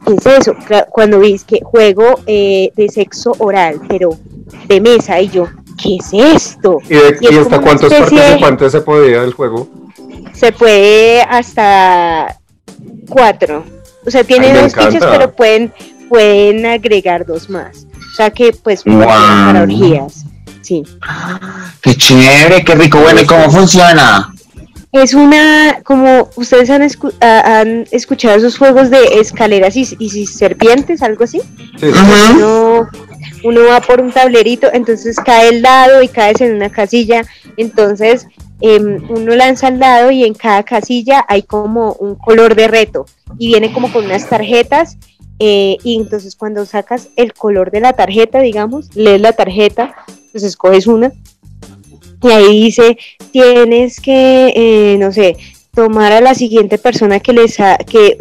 ¿qué 0.06 0.14
es 0.16 0.26
eso? 0.26 0.56
Cuando 0.90 1.20
vi 1.20 1.40
que 1.40 1.60
juego 1.64 2.20
eh, 2.28 2.72
de 2.76 2.90
sexo 2.90 3.34
oral, 3.40 3.82
pero 3.90 4.12
de 4.68 4.80
mesa 4.80 5.20
y 5.20 5.30
yo, 5.30 5.48
¿qué 5.82 5.96
es 5.98 6.14
esto? 6.14 6.78
y, 6.86 6.94
de- 6.94 7.18
Y 7.20 7.26
es 7.28 7.32
y 7.32 7.38
hasta 7.40 7.60
cuántos 7.62 7.90
de- 7.90 8.00
participantes 8.00 8.72
se 8.72 8.82
podía 8.82 9.24
el 9.24 9.34
juego 9.34 9.68
Se 10.34 10.52
puede 10.52 11.22
hasta 11.24 12.38
cuatro, 13.10 13.64
o 14.06 14.12
sea, 14.12 14.24
tiene 14.24 14.48
Ay, 14.52 14.62
dos 14.64 14.74
fichas 14.74 15.06
pero 15.10 15.32
pueden, 15.34 15.74
pueden 16.10 16.66
agregar 16.66 17.26
dos 17.26 17.50
más, 17.50 17.86
o 18.14 18.16
sea 18.16 18.30
que 18.30 18.54
pues 18.54 18.84
Wow. 18.84 19.00
para 19.00 19.62
orgías, 19.64 20.26
sí. 20.62 20.84
Qué 21.82 21.96
chévere, 21.96 22.64
qué 22.64 22.76
rico. 22.76 23.00
Bueno, 23.00 23.22
¿y 23.22 23.26
cómo 23.26 23.50
funciona? 23.52 24.34
Es 24.92 25.14
una, 25.14 25.73
como 25.84 26.30
ustedes 26.36 26.70
han, 26.70 26.82
escu- 26.82 27.14
han 27.22 27.86
escuchado 27.92 28.38
esos 28.38 28.58
juegos 28.58 28.90
de 28.90 29.20
escaleras 29.20 29.76
y, 29.76 29.86
y 30.00 30.26
serpientes, 30.26 31.02
algo 31.02 31.24
así. 31.26 31.40
sí, 31.80 31.92
sí. 31.92 32.00
Ujú. 32.00 32.36
Uno, 32.38 32.90
uno 33.44 33.62
va 33.70 33.82
por 33.82 34.02
un 34.02 34.12
tablerito, 34.12 34.68
entonces 34.74 35.18
cae 35.18 35.50
el 35.50 35.62
dado 35.62 36.02
y 36.02 36.08
caes 36.08 36.42
en 36.42 36.56
una 36.56 36.70
casilla. 36.70 37.24
Entonces 37.58 38.26
em, 38.62 39.04
uno 39.10 39.36
lanza 39.36 39.68
el 39.68 39.80
dado 39.80 40.10
y 40.12 40.24
en 40.24 40.34
cada 40.34 40.64
casilla 40.64 41.26
hay 41.28 41.44
como 41.44 41.94
un 41.94 42.16
color 42.16 42.56
de 42.56 42.68
reto 42.68 43.06
y 43.38 43.48
viene 43.48 43.72
como 43.74 43.92
con 43.92 44.06
unas 44.06 44.28
tarjetas. 44.30 44.98
eh, 45.40 45.78
y 45.84 45.98
entonces 45.98 46.36
cuando 46.36 46.66
sacas 46.66 47.10
el 47.18 47.34
color 47.34 47.72
de 47.72 47.82
la 47.82 47.94
tarjeta, 47.94 48.40
digamos, 48.40 48.90
lees 48.96 49.20
la 49.20 49.34
tarjeta, 49.34 49.94
pues 50.32 50.44
escoges 50.44 50.88
una 50.88 51.12
y 52.22 52.32
ahí 52.32 52.62
dice, 52.64 52.98
tienes 53.32 54.00
que, 54.00 54.54
eh, 54.56 54.98
no 54.98 55.12
sé, 55.12 55.36
tomar 55.74 56.12
a 56.12 56.22
la 56.22 56.36
siguiente 56.36 56.78
persona 56.78 57.20
que 57.20 57.34
les 57.34 57.56
sa- 57.56 57.78
que 57.78 58.18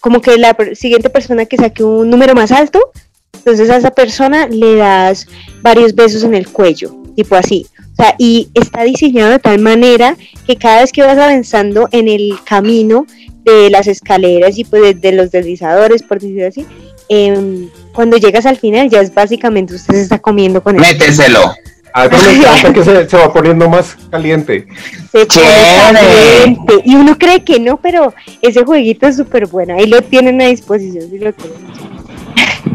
como 0.00 0.20
que 0.20 0.36
la 0.36 0.56
siguiente 0.74 1.10
persona 1.10 1.46
que 1.46 1.56
saque 1.56 1.84
un 1.84 2.10
número 2.10 2.34
más 2.34 2.50
alto, 2.50 2.90
entonces 3.32 3.70
a 3.70 3.76
esa 3.76 3.90
persona 3.92 4.48
le 4.48 4.76
das 4.76 5.26
varios 5.62 5.94
besos 5.94 6.24
en 6.24 6.34
el 6.34 6.48
cuello, 6.48 6.94
tipo 7.16 7.36
así. 7.36 7.66
O 7.78 7.82
O 7.92 7.94
sea, 8.04 8.14
y 8.18 8.48
está 8.54 8.82
diseñado 8.84 9.32
de 9.32 9.38
tal 9.38 9.58
manera 9.60 10.16
que 10.46 10.56
cada 10.56 10.80
vez 10.80 10.92
que 10.92 11.02
vas 11.02 11.18
avanzando 11.18 11.88
en 11.92 12.08
el 12.08 12.38
camino 12.44 13.06
de 13.44 13.70
las 13.70 13.86
escaleras 13.86 14.58
y 14.58 14.64
pues 14.64 15.00
de, 15.00 15.12
los 15.12 15.30
deslizadores, 15.30 16.02
por 16.02 16.18
decirlo 16.20 16.48
así, 16.48 16.66
em, 17.08 17.68
cuando 17.92 18.16
llegas 18.16 18.46
al 18.46 18.56
final 18.56 18.88
ya 18.88 19.00
es 19.00 19.12
básicamente 19.12 19.74
usted 19.74 19.94
se 19.94 20.02
está 20.02 20.18
comiendo 20.18 20.62
con 20.62 20.76
él. 20.76 20.80
Méteselo. 20.80 21.54
A 21.94 22.08
mí 22.08 22.16
me 22.26 22.32
encanta 22.36 22.72
que 22.72 22.84
se, 22.84 23.16
va 23.16 23.32
poniendo 23.32 23.68
más 23.68 23.96
caliente. 24.10 24.66
Se 25.10 25.26
caliente. 25.26 26.80
Y 26.84 26.94
uno 26.94 27.16
cree 27.18 27.42
que 27.44 27.60
no, 27.60 27.76
pero 27.76 28.14
ese 28.40 28.64
jueguito 28.64 29.06
es 29.06 29.16
súper 29.16 29.46
bueno. 29.46 29.74
Ahí 29.74 29.86
lo 29.86 30.02
tienen 30.02 30.40
a 30.40 30.46
disposición 30.46 31.08
si 31.10 31.18
lo 31.18 31.32
quieren. 31.32 31.92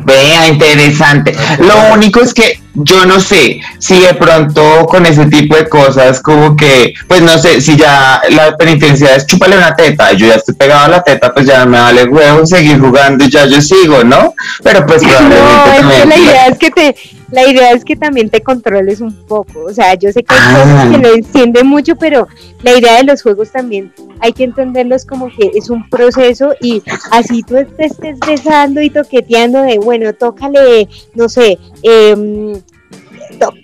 Vea, 0.08 0.48
interesante. 0.48 1.36
Lo 1.60 1.94
único 1.94 2.22
es 2.22 2.34
que 2.34 2.62
yo 2.76 3.06
no 3.06 3.20
sé 3.20 3.60
si 3.80 4.00
de 4.00 4.14
pronto 4.14 4.86
con 4.86 5.06
ese 5.06 5.26
tipo 5.26 5.56
de 5.56 5.68
cosas, 5.68 6.22
como 6.22 6.56
que, 6.56 6.94
pues 7.08 7.22
no 7.22 7.38
sé, 7.38 7.60
si 7.60 7.76
ya 7.76 8.22
la 8.30 8.56
penitencia 8.56 9.16
es 9.16 9.26
chúpale 9.26 9.58
una 9.58 9.76
teta, 9.76 10.14
yo 10.14 10.28
ya 10.28 10.36
estoy 10.36 10.56
pegado 10.56 10.86
a 10.86 10.88
la 10.88 11.04
teta, 11.04 11.34
pues 11.34 11.46
ya 11.46 11.66
me 11.66 11.80
vale 11.80 12.06
huevo 12.06 12.46
seguir 12.46 12.80
jugando 12.80 13.26
y 13.26 13.30
ya 13.30 13.48
yo 13.48 13.62
sigo, 13.62 14.04
¿no? 14.04 14.34
Pero 14.64 14.86
pues 14.86 15.04
probablemente 15.04 15.82
no, 15.82 16.06
la 16.06 16.18
idea 16.18 16.48
es 16.48 16.58
que 16.58 16.72
te, 16.72 16.96
la 17.32 17.48
idea 17.48 17.72
es 17.72 17.84
que 17.84 17.96
también 17.96 18.30
te 18.30 18.42
controles 18.42 19.02
un 19.02 19.14
poco. 19.14 19.66
O 19.66 19.74
sea, 19.74 19.96
yo 19.96 20.12
sé 20.12 20.24
que 20.24 20.34
hay 20.34 20.56
cosas 20.56 20.90
que 20.90 20.96
ah. 20.96 21.00
lo 21.00 21.14
encienden 21.14 21.68
mucho, 21.68 21.96
pero 21.96 22.28
la 22.64 22.78
idea 22.78 22.98
de 22.98 23.04
los 23.04 23.22
juegos 23.22 23.52
también 23.52 23.92
hay 24.20 24.34
que 24.34 24.44
entenderlos 24.44 25.06
como 25.06 25.28
que 25.28 25.52
es 25.54 25.70
un 25.70 25.88
proceso 25.90 26.54
y 26.62 26.82
así 27.12 27.44
tú 27.44 27.56
te 27.76 27.86
estés 27.86 28.18
besando 28.20 28.82
y 28.82 28.90
toqueteando 28.90 29.62
de, 29.62 29.78
bueno, 29.80 30.14
tócale, 30.14 30.88
no 31.14 31.30
sé, 31.30 31.60
eh, 31.84 32.62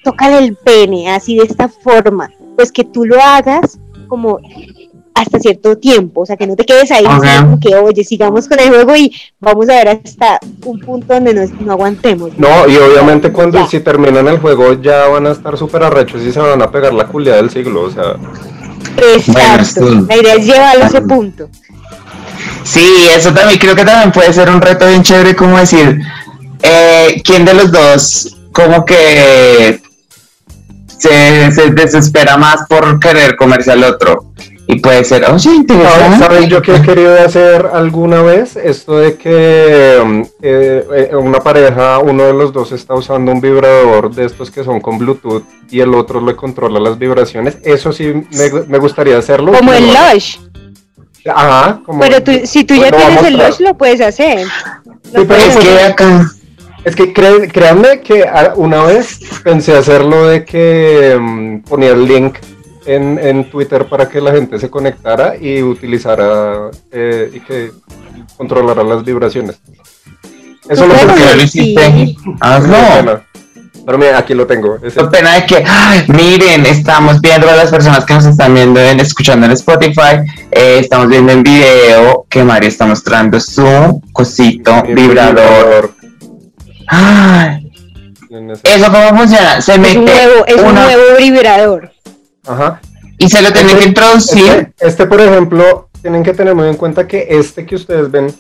tócale 0.04 0.40
el 0.40 0.56
pene, 0.56 1.10
así 1.10 1.38
de 1.38 1.46
esta 1.46 1.68
forma. 1.68 2.32
Pues 2.56 2.72
que 2.72 2.84
tú 2.84 3.06
lo 3.06 3.20
hagas 3.20 3.80
como 4.08 4.40
hasta 5.14 5.40
cierto 5.40 5.78
tiempo, 5.78 6.22
o 6.22 6.26
sea, 6.26 6.38
que 6.38 6.48
no 6.48 6.56
te 6.56 6.66
quedes 6.66 6.92
ahí, 6.92 7.06
que 7.62 7.76
oye, 7.76 8.04
sigamos 8.04 8.48
con 8.48 8.60
el 8.60 8.70
juego 8.70 8.96
y 8.96 9.14
vamos 9.40 9.70
a 9.70 9.74
ver 9.74 10.02
hasta 10.04 10.40
un 10.66 10.80
punto 10.80 11.14
donde 11.14 11.34
nos, 11.34 11.52
no 11.62 11.74
aguantemos. 11.74 12.32
No, 12.38 12.68
y 12.68 12.76
obviamente 12.78 13.32
cuando 13.32 13.68
si 13.68 13.80
terminan 13.80 14.28
el 14.28 14.40
juego 14.40 14.82
ya 14.82 15.08
van 15.08 15.28
a 15.28 15.32
estar 15.32 15.58
súper 15.58 15.84
arrechos 15.84 16.22
y 16.24 16.32
se 16.32 16.40
van 16.40 16.62
a 16.62 16.72
pegar 16.72 16.94
la 16.94 17.06
culia 17.06 17.36
del 17.36 17.50
siglo, 17.50 17.84
o 17.84 17.92
sea. 17.92 18.16
Exacto, 19.16 19.90
la 20.08 20.18
idea 20.18 20.36
es 20.36 20.46
llevarlo 20.46 20.84
a 20.84 20.88
ese 20.88 21.02
punto. 21.02 21.50
Sí, 22.64 23.08
eso 23.16 23.34
también 23.34 23.60
creo 23.60 23.76
que 23.76 23.86
también 23.86 24.12
puede 24.12 24.34
ser 24.34 24.50
un 24.50 24.62
reto 24.62 24.88
bien 24.88 25.04
chévere, 25.04 25.36
como 25.36 25.58
decir, 25.58 26.00
eh, 26.62 27.22
¿quién 27.24 27.46
de 27.46 27.54
los 27.54 27.72
dos 27.72 28.38
como 28.52 28.86
que 28.86 29.82
se, 30.98 31.52
se 31.52 31.72
desespera 31.72 32.38
más 32.38 32.66
por 32.68 33.00
querer 33.00 33.36
comerse 33.36 33.72
al 33.72 33.84
otro? 33.84 34.33
Y 34.66 34.80
puede 34.80 35.04
ser, 35.04 35.26
oye, 35.30 35.54
interesante. 35.54 36.20
¿Saben 36.20 36.50
yo 36.50 36.62
que 36.62 36.76
he 36.76 36.82
querido 36.82 37.14
hacer 37.20 37.70
alguna 37.74 38.22
vez? 38.22 38.56
Esto 38.56 38.98
de 38.98 39.18
que 39.18 40.02
mm, 40.04 40.22
eh, 40.42 41.10
eh, 41.12 41.16
una 41.16 41.40
pareja, 41.40 42.00
uno 42.00 42.24
de 42.24 42.34
los 42.34 42.54
dos 42.54 42.72
está 42.72 42.94
usando 42.94 43.32
un 43.32 43.42
vibrador 43.42 44.14
de 44.14 44.26
estos 44.26 44.50
que 44.50 44.64
son 44.64 44.80
con 44.80 44.98
Bluetooth 44.98 45.44
y 45.70 45.82
el 45.82 45.94
otro 45.94 46.22
le 46.22 46.36
controla 46.36 46.80
las 46.80 46.98
vibraciones. 46.98 47.58
Eso 47.64 47.92
sí 47.92 48.14
me, 48.32 48.78
gustaría 48.78 49.18
hacerlo. 49.18 49.52
Como 49.52 49.74
el 49.74 49.86
Lush. 49.88 50.38
Ajá. 51.26 51.82
Como 51.86 52.00
pero 52.00 52.46
si 52.46 52.64
tú 52.64 52.76
ya 52.76 52.90
tienes 52.90 53.24
el 53.24 53.38
Lush, 53.38 53.60
lo 53.60 53.74
puedes 53.76 54.00
hacer. 54.00 54.48
sí, 55.04 55.26
pero 55.28 55.36
es 55.36 55.58
que 55.58 55.80
acá... 55.82 56.26
Es 56.86 56.98
que 56.98 57.14
créanme 57.14 58.02
que 58.02 58.26
una 58.58 58.84
vez 58.84 59.20
pensé 59.42 59.74
hacerlo 59.74 60.28
de 60.28 60.44
que 60.44 61.18
mm, 61.18 61.60
ponía 61.62 61.92
el 61.92 62.06
link 62.06 62.36
en, 62.86 63.20
en, 63.20 63.50
Twitter 63.50 63.86
para 63.86 64.08
que 64.10 64.22
la 64.22 64.32
gente 64.32 64.60
se 64.60 64.70
conectara 64.70 65.36
y 65.38 65.62
utilizara 65.62 66.70
eh, 66.92 67.32
y 67.34 67.40
que 67.40 67.72
controlara 68.38 68.84
las 68.84 69.04
vibraciones. 69.04 69.60
Eso 70.70 70.88
lo 70.88 70.94
que 70.94 71.44
hiciste. 71.44 72.16
Hazlo. 72.40 73.24
Pero 73.86 73.98
mira, 73.98 74.18
aquí 74.18 74.34
lo 74.34 74.48
tengo. 74.48 74.78
La 74.96 75.10
pena 75.10 75.34
de 75.36 75.46
que, 75.46 75.66
miren, 76.08 76.66
estamos 76.66 77.20
viendo 77.20 77.50
a 77.50 77.56
las 77.56 77.70
personas 77.70 78.06
que 78.06 78.14
nos 78.14 78.26
están 78.26 78.54
viendo, 78.54 78.80
en, 78.80 79.00
escuchando 79.02 79.46
en 79.46 79.52
Spotify, 79.52 80.24
eh, 80.52 80.78
estamos 80.80 81.10
viendo 81.10 81.34
en 81.34 81.44
video 81.44 82.26
que 82.30 82.44
Mario 82.44 82.70
está 82.70 82.86
mostrando 82.86 83.40
su 83.42 84.02
cosito 84.14 84.84
vibrador. 84.84 85.94
Ay. 86.88 87.72
¿Eso 88.64 88.92
cómo 88.92 89.18
funciona? 89.18 89.62
Se 89.62 89.78
mete 89.78 90.00
un 90.00 90.06
nuevo, 90.06 90.46
es 90.48 90.56
un 90.56 90.74
nuevo 90.74 91.18
vibrador. 91.18 91.92
Ajá. 92.46 92.82
Y 93.18 93.30
se 93.30 93.42
lo 93.42 93.52
tienen 93.52 93.72
este, 93.72 93.82
que 93.82 93.88
introducir. 93.90 94.52
Este, 94.52 94.88
este, 94.88 95.06
por 95.06 95.22
ejemplo, 95.22 95.90
tienen 96.02 96.24
que 96.24 96.34
tener 96.34 96.56
muy 96.56 96.68
en 96.68 96.76
cuenta 96.76 97.08
que 97.08 97.28
este 97.30 97.66
que 97.66 97.76
ustedes 97.76 98.12
ven 98.12 98.34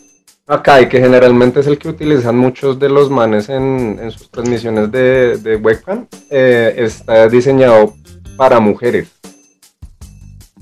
acá 0.47 0.81
y 0.81 0.89
que 0.89 0.99
generalmente 0.99 1.61
es 1.61 1.67
el 1.67 1.77
que 1.77 1.87
utilizan 1.87 2.37
muchos 2.37 2.79
de 2.79 2.89
los 2.89 3.09
manes 3.09 3.49
en, 3.49 4.11
sus 4.11 4.29
transmisiones 4.29 4.91
de, 4.91 5.37
de 5.37 5.55
webcam, 5.55 6.05
eh, 6.29 6.75
está 6.77 7.29
diseñado 7.29 7.93
para 8.35 8.59
mujeres. 8.59 9.07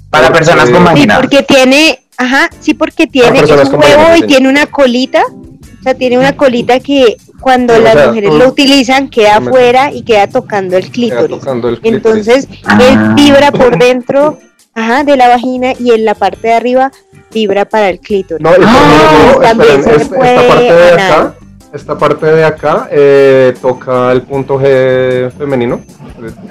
Para 0.10 0.32
personas 0.32 0.70
con 0.70 0.84
vagina. 0.84 1.16
Sí, 1.16 1.22
porque 1.22 1.44
tiene, 1.44 2.00
ajá, 2.18 2.50
sí, 2.60 2.74
porque 2.74 3.08
tiene 3.08 3.42
un 3.42 3.50
huevo 3.50 4.16
y 4.18 4.28
tiene 4.28 4.50
una 4.50 4.68
colita. 4.68 5.24
O 5.24 5.84
sea, 5.84 5.96
tiene 5.96 6.20
una 6.20 6.36
colita 6.36 6.80
que 6.80 7.18
cuando 7.42 7.78
las 7.80 8.08
mujeres 8.08 8.34
lo 8.34 8.48
utilizan 8.48 9.10
queda 9.10 9.38
afuera 9.38 9.92
y 9.92 10.04
queda 10.04 10.28
tocando 10.28 10.78
el 10.78 10.89
clítoris. 10.89 11.39
Entonces, 11.84 12.48
él 12.50 12.98
ah. 12.98 13.14
vibra 13.16 13.52
por 13.52 13.78
dentro 13.78 14.39
ajá, 14.74 15.04
de 15.04 15.18
la 15.18 15.28
vagina 15.28 15.74
y 15.78 15.92
en 15.92 16.06
la 16.06 16.16
parte 16.16 16.48
de 16.48 16.54
arriba 16.54 16.92
vibra 17.32 17.66
para 17.66 17.89
el 17.89 18.00
clítoris. 18.00 18.42
No, 18.42 18.52
ah, 18.64 19.38
también 19.42 19.84
se 19.84 19.96
esta, 19.96 20.18
parte 20.48 20.74
de 20.74 20.92
acá, 20.92 21.36
esta 21.74 21.98
parte 21.98 22.26
de 22.26 22.44
acá 22.46 22.88
eh, 22.92 23.54
toca 23.62 24.12
el 24.12 24.22
punto 24.22 24.60
G 24.60 25.32
femenino, 25.32 25.82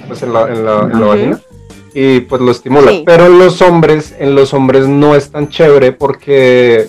pues 0.08 0.22
en 0.22 0.32
la, 0.32 0.48
en 0.48 0.64
la, 0.64 0.80
en 0.80 1.00
la 1.00 1.06
vagina 1.06 1.40
y 1.94 2.20
pues 2.20 2.40
lo 2.40 2.50
estimula. 2.50 2.92
Pero 3.04 3.26
en 3.26 3.38
los 3.38 3.60
hombres, 3.62 4.14
en 4.18 4.34
los 4.34 4.54
hombres 4.54 4.86
no 4.86 5.14
es 5.14 5.30
tan 5.30 5.48
chévere 5.48 5.92
porque 5.92 6.88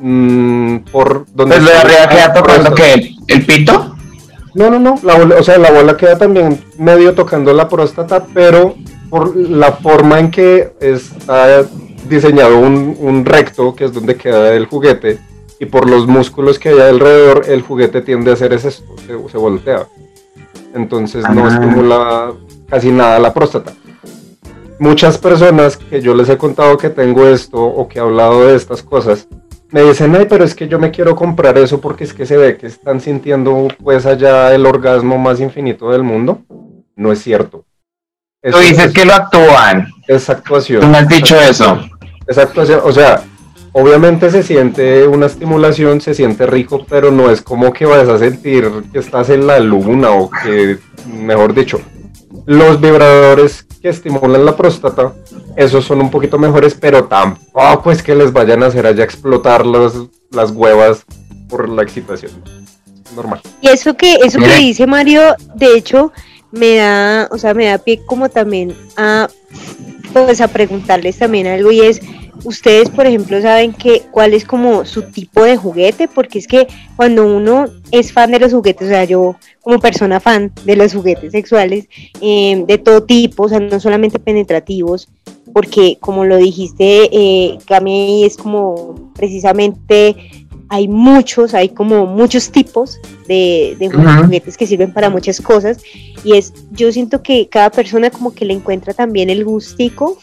mmm, 0.00 0.78
por 0.90 1.26
donde 1.32 1.56
pues 1.56 1.66
de 1.66 1.74
arriba 1.74 2.08
queda 2.08 2.32
tocando 2.32 2.74
que 2.74 3.13
el 3.28 3.46
pito. 3.46 3.96
No, 4.54 4.70
no, 4.70 4.78
no, 4.78 4.94
la 5.02 5.18
bola, 5.18 5.36
o 5.38 5.42
sea, 5.42 5.58
la 5.58 5.72
bola 5.72 5.96
queda 5.96 6.16
también 6.16 6.62
medio 6.78 7.14
tocando 7.14 7.52
la 7.52 7.68
próstata, 7.68 8.24
pero 8.32 8.76
por 9.10 9.36
la 9.36 9.72
forma 9.72 10.20
en 10.20 10.30
que 10.30 10.72
está 10.80 11.64
diseñado 12.08 12.58
un, 12.58 13.24
recto, 13.24 13.74
que 13.74 13.86
es 13.86 13.92
donde 13.92 14.16
queda 14.16 14.54
el 14.54 14.66
juguete, 14.66 15.18
y 15.58 15.66
por 15.66 15.88
los 15.88 16.06
músculos 16.06 16.58
que 16.58 16.68
hay 16.68 16.80
alrededor, 16.80 17.44
el 17.48 17.62
juguete 17.62 18.00
tiende 18.00 18.30
a 18.30 18.34
hacer 18.34 18.52
ese, 18.52 18.70
se, 18.70 18.82
se 19.06 19.38
voltea. 19.38 19.86
Entonces 20.74 21.24
no 21.30 21.46
ah. 21.46 21.48
estimula 21.48 22.32
casi 22.68 22.90
nada 22.90 23.18
la 23.18 23.32
próstata. 23.32 23.72
Muchas 24.78 25.18
personas 25.18 25.76
que 25.76 26.00
yo 26.00 26.14
les 26.14 26.28
he 26.28 26.36
contado 26.36 26.76
que 26.76 26.90
tengo 26.90 27.26
esto 27.26 27.62
o 27.62 27.88
que 27.88 27.98
he 27.98 28.02
hablado 28.02 28.46
de 28.46 28.56
estas 28.56 28.82
cosas, 28.82 29.28
me 29.74 29.82
dicen, 29.82 30.14
ay, 30.14 30.26
pero 30.28 30.44
es 30.44 30.54
que 30.54 30.68
yo 30.68 30.78
me 30.78 30.92
quiero 30.92 31.16
comprar 31.16 31.58
eso 31.58 31.80
porque 31.80 32.04
es 32.04 32.14
que 32.14 32.26
se 32.26 32.36
ve 32.36 32.56
que 32.56 32.68
están 32.68 33.00
sintiendo 33.00 33.66
pues 33.82 34.06
allá 34.06 34.54
el 34.54 34.66
orgasmo 34.66 35.18
más 35.18 35.40
infinito 35.40 35.90
del 35.90 36.04
mundo. 36.04 36.42
No 36.94 37.10
es 37.10 37.20
cierto. 37.20 37.64
Tú 38.40 38.56
dices 38.58 38.92
que 38.92 39.04
lo 39.04 39.14
actúan. 39.14 39.88
Esa 40.06 40.34
actuación. 40.34 40.80
Tú 40.80 40.86
me 40.86 40.98
has 40.98 41.08
dicho 41.08 41.34
eso. 41.36 41.80
Esa 42.24 42.42
actuación, 42.42 42.82
o 42.84 42.92
sea, 42.92 43.24
obviamente 43.72 44.30
se 44.30 44.44
siente 44.44 45.08
una 45.08 45.26
estimulación, 45.26 46.00
se 46.00 46.14
siente 46.14 46.46
rico, 46.46 46.86
pero 46.88 47.10
no 47.10 47.28
es 47.28 47.42
como 47.42 47.72
que 47.72 47.84
vas 47.84 48.08
a 48.08 48.16
sentir 48.16 48.70
que 48.92 49.00
estás 49.00 49.28
en 49.30 49.44
la 49.44 49.58
luna 49.58 50.10
o 50.10 50.30
que, 50.30 50.78
mejor 51.20 51.52
dicho, 51.52 51.80
los 52.46 52.80
vibradores 52.80 53.66
que 53.80 53.88
estimulan 53.88 54.44
la 54.44 54.56
próstata, 54.56 55.12
esos 55.56 55.84
son 55.84 56.00
un 56.00 56.10
poquito 56.10 56.38
mejores, 56.38 56.74
pero 56.74 57.04
tampoco 57.04 57.90
es 57.90 58.02
que 58.02 58.14
les 58.14 58.32
vayan 58.32 58.62
a 58.62 58.66
hacer 58.66 58.86
allá 58.86 59.04
explotar 59.04 59.64
las 59.66 60.50
huevas 60.50 61.04
por 61.48 61.68
la 61.68 61.82
excitación. 61.82 62.32
Normal. 63.14 63.40
Y 63.60 63.68
eso 63.68 63.94
que, 63.94 64.14
eso 64.14 64.38
que 64.38 64.56
dice 64.56 64.86
Mario, 64.86 65.36
de 65.54 65.76
hecho, 65.76 66.12
me 66.50 66.76
da, 66.76 67.28
o 67.30 67.38
sea, 67.38 67.54
me 67.54 67.66
da 67.66 67.78
pie 67.78 68.00
como 68.06 68.28
también 68.28 68.74
a 68.96 69.28
pues 70.22 70.40
a 70.40 70.48
preguntarles 70.48 71.18
también 71.18 71.46
algo 71.46 71.72
y 71.72 71.80
es 71.80 72.00
ustedes, 72.44 72.90
por 72.90 73.06
ejemplo, 73.06 73.40
saben 73.40 73.72
que 73.72 74.02
cuál 74.10 74.34
es 74.34 74.44
como 74.44 74.84
su 74.84 75.02
tipo 75.02 75.42
de 75.42 75.56
juguete, 75.56 76.08
porque 76.08 76.38
es 76.38 76.46
que 76.46 76.66
cuando 76.96 77.26
uno 77.26 77.66
es 77.90 78.12
fan 78.12 78.30
de 78.30 78.38
los 78.38 78.52
juguetes, 78.52 78.86
o 78.88 78.90
sea, 78.90 79.04
yo 79.04 79.36
como 79.60 79.78
persona 79.78 80.20
fan 80.20 80.52
de 80.64 80.76
los 80.76 80.94
juguetes 80.94 81.32
sexuales, 81.32 81.88
em, 82.20 82.66
de 82.66 82.78
todo 82.78 83.02
tipo, 83.02 83.44
o 83.44 83.48
sea, 83.48 83.60
no 83.60 83.80
solamente 83.80 84.18
penetrativos, 84.18 85.08
porque 85.52 85.98
como 86.00 86.24
lo 86.24 86.36
dijiste, 86.36 87.08
eh, 87.12 87.58
es 88.24 88.36
como 88.36 89.12
precisamente 89.14 90.33
hay 90.68 90.88
muchos, 90.88 91.54
hay 91.54 91.68
como 91.68 92.06
muchos 92.06 92.50
tipos 92.50 92.98
de, 93.26 93.76
juguetes 94.22 94.56
que 94.56 94.66
sirven 94.66 94.92
para 94.92 95.10
muchas 95.10 95.40
cosas. 95.40 95.78
y 96.24 96.36
es, 96.36 96.52
yo 96.70 96.90
siento 96.92 97.22
que 97.22 97.48
cada 97.48 97.70
persona 97.70 98.10
como 98.10 98.34
que 98.34 98.44
le 98.44 98.54
encuentra 98.54 98.94
también 98.94 99.30
el 99.30 99.44
gustico 99.44 100.18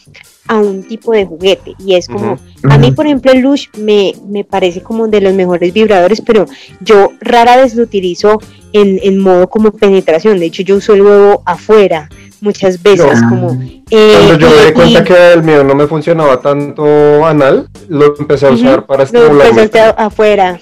a 0.48 0.56
un 0.56 0.82
tipo 0.82 1.12
de 1.12 1.24
juguete 1.24 1.74
y 1.78 1.94
es 1.94 2.08
como, 2.08 2.38
a 2.68 2.78
mí 2.78 2.92
por 2.92 3.06
ejemplo 3.06 3.32
el 3.32 3.40
Lush 3.40 3.68
me, 3.78 4.14
me 4.28 4.44
parece 4.44 4.82
como 4.82 5.08
de 5.08 5.20
los 5.20 5.34
mejores 5.34 5.72
vibradores, 5.72 6.20
pero 6.20 6.46
yo 6.80 7.12
rara 7.20 7.56
vez 7.56 7.74
lo 7.74 7.82
utilizo 7.82 8.40
en, 8.72 8.98
en 9.02 9.18
modo 9.18 9.48
como 9.48 9.72
penetración, 9.72 10.38
de 10.38 10.46
hecho 10.46 10.62
yo 10.62 10.76
uso 10.76 10.94
el 10.94 11.02
huevo 11.02 11.42
afuera 11.44 12.08
muchas 12.40 12.82
veces 12.82 13.22
como... 13.28 13.52
Eh, 13.90 14.14
Cuando 14.16 14.38
yo 14.38 14.50
me 14.50 14.66
di 14.66 14.72
cuenta 14.72 15.04
que 15.04 15.32
el 15.32 15.42
mío 15.42 15.62
no 15.62 15.74
me 15.74 15.86
funcionaba 15.86 16.40
tanto 16.40 17.24
anal, 17.24 17.68
lo 17.88 18.16
empecé 18.18 18.46
a 18.48 18.50
usar 18.50 18.84
para 18.84 19.04
estimular. 19.04 19.32
Lo 19.32 19.44
empezaste 19.44 19.78
afuera, 19.78 20.60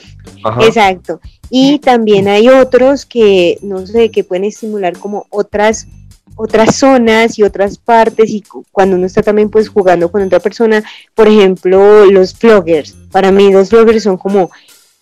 exacto. 0.61 1.20
Y 1.48 1.78
también 1.78 2.28
hay 2.28 2.48
otros 2.48 3.07
que, 3.07 3.59
no 3.62 3.86
sé, 3.86 4.11
que 4.11 4.24
pueden 4.24 4.44
estimular 4.44 4.96
como 4.98 5.26
otras 5.30 5.86
otras 6.43 6.76
zonas 6.76 7.38
y 7.38 7.43
otras 7.43 7.76
partes 7.76 8.30
y 8.30 8.43
cuando 8.72 8.97
uno 8.97 9.05
está 9.05 9.22
también 9.22 9.51
pues 9.51 9.68
jugando 9.68 10.11
con 10.11 10.22
otra 10.22 10.41
persona, 10.41 10.82
por 11.14 11.28
ejemplo, 11.28 12.07
los 12.07 12.38
vloggers. 12.38 12.97
Para 13.12 13.30
mí 13.30 13.53
los 13.53 13.68
vloggers 13.68 14.05
son 14.05 14.16
como 14.16 14.51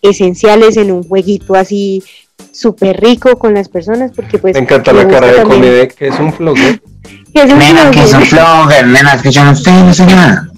esenciales 0.03 0.77
en 0.77 0.91
un 0.91 1.05
jueguito 1.05 1.55
así 1.55 2.03
súper 2.51 3.01
rico 3.01 3.39
con 3.39 3.55
las 3.55 3.69
personas 3.69 4.11
porque 4.15 4.39
pues... 4.39 4.55
Me 4.55 4.63
encanta 4.63 4.93
la 4.93 5.07
cara 5.07 5.29
de 5.29 5.43
comida 5.45 5.87
que 5.87 6.09
es 6.09 6.19
un 6.19 6.35
vlogger. 6.37 6.83
¿Qué 7.33 7.43
es 7.43 7.53
un 7.53 7.59
nena, 7.59 7.91
que 7.93 8.03
es 8.03 8.13
un 8.13 8.29
vlogger, 8.29 8.87
nena, 8.89 9.23
que 9.23 9.31
yo 9.31 9.45
no 9.45 9.55
sé, 9.55 9.71
no 9.71 9.95
sé 9.95 10.07
nada. 10.07 10.51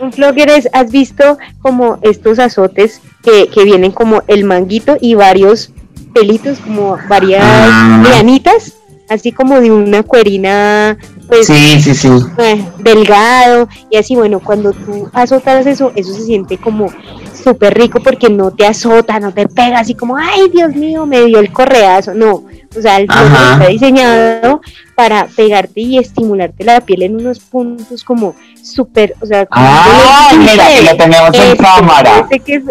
Un 0.00 0.10
vlogger 0.10 0.48
es, 0.50 0.70
has 0.72 0.90
visto 0.90 1.36
como 1.60 1.98
estos 2.00 2.38
azotes 2.38 3.02
que, 3.22 3.48
que 3.48 3.64
vienen 3.64 3.92
como 3.92 4.22
el 4.26 4.44
manguito 4.44 4.96
y 5.02 5.14
varios 5.14 5.70
pelitos, 6.14 6.60
como 6.60 6.96
varias 7.08 7.44
ah. 7.44 8.02
lianitas 8.02 8.75
así 9.08 9.32
como 9.32 9.60
de 9.60 9.70
una 9.70 10.02
cuerina 10.02 10.96
pues 11.28 11.46
sí, 11.46 11.80
sí, 11.80 11.94
sí. 11.94 12.08
Eh, 12.38 12.64
delgado 12.78 13.68
y 13.90 13.96
así 13.96 14.14
bueno 14.14 14.40
cuando 14.40 14.72
tú 14.72 15.08
azotas 15.12 15.66
eso 15.66 15.92
eso 15.94 16.12
se 16.12 16.22
siente 16.22 16.58
como 16.58 16.88
súper 17.32 17.76
rico 17.76 18.00
porque 18.00 18.28
no 18.28 18.50
te 18.50 18.66
azota 18.66 19.20
no 19.20 19.32
te 19.32 19.48
pega 19.48 19.80
así 19.80 19.94
como 19.94 20.16
ay 20.16 20.48
Dios 20.52 20.74
mío 20.74 21.06
me 21.06 21.24
dio 21.24 21.38
el 21.38 21.52
correazo 21.52 22.14
no 22.14 22.44
o 22.76 22.80
sea 22.80 22.96
el 22.96 23.04
está 23.04 23.66
diseñado 23.68 24.60
para 24.94 25.26
pegarte 25.26 25.80
y 25.80 25.98
estimularte 25.98 26.64
la 26.64 26.80
piel 26.80 27.02
en 27.02 27.16
unos 27.16 27.40
puntos 27.40 28.02
como 28.02 28.34
súper 28.60 29.14
o 29.20 29.26
sea 29.26 29.46
ah 29.50 30.32
mira 30.38 30.68
que 30.68 30.82
lo 30.82 30.96
tenemos 30.96 31.30
en 31.34 31.56
cámara. 31.56 32.26
Ese 32.30 32.40
que 32.40 32.54
es, 32.56 32.64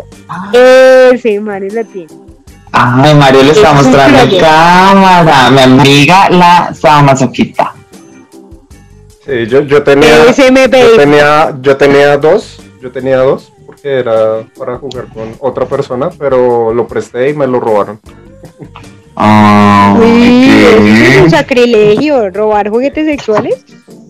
ese 1.13 1.39
Mario 1.39 1.73
la 1.73 1.83
tiene 1.83 2.24
Ay, 2.77 3.15
Mario 3.15 3.43
le 3.43 3.51
está 3.51 3.71
mostrando 3.71 4.19
en 4.19 4.37
cámara. 4.37 5.49
Mi 5.49 5.61
amiga 5.61 6.29
la 6.29 6.73
sadomasoquista. 6.73 7.73
Sí, 9.25 9.47
yo, 9.47 9.61
yo 9.61 9.81
tenía. 9.81 10.25
Yo 10.25 10.95
tenía, 10.97 11.55
yo 11.61 11.77
tenía 11.77 12.17
dos. 12.17 12.61
Yo 12.81 12.91
tenía 12.91 13.19
dos. 13.19 13.53
Porque 13.65 13.99
era 13.99 14.43
para 14.57 14.77
jugar 14.77 15.05
con 15.13 15.35
otra 15.39 15.65
persona. 15.65 16.09
Pero 16.19 16.73
lo 16.73 16.85
presté 16.85 17.29
y 17.29 17.33
me 17.33 17.47
lo 17.47 17.61
robaron. 17.61 17.99
Ah, 19.15 19.97
es 20.03 21.21
un 21.21 21.29
sacrilegio, 21.29 22.29
robar 22.31 22.69
juguetes 22.69 23.05
sexuales. 23.05 23.63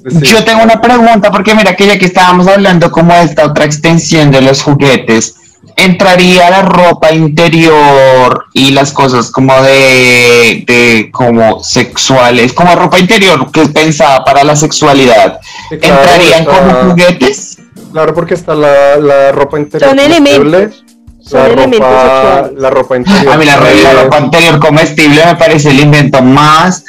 Yo 0.03 0.43
tengo 0.43 0.63
una 0.63 0.81
pregunta, 0.81 1.31
porque 1.31 1.53
mira 1.53 1.75
que 1.75 1.85
ya 1.85 1.99
que 1.99 2.05
estábamos 2.05 2.47
hablando 2.47 2.91
como 2.91 3.13
de 3.13 3.23
esta 3.23 3.45
otra 3.45 3.65
extensión 3.65 4.31
de 4.31 4.41
los 4.41 4.63
juguetes, 4.63 5.35
entraría 5.75 6.49
la 6.49 6.61
ropa 6.61 7.11
interior 7.13 8.45
y 8.53 8.71
las 8.71 8.91
cosas 8.91 9.31
como 9.31 9.53
de, 9.61 10.63
de 10.65 11.09
como 11.11 11.63
sexuales, 11.63 12.53
como 12.53 12.75
ropa 12.75 12.99
interior 12.99 13.51
que 13.51 13.63
es 13.63 13.69
pensada 13.69 14.23
para 14.23 14.43
la 14.43 14.55
sexualidad, 14.55 15.39
¿entrarían 15.71 16.45
como 16.45 16.89
juguetes? 16.89 17.57
Claro, 17.91 18.13
porque 18.13 18.33
está 18.33 18.55
la, 18.55 18.97
la 18.97 19.31
ropa 19.31 19.59
interior. 19.59 19.89
Son 19.89 19.99
elementos. 19.99 20.83
Son 21.21 21.39
la 21.39 21.47
elementos 21.47 21.89
ropa, 21.89 22.49
La 22.57 22.69
ropa 22.69 22.97
interior. 22.97 23.33
A 23.33 23.37
mí 23.37 23.45
la, 23.45 23.57
la 23.57 24.03
ropa 24.03 24.19
interior 24.19 24.59
comestible 24.59 25.25
me 25.25 25.35
parece 25.35 25.71
el 25.71 25.79
invento 25.79 26.21
más 26.21 26.83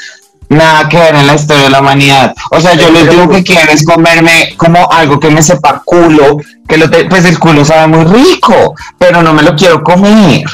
nada 0.48 0.88
que 0.88 0.98
ver 0.98 1.14
en 1.14 1.26
la 1.26 1.34
historia 1.34 1.64
de 1.64 1.70
la 1.70 1.80
humanidad. 1.80 2.34
O 2.50 2.60
sea, 2.60 2.74
yo 2.74 2.90
lo 2.90 3.00
último 3.00 3.28
que 3.28 3.42
quiero 3.42 3.72
es 3.72 3.84
comerme 3.84 4.54
como 4.56 4.90
algo 4.90 5.18
que 5.18 5.30
me 5.30 5.42
sepa 5.42 5.82
culo, 5.84 6.38
que 6.68 6.76
lo 6.76 6.90
pues 7.08 7.24
el 7.24 7.38
culo 7.38 7.64
sabe 7.64 7.86
muy 7.88 8.04
rico, 8.04 8.74
pero 8.98 9.22
no 9.22 9.32
me 9.32 9.42
lo 9.42 9.54
quiero 9.54 9.82
comer. 9.82 10.44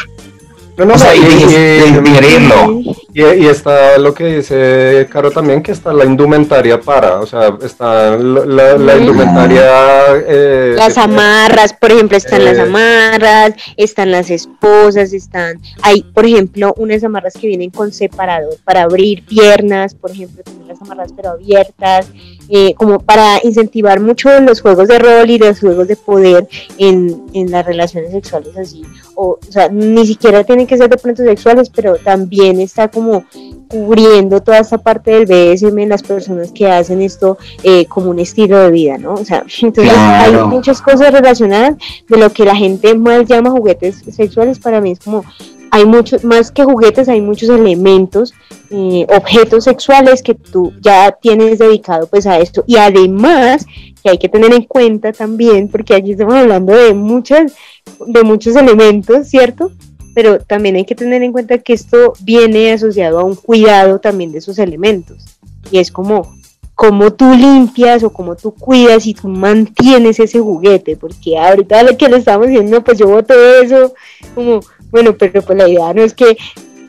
No, 0.77 0.87
no, 0.87 0.95
o 0.95 0.99
sea, 0.99 1.15
y, 1.15 1.21
y, 3.15 3.23
y, 3.23 3.47
está 3.47 3.99
lo 3.99 4.15
que 4.15 4.37
dice 4.37 5.07
Caro 5.11 5.31
también, 5.31 5.63
que 5.63 5.73
está 5.73 5.93
la 5.93 6.05
indumentaria 6.05 6.81
para, 6.81 7.21
o 7.21 7.27
sea, 7.27 7.57
está 7.63 8.17
la, 8.17 8.97
indumentaria... 8.97 9.65
Eh, 10.27 10.75
las 10.77 10.97
amarras, 10.97 11.73
por 11.75 11.93
ejemplo, 11.93 12.17
están 12.17 12.45
las 12.45 12.59
eh, 12.59 12.63
amarras, 12.63 13.55
están 13.77 14.11
las 14.11 14.31
esposas, 14.31 15.13
están... 15.13 15.61
Hay, 15.83 16.03
por 16.03 16.25
ejemplo, 16.25 16.75
unas 16.77 17.05
amarras 17.05 17.35
que 17.35 17.49
vienen 17.49 17.71
con 17.71 17.93
separador 17.93 18.57
para 18.65 18.83
abrir 18.83 19.25
piernas, 19.27 19.95
por 19.95 20.11
ejemplo, 20.11 20.43
también 20.43 20.69
las 20.69 20.81
amarras 20.81 21.13
pero 21.15 21.31
abiertas, 21.31 22.07
eh, 22.55 22.75
como 22.75 23.01
para 23.01 23.41
incentivar 23.43 23.99
mucho 23.99 24.39
los 24.41 24.61
juegos 24.61 24.87
de 24.87 24.99
rol 24.99 25.31
y 25.31 25.39
los 25.39 25.59
juegos 25.59 25.89
de 25.89 25.97
poder 25.97 26.47
en, 26.77 27.23
en 27.33 27.51
las 27.51 27.65
relaciones 27.65 28.13
sexuales 28.13 28.55
así. 28.59 28.83
O, 29.15 29.39
o 29.49 29.53
sea, 29.53 29.71
ni 29.71 30.07
siquiera 30.07 30.45
tienen 30.45 30.67
que 30.67 30.77
ser 30.77 30.91
de 30.91 30.99
pronto 30.99 31.23
sexuales, 31.23 31.71
pero 31.71 31.97
también 31.97 32.61
está 32.61 32.89
como 32.89 33.25
cubriendo 33.69 34.43
toda 34.43 34.59
esta 34.59 34.77
parte 34.77 35.25
del 35.25 35.55
BSM 35.55 35.79
en 35.79 35.89
las 35.89 36.03
personas 36.03 36.53
que 36.53 36.71
hacen 36.71 37.01
esto 37.01 37.39
eh, 37.63 37.87
como 37.87 38.11
un 38.11 38.19
estilo 38.19 38.59
de 38.59 38.71
vida, 38.71 38.99
¿no? 38.99 39.15
O 39.15 39.25
sea, 39.25 39.47
entonces 39.63 39.95
hay 39.97 40.35
muchas 40.45 40.83
cosas 40.83 41.11
relacionadas 41.11 41.77
de 42.07 42.19
lo 42.19 42.31
que 42.31 42.45
la 42.45 42.55
gente 42.55 42.95
más 42.95 43.25
llama 43.25 43.51
juguetes 43.51 44.03
sexuales, 44.15 44.59
para 44.59 44.83
mí 44.83 44.91
es 44.91 44.99
como 44.99 45.25
hay 45.75 45.87
muchos, 45.87 46.23
más 46.23 46.51
que 46.51 46.65
juguetes, 46.65 47.09
hay 47.09 47.23
muchos 47.23 47.49
elementos, 47.49 48.35
eh, 48.69 49.07
objetos 49.09 49.65
sexuales 49.65 50.23
que 50.23 50.35
tú 50.35 50.71
ya 50.83 51.11
tienes 51.13 51.59
dedicado 51.59 52.07
pues 52.09 52.27
a 52.27 52.39
esto. 52.39 52.63
Y 52.67 52.77
además, 52.77 53.65
que 54.03 54.11
hay 54.11 54.19
que 54.19 54.29
tener 54.29 54.53
en 54.53 54.65
cuenta 54.65 55.15
también, 55.15 55.69
porque 55.69 55.95
aquí 55.95 56.13
estamos 56.13 56.35
hablando 56.35 56.75
de 56.75 56.93
muchas, 56.93 57.55
de 58.07 58.23
muchos 58.23 58.55
elementos, 58.55 59.29
¿cierto? 59.29 59.73
pero 60.15 60.41
también 60.41 60.77
hay 60.77 60.85
que 60.85 60.95
tener 60.95 61.23
en 61.23 61.33
cuenta 61.33 61.57
que 61.57 61.73
esto 61.73 62.13
viene 62.21 62.73
asociado 62.73 63.19
a 63.19 63.25
un 63.25 63.35
cuidado 63.35 63.99
también 63.99 64.31
de 64.31 64.41
esos 64.41 64.59
elementos. 64.59 65.25
Y 65.71 65.79
es 65.79 65.91
como 65.91 66.35
cómo 66.75 67.15
tú 67.15 67.33
limpias 67.33 68.03
o 68.03 68.13
cómo 68.13 68.37
tú 68.37 68.53
cuidas 68.53 69.07
y 69.07 69.15
tú 69.15 69.29
mantienes 69.29 70.21
ese 70.21 70.41
juguete, 70.41 70.97
porque 70.97 71.39
ahorita 71.39 71.83
lo 71.83 71.97
que 71.97 72.11
le 72.11 72.19
estamos 72.19 72.49
diciendo, 72.49 72.85
pues 72.85 72.99
yo 72.99 73.09
voto 73.09 73.33
eso, 73.63 73.95
como, 74.35 74.61
bueno, 74.93 75.17
pero 75.19 75.43
pues 75.43 75.59
la 75.59 75.69
idea 75.69 75.93
no 75.93 76.03
es 76.03 76.15
que 76.15 76.37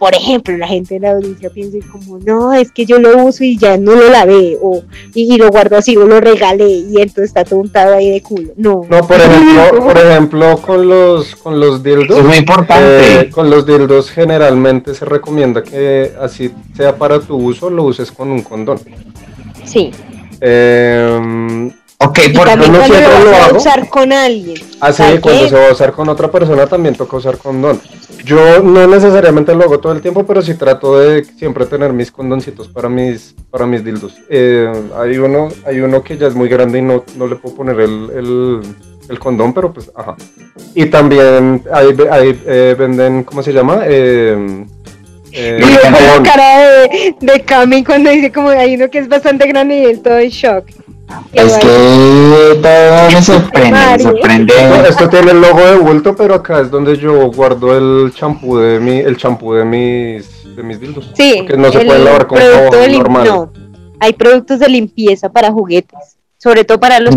por 0.03 0.13
ejemplo, 0.13 0.57
la 0.57 0.67
gente 0.67 0.95
de 0.95 0.99
la 0.99 1.11
audiencia 1.11 1.49
piensa 1.49 1.77
como, 1.89 2.19
no, 2.19 2.51
es 2.51 2.73
que 2.73 2.85
yo 2.85 2.99
lo 2.99 3.23
uso 3.23 3.45
y 3.45 3.57
ya 3.57 3.77
no 3.77 3.95
lo 3.95 4.09
lavé, 4.09 4.57
o 4.61 4.83
y, 5.13 5.37
lo 5.37 5.47
guardo 5.47 5.77
así, 5.77 5.95
o 5.95 6.05
lo 6.05 6.19
regalé 6.19 6.67
y 6.67 6.97
entonces 6.97 7.29
está 7.29 7.45
todo 7.45 7.61
untado 7.61 7.95
ahí 7.95 8.09
de 8.09 8.21
culo. 8.21 8.51
No. 8.57 8.81
No, 8.89 9.07
por 9.07 9.15
ejemplo, 9.21 9.79
por 9.81 9.97
ejemplo 9.97 10.57
con 10.57 10.89
los 10.89 11.37
con 11.37 11.57
los 11.57 11.81
dildos. 11.81 12.17
Es 12.17 12.25
muy 12.25 12.35
importante. 12.35 13.21
Eh, 13.21 13.29
con 13.29 13.49
los 13.49 13.65
dildos 13.65 14.11
generalmente 14.11 14.93
se 14.93 15.05
recomienda 15.05 15.63
que 15.63 16.11
así 16.19 16.51
sea 16.75 16.97
para 16.97 17.21
tu 17.21 17.37
uso, 17.37 17.69
lo 17.69 17.83
uses 17.83 18.11
con 18.11 18.29
un 18.29 18.41
condón. 18.41 18.81
Sí. 19.63 19.89
Eh, 20.41 21.71
Ok, 22.03 22.19
por 22.35 22.45
también 22.45 22.73
cuando 22.73 22.95
lo 22.95 23.31
vas 23.31 23.51
a 23.51 23.55
usar 23.55 23.89
con 23.89 24.11
alguien. 24.11 24.57
Así, 24.79 25.03
ah, 25.03 25.19
cuando 25.21 25.47
se 25.47 25.55
va 25.55 25.67
a 25.69 25.71
usar 25.71 25.93
con 25.93 26.09
otra 26.09 26.29
persona 26.29 26.67
también 26.67 26.95
toca 26.95 27.17
usar 27.17 27.37
condón. 27.37 27.79
Yo 28.25 28.61
no 28.61 28.87
necesariamente 28.87 29.53
lo 29.53 29.63
hago 29.63 29.79
todo 29.79 29.93
el 29.93 30.01
tiempo, 30.01 30.25
pero 30.25 30.41
sí 30.41 30.55
trato 30.55 30.99
de 30.99 31.23
siempre 31.23 31.65
tener 31.65 31.93
mis 31.93 32.11
condoncitos 32.11 32.67
para 32.67 32.89
mis, 32.89 33.35
para 33.51 33.65
mis 33.65 33.83
dildos. 33.83 34.15
Eh, 34.29 34.71
hay, 34.97 35.17
uno, 35.17 35.49
hay 35.65 35.79
uno 35.81 36.03
que 36.03 36.17
ya 36.17 36.27
es 36.27 36.35
muy 36.35 36.49
grande 36.49 36.79
y 36.79 36.81
no, 36.81 37.03
no 37.17 37.27
le 37.27 37.35
puedo 37.35 37.55
poner 37.55 37.79
el, 37.79 38.61
el, 39.09 39.19
condón, 39.19 39.53
pero 39.53 39.71
pues, 39.73 39.91
ajá. 39.95 40.15
Y 40.73 40.85
también 40.87 41.63
hay, 41.71 41.95
hay 42.09 42.41
eh, 42.45 42.75
venden, 42.77 43.23
¿cómo 43.23 43.43
se 43.43 43.53
llama? 43.53 43.81
Eh, 43.85 44.65
eh, 45.33 45.59
la 45.59 46.23
cara 46.23 46.59
de, 46.59 47.15
de 47.19 47.41
Cami 47.41 47.83
cuando 47.83 48.11
dice 48.11 48.31
como 48.31 48.49
hay 48.49 48.75
uno 48.75 48.89
que 48.89 48.99
es 48.99 49.07
bastante 49.07 49.47
grande 49.47 49.79
y 49.79 49.85
él 49.85 50.01
todo 50.01 50.19
en 50.19 50.29
shock. 50.29 50.65
Es 51.31 51.53
que 51.57 51.67
todo 52.61 53.09
me 53.11 53.21
sorprende, 53.21 53.71
me 53.71 53.99
sorprende. 53.99 54.53
Esto, 54.87 55.09
tiene 55.09 55.31
el 55.31 55.41
logo 55.41 55.59
de 55.59 55.75
bulto, 55.77 56.15
pero 56.15 56.35
acá 56.35 56.61
es 56.61 56.69
donde 56.71 56.97
yo 56.97 57.31
guardo 57.31 57.75
el 57.77 58.13
champú 58.13 58.57
de 58.57 58.79
mi, 58.79 58.99
el 58.99 59.17
champú 59.17 59.53
de 59.53 59.65
mis, 59.65 60.55
de 60.55 60.63
mis 60.63 60.79
dildos. 60.79 61.11
Sí. 61.15 61.35
Porque 61.39 61.57
no 61.57 61.71
se 61.71 61.79
puede 61.81 61.99
lavar 61.99 62.27
con 62.27 62.37
jabón 62.39 62.91
normal. 62.97 63.25
No, 63.27 63.53
hay 63.99 64.13
productos 64.13 64.59
de 64.59 64.69
limpieza 64.69 65.29
para 65.29 65.51
juguetes, 65.51 66.17
sobre 66.37 66.63
todo 66.63 66.79
para 66.79 66.99
los 66.99 67.15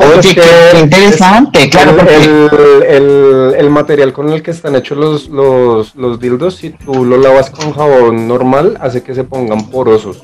Oye, 0.00 0.34
qué 0.34 0.80
interesante, 0.80 1.70
claro. 1.70 1.92
El, 1.92 1.96
porque- 1.96 2.16
el- 2.16 2.82
el- 2.82 3.54
el 3.56 3.70
material 3.70 4.12
con 4.12 4.30
el 4.30 4.42
que 4.42 4.50
están 4.50 4.74
hechos 4.74 4.98
los, 4.98 5.28
los, 5.28 5.94
los 5.94 6.18
dildos, 6.18 6.56
si 6.56 6.70
tú 6.70 7.04
lo 7.04 7.16
lavas 7.18 7.50
con 7.50 7.72
jabón 7.72 8.26
normal, 8.26 8.76
hace 8.80 9.04
que 9.04 9.14
se 9.14 9.22
pongan 9.22 9.70
porosos. 9.70 10.22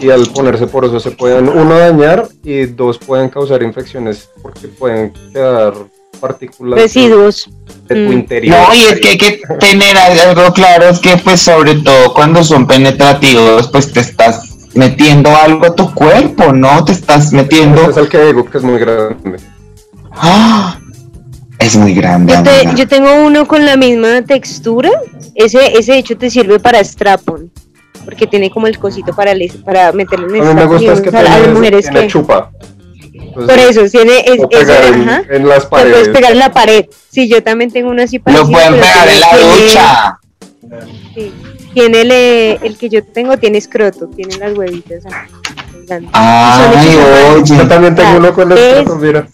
Y 0.00 0.10
al 0.10 0.26
ponerse 0.26 0.66
porosos 0.66 1.02
se 1.02 1.10
pueden, 1.12 1.48
uno, 1.48 1.78
dañar 1.78 2.28
y 2.44 2.66
dos, 2.66 2.98
pueden 2.98 3.28
causar 3.30 3.62
infecciones 3.62 4.28
porque 4.42 4.68
pueden 4.68 5.12
quedar 5.32 5.72
partículas 6.20 6.78
Residuos. 6.80 7.48
de 7.88 7.94
tu 7.94 8.10
Mm. 8.10 8.12
interior. 8.12 8.56
No, 8.68 8.74
y 8.74 8.82
es 8.84 9.00
que 9.00 9.08
hay 9.08 9.18
que 9.18 9.40
tener 9.58 9.96
algo 9.96 10.52
claro, 10.52 10.88
es 10.88 10.98
que 10.98 11.16
pues 11.18 11.40
sobre 11.40 11.74
todo 11.76 12.12
cuando 12.14 12.42
son 12.44 12.66
penetrativos, 12.66 13.68
pues 13.68 13.92
te 13.92 14.00
estás 14.00 14.68
metiendo 14.74 15.34
algo 15.34 15.66
a 15.66 15.74
tu 15.74 15.92
cuerpo, 15.94 16.52
¿no? 16.52 16.84
Te 16.84 16.92
estás 16.92 17.32
metiendo... 17.32 17.80
Ese 17.82 17.90
es 17.92 17.96
el 17.96 18.08
que 18.08 18.24
digo 18.26 18.44
que 18.44 18.58
es 18.58 18.64
muy 18.64 18.78
grande. 18.78 19.38
¡Ah! 20.12 20.78
Es 21.58 21.74
muy 21.76 21.94
grande. 21.94 22.34
Yo, 22.34 22.42
te- 22.42 22.50
amiga. 22.50 22.74
yo 22.74 22.86
tengo 22.88 23.14
uno 23.24 23.46
con 23.46 23.64
la 23.64 23.76
misma 23.76 24.20
textura. 24.22 24.90
Ese, 25.34 25.72
ese 25.78 25.92
de 25.92 25.98
hecho 25.98 26.16
te 26.18 26.28
sirve 26.28 26.60
para 26.60 26.80
strapon. 26.84 27.50
Porque 28.06 28.26
tiene 28.26 28.50
como 28.50 28.66
el 28.68 28.78
cosito 28.78 29.14
para, 29.14 29.34
les- 29.34 29.56
para 29.56 29.92
meterlo 29.92 30.28
en 30.28 30.34
A 30.34 30.36
el 30.36 30.42
mí 30.42 30.54
me 30.54 30.60
strapon 30.62 30.82
y 30.82 30.86
gusta 30.86 30.92
es 30.94 31.00
que 31.10 31.16
a 31.18 31.22
las 31.22 31.48
mujeres 31.48 31.82
tiene 31.84 32.00
que... 32.00 32.06
chupa. 32.06 32.50
Por 33.34 33.50
eso, 33.50 33.82
tiene 33.90 34.20
es, 34.26 34.38
Lo 34.38 34.48
ese, 34.50 34.88
en, 34.88 35.08
ajá, 35.08 35.22
en 35.28 35.46
las 35.48 35.64
lo 35.64 35.68
puedes 35.70 35.86
paredes. 35.92 36.08
pegar 36.08 36.32
en 36.32 36.38
la 36.38 36.52
pared. 36.52 36.86
Sí, 37.10 37.28
yo 37.28 37.42
también 37.42 37.70
tengo 37.70 37.90
uno 37.90 38.02
así 38.02 38.16
Lo 38.16 38.24
parecido, 38.24 38.50
pueden 38.52 38.72
pegar 38.80 39.08
en 39.08 39.20
la 39.20 39.36
ducha. 39.36 40.18
sí. 41.14 41.32
Tiene 41.74 42.00
el, 42.00 42.10
eh, 42.10 42.58
el 42.62 42.78
que 42.78 42.88
yo 42.88 43.04
tengo, 43.04 43.36
tiene 43.36 43.58
escroto, 43.58 44.06
tiene 44.08 44.38
las 44.38 44.56
huevitas. 44.56 45.04
ah, 45.10 45.26
a 46.64 46.72
mano. 46.72 47.44
Yo 47.44 47.54
oye. 47.56 47.64
también 47.66 47.94
tengo 47.94 48.08
Ah, 48.10 48.16
uno 48.16 48.32
con 48.32 48.52
es- 48.52 48.86
mira. 49.00 49.26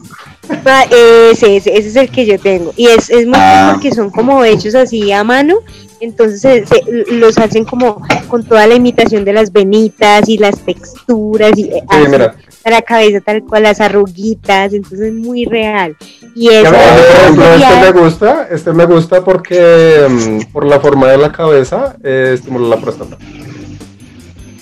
Ese, 1.31 1.57
ese, 1.57 1.77
ese 1.79 1.89
es 1.89 1.97
el 1.97 2.11
que 2.11 2.27
yo 2.27 2.39
tengo. 2.39 2.73
Y 2.77 2.89
es, 2.89 3.09
es 3.11 3.27
muy 3.27 3.37
Ah. 3.39 3.71
porque 3.75 3.93
son 3.95 4.11
como 4.11 4.45
hechos 4.45 4.75
así 4.75 5.13
a 5.13 5.23
mano. 5.23 5.59
Entonces 6.03 6.41
se- 6.41 6.67
se- 6.67 6.83
los 7.13 7.39
hacen 7.39 7.65
como 7.65 8.03
con 8.29 8.45
toda 8.45 8.67
la 8.67 8.75
imitación 8.75 9.25
de 9.25 9.33
las 9.33 9.53
venitas 9.53 10.29
y 10.29 10.37
las 10.37 10.59
texturas 10.61 11.57
y 11.57 11.65
eh, 11.71 11.81
Sí, 11.81 11.87
así, 11.89 12.09
mira. 12.11 12.35
a 12.65 12.71
la 12.71 12.83
cabeza 12.83 13.21
tal 13.21 13.43
cual 13.45 13.63
las 13.63 13.81
arruguitas. 13.81 14.73
Entonces 14.73 15.01
es 15.01 15.13
muy 15.15 15.45
real. 15.45 15.97
Y 16.35 16.49
eso 16.49 16.75
ejemplo, 16.75 17.45
este 17.55 17.93
me 17.93 18.01
gusta, 18.01 18.49
este 18.51 18.73
me 18.73 18.85
gusta 18.87 19.23
porque 19.25 20.07
mm, 20.11 20.53
por 20.53 20.65
la 20.67 20.81
forma 20.81 21.09
de 21.09 21.19
la 21.19 21.31
cabeza 21.31 21.97
eh, 22.03 22.33
estimula 22.35 22.69
la 22.69 22.81
próstata. 22.83 23.17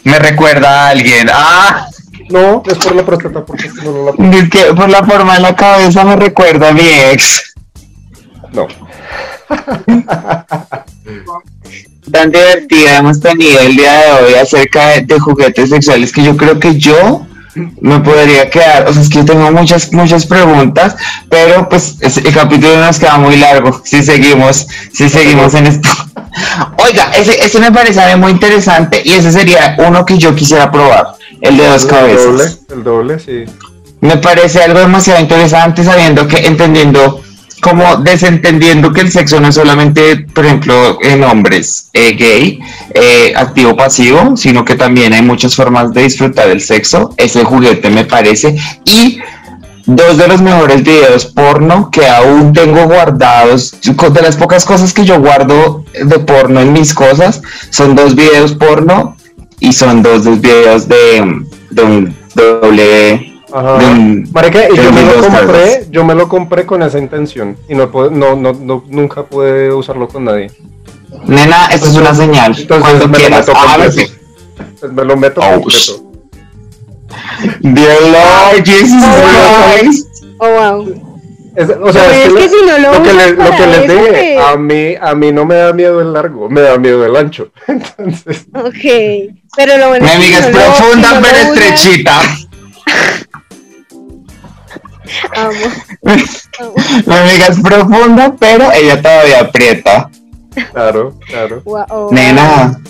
Me 0.05 0.19
recuerda 0.19 0.87
a 0.87 0.89
alguien. 0.91 1.29
Ah, 1.33 1.87
No, 2.31 2.63
es 2.67 2.79
por 2.79 2.95
la 2.95 3.05
próstata 3.05 3.45
porque 3.45 3.67
estimula 3.69 4.11
la 4.11 4.13
próstata. 4.13 4.37
es 4.39 4.51
que 4.51 4.75
por 4.75 4.89
la 4.91 5.05
forma 5.05 5.35
de 5.35 5.41
la 5.41 5.57
cabeza 5.57 6.05
me 6.05 6.17
recuerda 6.17 6.69
a 6.69 6.73
mi 6.73 6.83
ex. 7.13 7.55
No. 8.53 8.67
Tan 12.13 12.31
divertida 12.33 12.97
hemos 12.99 13.21
tenido 13.21 13.61
el 13.61 13.77
día 13.77 13.93
de 13.93 14.13
hoy 14.25 14.35
acerca 14.35 14.89
de, 14.89 15.03
de 15.03 15.19
juguetes 15.21 15.71
sexuales 15.71 16.13
que 16.13 16.23
yo 16.23 16.37
creo 16.37 16.59
que 16.59 16.77
yo 16.79 17.27
me 17.81 17.99
podría 18.01 18.49
quedar, 18.49 18.89
o 18.89 18.93
sea, 18.93 19.03
es 19.03 19.09
que 19.09 19.17
yo 19.19 19.25
tengo 19.25 19.51
muchas, 19.51 19.93
muchas 19.93 20.25
preguntas, 20.27 20.97
pero 21.29 21.69
pues 21.69 21.97
es- 22.01 22.19
el 22.19 22.33
capítulo 22.33 22.77
nos 22.79 22.99
queda 22.99 23.19
muy 23.19 23.37
largo 23.37 23.81
si 23.85 24.03
seguimos, 24.03 24.67
si 24.93 25.09
seguimos 25.09 25.55
en 25.55 25.67
esto. 25.67 25.89
Oiga, 26.85 27.11
ese, 27.17 27.45
ese 27.45 27.59
me 27.61 27.73
parece 27.73 28.01
a 28.01 28.15
mí 28.15 28.21
muy 28.21 28.31
interesante 28.33 29.03
y 29.05 29.13
ese 29.13 29.33
sería 29.33 29.77
uno 29.87 30.05
que 30.07 30.17
yo 30.17 30.35
quisiera 30.35 30.71
probar, 30.71 31.09
el 31.41 31.57
de 31.57 31.67
dos 31.67 31.83
El 31.85 31.89
doble, 31.91 32.01
cabezas. 32.17 32.59
el 32.71 32.85
doble, 32.85 33.19
sí. 33.19 33.45
Me 34.01 34.17
parece 34.17 34.63
algo 34.63 34.79
demasiado 34.81 35.21
interesante 35.21 35.85
sabiendo 35.85 36.27
que, 36.27 36.47
entendiendo, 36.47 37.21
como 37.61 37.97
desentendiendo 37.97 38.93
que 38.93 39.03
el 39.03 39.11
sexo 39.11 39.41
no 39.41 39.49
es 39.49 39.55
solamente, 39.55 40.17
por 40.19 40.45
ejemplo, 40.45 40.99
en 41.03 41.23
hombres 41.25 41.91
eh, 41.93 42.15
gay, 42.19 42.61
eh, 42.95 43.33
activo 43.37 43.77
pasivo, 43.77 44.37
sino 44.37 44.65
que 44.65 44.77
también 44.77 45.13
hay 45.13 45.23
muchas 45.23 45.55
formas 45.55 45.93
de 45.93 46.03
disfrutar 46.03 46.49
el 46.49 46.61
sexo. 46.61 47.15
Ese 47.17 47.45
juguete 47.45 47.91
me 47.91 48.05
parece. 48.05 48.57
Y 48.85 49.21
dos 49.87 50.19
de 50.19 50.29
los 50.29 50.41
mejores 50.41 50.83
videos 50.83 51.27
porno 51.27 51.91
que 51.91 52.07
aún 52.07 52.53
tengo 52.53 52.87
guardados, 52.87 53.73
de 53.83 54.23
las 54.23 54.37
pocas 54.37 54.65
cosas 54.65 54.93
que 54.93 55.05
yo 55.05 55.21
guardo 55.21 55.85
de 55.93 56.19
porno 56.21 56.61
en 56.61 56.73
mis 56.73 56.95
cosas, 56.95 57.43
son 57.71 57.95
dos 57.95 58.15
videos 58.15 58.53
porno 58.53 59.17
y 59.59 59.73
son 59.73 60.03
dos, 60.03 60.25
dos 60.25 60.41
videos 60.41 60.89
de, 60.89 61.45
de 61.71 61.83
un 61.83 62.17
doble 62.35 63.30
Ajá. 63.53 63.79
de 63.79 64.25
Marica, 64.33 64.69
y 64.71 64.77
yo 64.77 64.93
me 64.93 65.03
lo 65.03 65.15
compré, 65.23 65.87
yo 65.91 66.05
me 66.05 66.15
lo 66.15 66.29
compré 66.29 66.67
con 66.67 66.83
esa 66.83 66.99
intención 66.99 67.57
y 67.69 67.75
no, 67.75 67.91
puedo- 67.91 68.11
no, 68.11 68.37
no, 68.37 68.53
no 68.53 68.85
nunca 68.89 69.25
pude 69.25 69.73
usarlo 69.73 70.09
con 70.09 70.25
nadie. 70.25 70.51
Nena, 71.27 71.67
esto 71.67 71.87
es 71.89 71.97
una 71.97 72.15
señal. 72.15 72.55
Entonces 72.57 72.89
Cuando 72.89 73.09
me 73.09 73.19
quieras, 73.19 73.47
lo 73.47 73.55
meto 73.55 73.67
completo. 73.67 74.13
Pues 74.81 74.93
me 74.93 75.05
lo 75.05 75.17
meto 75.17 75.41
Oh, 75.41 75.61
completo. 75.61 76.03
Dear 77.61 77.97
Lord 78.03 78.65
Jesus 78.65 79.05
Christ. 79.81 80.07
Oh, 80.39 80.49
wow. 80.49 81.07
Es- 81.57 81.69
o 81.69 81.93
sea, 81.93 82.07
es 82.07 82.11
que, 82.13 82.27
es 82.29 82.33
que 82.35 82.49
si 82.49 82.65
no 82.65 82.79
lo 82.79 82.93
lo 82.93 83.03
que, 83.03 83.13
le- 83.13 83.33
lo 83.33 83.51
que 83.51 83.67
les 83.67 83.83
dije, 83.89 84.39
a 84.39 84.57
mí, 84.57 84.95
a 85.01 85.15
mí 85.17 85.33
no 85.33 85.45
me 85.45 85.57
da 85.57 85.73
miedo 85.73 86.01
el 86.01 86.13
largo, 86.13 86.49
me 86.49 86.61
da 86.61 86.79
miedo 86.79 87.05
el 87.05 87.17
ancho. 87.17 87.51
Entonces, 87.67 88.47
Ok. 88.55 89.35
Pero 89.57 89.77
lo 89.79 89.89
bueno 89.89 90.07
Mi 90.07 90.13
es 90.13 90.17
que 90.17 90.25
amiga 90.25 90.39
es 90.39 90.51
no 90.55 90.59
lo- 90.61 90.65
profunda 90.65 91.21
pero 91.21 91.55
estrechita. 91.55 92.21
Amo, 95.37 95.53
amo. 96.61 96.75
Mi 97.07 97.15
amiga 97.15 97.47
es 97.49 97.61
profunda, 97.61 98.35
pero 98.39 98.73
ella 98.73 99.01
todavía 99.01 99.41
aprieta. 99.41 100.11
claro, 100.73 101.15
claro. 101.27 101.63
Wow, 101.65 102.13
Nena, 102.13 102.81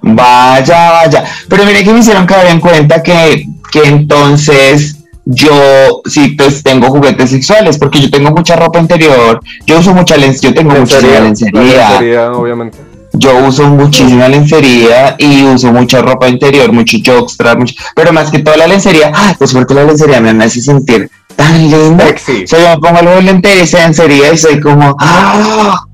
vaya, 0.00 0.90
vaya. 0.92 1.24
Pero 1.48 1.64
mire 1.64 1.84
que 1.84 1.92
me 1.92 2.00
hicieron 2.00 2.26
caer 2.26 2.48
en 2.48 2.60
cuenta 2.60 3.02
que, 3.02 3.46
que 3.70 3.84
entonces 3.84 4.98
yo 5.24 6.02
sí 6.04 6.30
pues 6.36 6.62
tengo 6.62 6.88
juguetes 6.88 7.30
sexuales, 7.30 7.78
porque 7.78 8.00
yo 8.00 8.10
tengo 8.10 8.30
mucha 8.30 8.56
ropa 8.56 8.78
interior, 8.78 9.40
yo 9.66 9.78
uso 9.78 9.94
mucha 9.94 10.16
lencería, 10.16 10.50
yo 10.50 10.54
tengo 10.54 10.72
la 10.72 10.78
lencería. 10.78 11.20
lencería, 11.20 12.32
obviamente. 12.32 12.91
Yo 13.14 13.46
uso 13.46 13.68
muchísima 13.68 14.28
lencería 14.28 15.16
y 15.18 15.42
uso 15.42 15.72
mucha 15.72 16.00
ropa 16.00 16.28
interior, 16.28 16.72
mucho 16.72 16.96
jockstrap, 17.04 17.58
mucho, 17.58 17.74
pero 17.94 18.12
más 18.12 18.30
que 18.30 18.38
toda 18.38 18.56
la 18.56 18.66
lencería, 18.66 19.12
pues 19.38 19.52
porque 19.52 19.74
la 19.74 19.84
lencería 19.84 20.20
me 20.20 20.44
hace 20.44 20.62
sentir 20.62 21.10
tan 21.36 21.70
linda. 21.70 22.06
Sexy. 22.06 22.44
O 22.44 22.46
sea, 22.46 22.60
yo 22.60 22.68
me 22.70 22.80
pongo 22.80 22.98
algo 22.98 23.14
de 23.16 23.22
lencería 23.22 24.32
y 24.32 24.38
soy 24.38 24.60
como, 24.60 24.96
¡ah! 24.98 25.84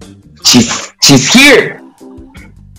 She's, 0.44 0.92
she's 1.02 1.34
here. 1.34 1.80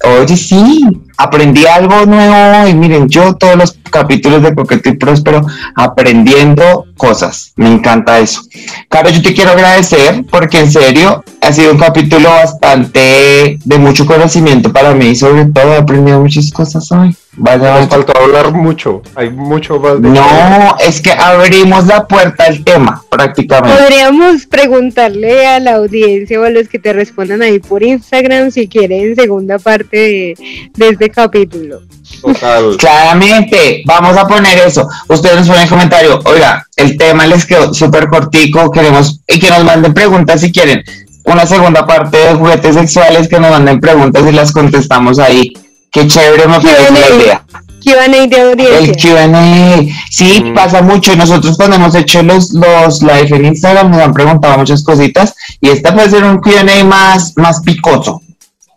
Oye, 0.03 0.37
sí, 0.37 0.85
aprendí 1.19 1.65
algo 1.65 2.05
nuevo 2.05 2.67
y 2.67 2.73
miren, 2.73 3.09
yo 3.09 3.35
todos 3.35 3.57
los 3.57 3.77
capítulos 3.91 4.41
de 4.41 4.55
Coqueto 4.55 4.89
y 4.89 4.93
Próspero 4.93 5.45
aprendiendo 5.75 6.85
cosas. 6.95 7.51
Me 7.57 7.67
encanta 7.67 8.19
eso. 8.19 8.41
Caro, 8.87 9.09
yo 9.09 9.21
te 9.21 9.33
quiero 9.33 9.51
agradecer 9.51 10.23
porque 10.31 10.59
en 10.59 10.71
serio 10.71 11.23
ha 11.41 11.51
sido 11.51 11.73
un 11.73 11.77
capítulo 11.77 12.29
bastante 12.29 13.59
de 13.63 13.77
mucho 13.77 14.05
conocimiento 14.05 14.71
para 14.71 14.93
mí 14.93 15.07
y 15.07 15.15
sobre 15.15 15.45
todo 15.45 15.73
he 15.73 15.77
aprendido 15.77 16.21
muchas 16.21 16.51
cosas 16.51 16.89
hoy. 16.91 17.15
Vaya, 17.41 17.79
Nos 17.79 17.89
faltó 17.89 18.17
hablar 18.19 18.51
mucho, 18.51 19.01
hay 19.15 19.29
mucho 19.29 19.79
más 19.79 20.01
de 20.01 20.09
No, 20.09 20.75
es 20.85 20.99
que 20.99 21.11
abrimos 21.11 21.85
la 21.85 22.05
puerta 22.05 22.45
al 22.45 22.63
tema 22.63 23.03
prácticamente. 23.09 23.77
Podríamos 23.77 24.45
preguntarle 24.47 25.47
a 25.47 25.59
la 25.59 25.75
audiencia 25.75 26.39
o 26.39 26.43
a 26.43 26.49
los 26.49 26.67
que 26.67 26.79
te 26.79 26.91
respondan 26.91 27.41
ahí 27.41 27.59
por 27.59 27.83
Instagram 27.83 28.51
si 28.51 28.67
quieren 28.67 29.15
segunda 29.15 29.57
parte 29.57 29.97
de, 29.97 30.69
de 30.75 30.89
este 30.89 31.08
capítulo. 31.11 31.81
total. 32.21 32.77
Claramente, 32.79 33.83
vamos 33.85 34.17
a 34.17 34.27
poner 34.27 34.57
eso. 34.59 34.87
Ustedes 35.07 35.37
nos 35.37 35.47
ponen 35.47 35.63
en 35.63 35.69
comentario, 35.69 36.19
oiga, 36.25 36.65
el 36.75 36.97
tema 36.97 37.25
les 37.27 37.45
quedó 37.45 37.73
súper 37.73 38.07
cortico, 38.07 38.71
queremos 38.71 39.21
y 39.27 39.39
que 39.39 39.49
nos 39.49 39.63
manden 39.63 39.93
preguntas 39.93 40.41
si 40.41 40.51
quieren. 40.51 40.83
Una 41.25 41.45
segunda 41.45 41.85
parte 41.85 42.17
de 42.17 42.33
juguetes 42.35 42.75
sexuales 42.75 43.27
que 43.27 43.39
nos 43.39 43.51
manden 43.51 43.79
preguntas 43.79 44.23
y 44.27 44.31
las 44.31 44.51
contestamos 44.51 45.19
ahí. 45.19 45.53
Qué 45.91 46.07
chévere 46.07 46.47
me 46.47 46.59
parece 46.59 46.91
la 46.91 47.15
idea. 47.15 47.45
Q&A 47.83 48.07
de 48.27 48.35
El 48.35 48.49
audiencia. 48.49 49.15
Q&A, 49.15 49.77
sí, 50.11 50.43
Mm. 50.43 50.53
pasa 50.53 50.81
mucho. 50.81 51.15
Nosotros 51.15 51.55
cuando 51.55 51.77
hemos 51.77 51.95
hecho 51.95 52.21
los, 52.23 52.51
los 52.51 53.01
live 53.01 53.35
en 53.37 53.45
Instagram 53.45 53.89
nos 53.91 54.01
han 54.01 54.13
preguntado 54.13 54.57
muchas 54.57 54.83
cositas 54.83 55.33
y 55.61 55.69
esta 55.69 55.93
puede 55.93 56.09
ser 56.09 56.23
un 56.25 56.39
Q&A 56.41 56.83
más, 56.83 57.33
más 57.37 57.61
picoso. 57.61 58.21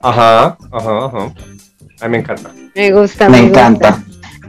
Ajá, 0.00 0.56
ajá, 0.72 1.06
ajá. 1.06 1.32
A 2.02 2.08
mí 2.08 2.12
me 2.12 2.18
encanta. 2.18 2.50
Me 2.74 2.90
gusta, 2.90 3.28
Me 3.28 3.42
gusta. 3.42 3.60
encanta. 3.60 4.02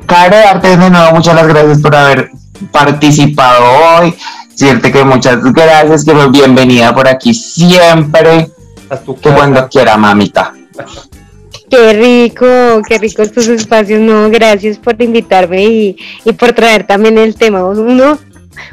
Caro 0.07 0.35
Artes, 0.35 0.79
de 0.79 0.89
nuevo, 0.89 1.15
muchas 1.15 1.35
las 1.35 1.47
gracias 1.47 1.81
por 1.81 1.95
haber 1.95 2.31
participado 2.71 3.63
hoy. 3.63 4.15
Decirte 4.49 4.91
que 4.91 5.03
muchas 5.03 5.43
gracias, 5.53 6.03
que 6.03 6.13
bienvenida 6.31 6.93
por 6.95 7.07
aquí 7.07 7.31
siempre. 7.33 8.49
Que 9.21 9.29
cuando 9.29 9.69
quiera, 9.69 9.97
mamita. 9.97 10.53
Qué 11.69 11.93
rico, 11.93 12.81
qué 12.87 12.97
rico 12.97 13.21
estos 13.21 13.47
espacios. 13.47 14.01
No, 14.01 14.31
gracias 14.31 14.79
por 14.79 14.99
invitarme 14.99 15.63
y, 15.63 15.97
y 16.25 16.33
por 16.33 16.53
traer 16.53 16.87
también 16.87 17.19
el 17.19 17.35
tema. 17.35 17.63
Uno 17.63 18.17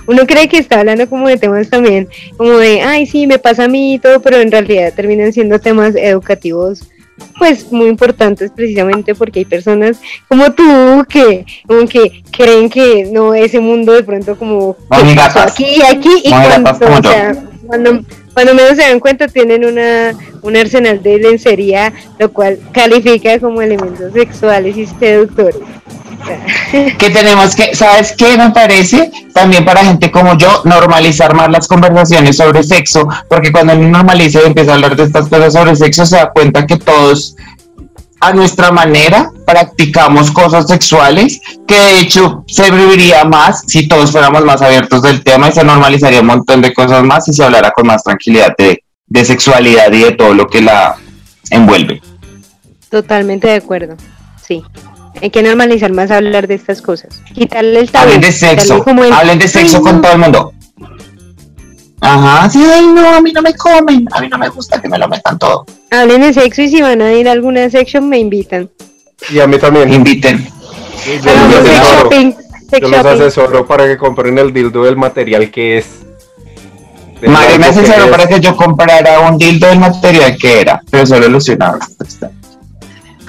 uno 0.06 0.26
cree 0.26 0.48
que 0.48 0.58
está 0.58 0.80
hablando 0.80 1.08
como 1.08 1.28
de 1.28 1.36
temas 1.36 1.68
también, 1.68 2.08
como 2.36 2.58
de, 2.58 2.82
ay, 2.82 3.06
sí, 3.06 3.26
me 3.26 3.38
pasa 3.38 3.64
a 3.64 3.68
mí 3.68 3.94
y 3.94 3.98
todo, 3.98 4.20
pero 4.20 4.36
en 4.36 4.50
realidad 4.50 4.92
terminan 4.94 5.32
siendo 5.32 5.58
temas 5.58 5.94
educativos 5.96 6.82
pues 7.38 7.70
muy 7.72 7.88
importantes 7.88 8.50
precisamente 8.50 9.14
porque 9.14 9.40
hay 9.40 9.44
personas 9.44 10.00
como 10.28 10.52
tú 10.52 11.04
que 11.08 11.44
como 11.66 11.86
que 11.86 12.22
creen 12.30 12.68
que 12.68 13.08
no 13.10 13.34
ese 13.34 13.60
mundo 13.60 13.92
de 13.92 14.02
pronto 14.02 14.36
como 14.36 14.76
aquí 14.90 15.82
aquí 15.82 16.22
y 16.24 16.30
cuando, 16.30 16.70
o 16.70 17.02
sea, 17.02 17.34
cuando 17.66 18.00
cuando 18.34 18.54
menos 18.54 18.76
se 18.76 18.82
dan 18.82 19.00
cuenta 19.00 19.28
tienen 19.28 19.64
una, 19.64 20.14
un 20.42 20.56
arsenal 20.56 21.02
de 21.02 21.18
lencería, 21.18 21.92
lo 22.18 22.32
cual 22.32 22.58
califica 22.72 23.38
como 23.38 23.60
elementos 23.60 24.12
sexuales 24.12 24.76
y 24.76 24.86
seductores. 24.86 25.60
Que 26.98 27.10
tenemos 27.10 27.54
que, 27.54 27.74
¿sabes 27.74 28.14
qué 28.16 28.36
me 28.36 28.50
parece? 28.50 29.10
También 29.32 29.64
para 29.64 29.84
gente 29.84 30.10
como 30.10 30.36
yo, 30.36 30.62
normalizar 30.64 31.34
más 31.34 31.50
las 31.50 31.66
conversaciones 31.66 32.36
sobre 32.36 32.62
sexo, 32.62 33.08
porque 33.28 33.50
cuando 33.50 33.74
uno 33.74 33.88
normaliza 33.88 34.40
y 34.42 34.46
empieza 34.46 34.72
a 34.72 34.74
hablar 34.74 34.96
de 34.96 35.04
estas 35.04 35.28
cosas 35.28 35.52
sobre 35.52 35.76
sexo, 35.76 36.06
se 36.06 36.16
da 36.16 36.30
cuenta 36.30 36.66
que 36.66 36.76
todos 36.76 37.36
a 38.20 38.34
nuestra 38.34 38.70
manera 38.70 39.32
practicamos 39.46 40.30
cosas 40.30 40.66
sexuales 40.68 41.40
que 41.66 41.74
de 41.74 42.00
hecho 42.00 42.44
se 42.46 42.70
viviría 42.70 43.24
más 43.24 43.64
si 43.66 43.88
todos 43.88 44.12
fuéramos 44.12 44.44
más 44.44 44.60
abiertos 44.60 45.02
del 45.02 45.24
tema 45.24 45.48
y 45.48 45.52
se 45.52 45.64
normalizaría 45.64 46.20
un 46.20 46.26
montón 46.26 46.60
de 46.60 46.74
cosas 46.74 47.02
más 47.02 47.26
y 47.28 47.32
se 47.32 47.42
hablara 47.42 47.70
con 47.70 47.86
más 47.86 48.04
tranquilidad 48.04 48.54
de, 48.58 48.84
sexualidad 49.24 49.90
y 49.92 50.02
de 50.02 50.12
todo 50.12 50.34
lo 50.34 50.46
que 50.46 50.60
la 50.60 50.96
envuelve. 51.50 52.00
Totalmente 52.90 53.48
de 53.48 53.54
acuerdo, 53.54 53.96
sí. 54.46 54.62
Hay 55.20 55.30
que 55.30 55.42
normalizar 55.42 55.92
más 55.92 56.10
hablar 56.10 56.46
de 56.46 56.54
estas 56.54 56.80
cosas. 56.80 57.20
Quitarle 57.34 57.80
el 57.80 57.90
tabú. 57.90 58.04
Hablen 58.04 58.20
de 58.20 58.32
sexo. 58.32 58.84
Hablen 59.12 59.38
de 59.38 59.48
sexo 59.48 59.82
con 59.82 60.00
todo 60.00 60.12
el 60.12 60.18
mundo. 60.18 60.52
Ajá, 62.00 62.48
sí, 62.48 62.64
ay, 62.64 62.86
no, 62.86 63.14
a 63.14 63.20
mí 63.20 63.30
no 63.30 63.42
me 63.42 63.54
comen, 63.54 64.08
a 64.10 64.20
mí 64.22 64.28
no 64.28 64.38
me 64.38 64.48
gusta 64.48 64.80
que 64.80 64.88
me 64.88 64.96
lo 64.98 65.06
metan 65.06 65.38
todo. 65.38 65.66
Hablen 65.90 66.22
de 66.22 66.32
sexo 66.32 66.62
y 66.62 66.70
si 66.70 66.80
van 66.80 67.02
a 67.02 67.12
ir 67.12 67.28
a 67.28 67.32
alguna 67.32 67.68
sección 67.68 68.08
me 68.08 68.18
invitan. 68.18 68.70
Y 69.28 69.38
a 69.38 69.46
mí 69.46 69.58
también. 69.58 69.92
Inviten. 69.92 70.48
Yo, 71.22 72.88
los 72.88 73.04
asesoro 73.04 73.66
para 73.66 73.86
que 73.86 73.98
compren 73.98 74.38
el 74.38 74.52
dildo 74.52 74.84
del 74.84 74.96
material 74.96 75.50
que 75.50 75.78
es. 75.78 75.86
Mario 77.22 77.58
me 77.58 77.66
asesoró 77.66 78.10
para 78.10 78.26
que 78.26 78.40
yo 78.40 78.56
comprara 78.56 79.20
un 79.20 79.36
dildo 79.36 79.66
del 79.66 79.78
material 79.78 80.36
que 80.38 80.60
era, 80.60 80.80
pero 80.90 81.04
solo 81.04 81.26
ilusionado. 81.26 81.78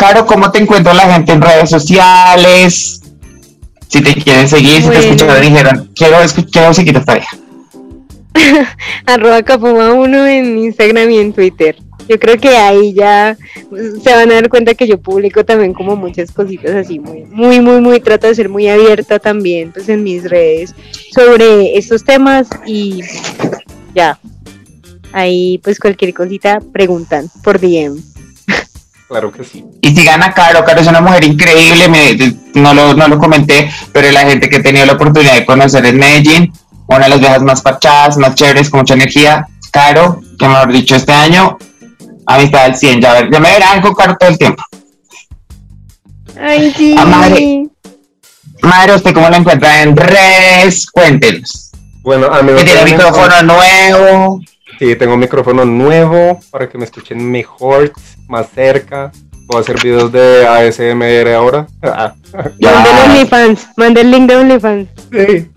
Caro, 0.02 0.26
¿cómo 0.26 0.52
te 0.52 0.58
encuentra 0.58 0.95
la 0.95 1.14
gente 1.14 1.32
en 1.32 1.43
redes 1.43 1.70
sociales? 1.70 3.04
Si 3.88 4.02
te 4.02 4.16
quieren 4.16 4.49
seguir, 4.49 4.82
si 4.82 4.89
te 4.89 4.97
escucharon 4.97 5.39
dijeron, 5.39 5.91
quiero, 5.95 6.18
quiero 6.52 6.74
seguir 6.74 6.97
esta 6.97 7.14
vieja. 7.14 7.38
arroba 9.06 9.43
capuma 9.43 9.93
1 9.93 10.26
en 10.26 10.58
Instagram 10.58 11.12
y 11.12 11.20
en 11.20 11.34
Twitter. 11.34 11.76
Yo 12.10 12.20
creo 12.20 12.39
que 12.39 12.49
ahí 12.49 12.93
ya 12.93 13.38
se 14.04 14.16
van 14.16 14.32
a 14.32 14.34
dar 14.34 14.49
cuenta 14.49 14.74
que 14.74 14.88
yo 14.88 14.99
publico 14.99 15.45
también 15.45 15.72
como 15.72 15.95
muchas 15.95 16.32
cositas 16.32 16.72
así, 16.72 16.97
muy, 16.97 17.26
muy, 17.26 17.62
muy, 17.62 17.80
muy, 17.80 17.99
trato 17.99 18.26
de 18.26 18.34
ser 18.34 18.49
muy 18.49 18.68
abierta 18.70 19.20
también 19.20 19.72
pues 19.72 19.88
en 19.88 20.02
mis 20.02 20.28
redes 20.28 20.74
sobre 21.14 21.78
estos 21.78 22.04
temas 22.04 22.49
y 22.66 23.02
ya. 23.93 24.18
Ahí 25.14 25.60
pues 25.64 25.80
cualquier 25.80 26.12
cosita 26.16 26.60
preguntan 26.74 27.30
por 27.43 27.60
DM. 27.60 28.11
Claro 29.12 29.30
que 29.30 29.43
sí. 29.43 29.66
Y 29.82 29.93
si 29.93 30.05
gana 30.05 30.34
Caro, 30.34 30.64
Caro 30.64 30.80
es 30.80 30.88
una 30.88 31.01
mujer 31.01 31.26
increíble, 31.26 31.89
no, 32.53 32.74
lo, 32.74 32.93
no 32.93 33.09
lo 33.09 33.20
comenté, 33.20 33.70
pero 33.91 34.09
la 34.09 34.22
gente 34.22 34.47
que 34.47 34.55
he 34.55 34.64
tenido 34.64 34.86
la 34.86 34.93
oportunidad 34.93 35.34
de 35.34 35.45
conocer 35.45 35.86
en 35.86 35.97
Medellín, 35.97 36.53
una 36.88 37.03
de 37.03 37.09
las 37.09 37.20
viejas 37.20 37.41
más 37.41 37.62
parchadas, 37.62 38.16
más 38.16 38.36
chéveres, 38.36 38.70
con 38.70 38.80
mucha 38.80 38.93
energía. 38.93 39.45
Caro, 39.70 40.22
que 40.39 40.47
mejor 40.47 40.72
dicho, 40.72 40.95
este 40.95 41.12
año, 41.12 41.57
amistad 42.26 42.64
al 42.64 42.78
100. 42.78 43.01
Ya, 43.01 43.30
ya 43.30 43.39
me 43.41 43.51
verán 43.51 43.82
con 43.82 43.93
Caro 43.95 44.16
todo 44.18 44.30
el 44.30 44.38
tiempo. 44.38 44.64
Ay, 46.39 46.74
sí. 46.78 46.95
Ah, 46.97 47.03
madre, 47.03 47.68
madre, 48.62 48.95
¿usted 48.95 49.14
cómo 49.14 49.30
la 49.30 49.36
encuentra 49.36 49.82
en 49.82 49.97
redes? 49.97 50.89
Cuéntenos. 50.89 51.72
Bueno, 52.01 52.28
a 52.28 52.41
mí 52.41 52.53
me 52.53 52.64
tiene 52.64 52.86
micrófono 52.86 53.43
nuevo. 53.43 54.39
Sí, 54.82 54.95
tengo 54.95 55.13
un 55.13 55.19
micrófono 55.19 55.63
nuevo 55.63 56.39
para 56.49 56.67
que 56.67 56.75
me 56.75 56.86
escuchen 56.86 57.29
mejor, 57.29 57.91
más 58.27 58.49
cerca. 58.49 59.11
Puedo 59.45 59.61
hacer 59.61 59.75
videos 59.79 60.11
de 60.11 60.47
ASMR 60.47 61.36
ahora. 61.36 61.67
Mande 62.59 62.89
OnlyFans, 63.05 63.67
mande 63.77 64.01
el 64.01 64.09
link 64.09 64.27
de 64.27 64.38
OnlyFans. 64.38 64.89
Sí. 65.11 65.51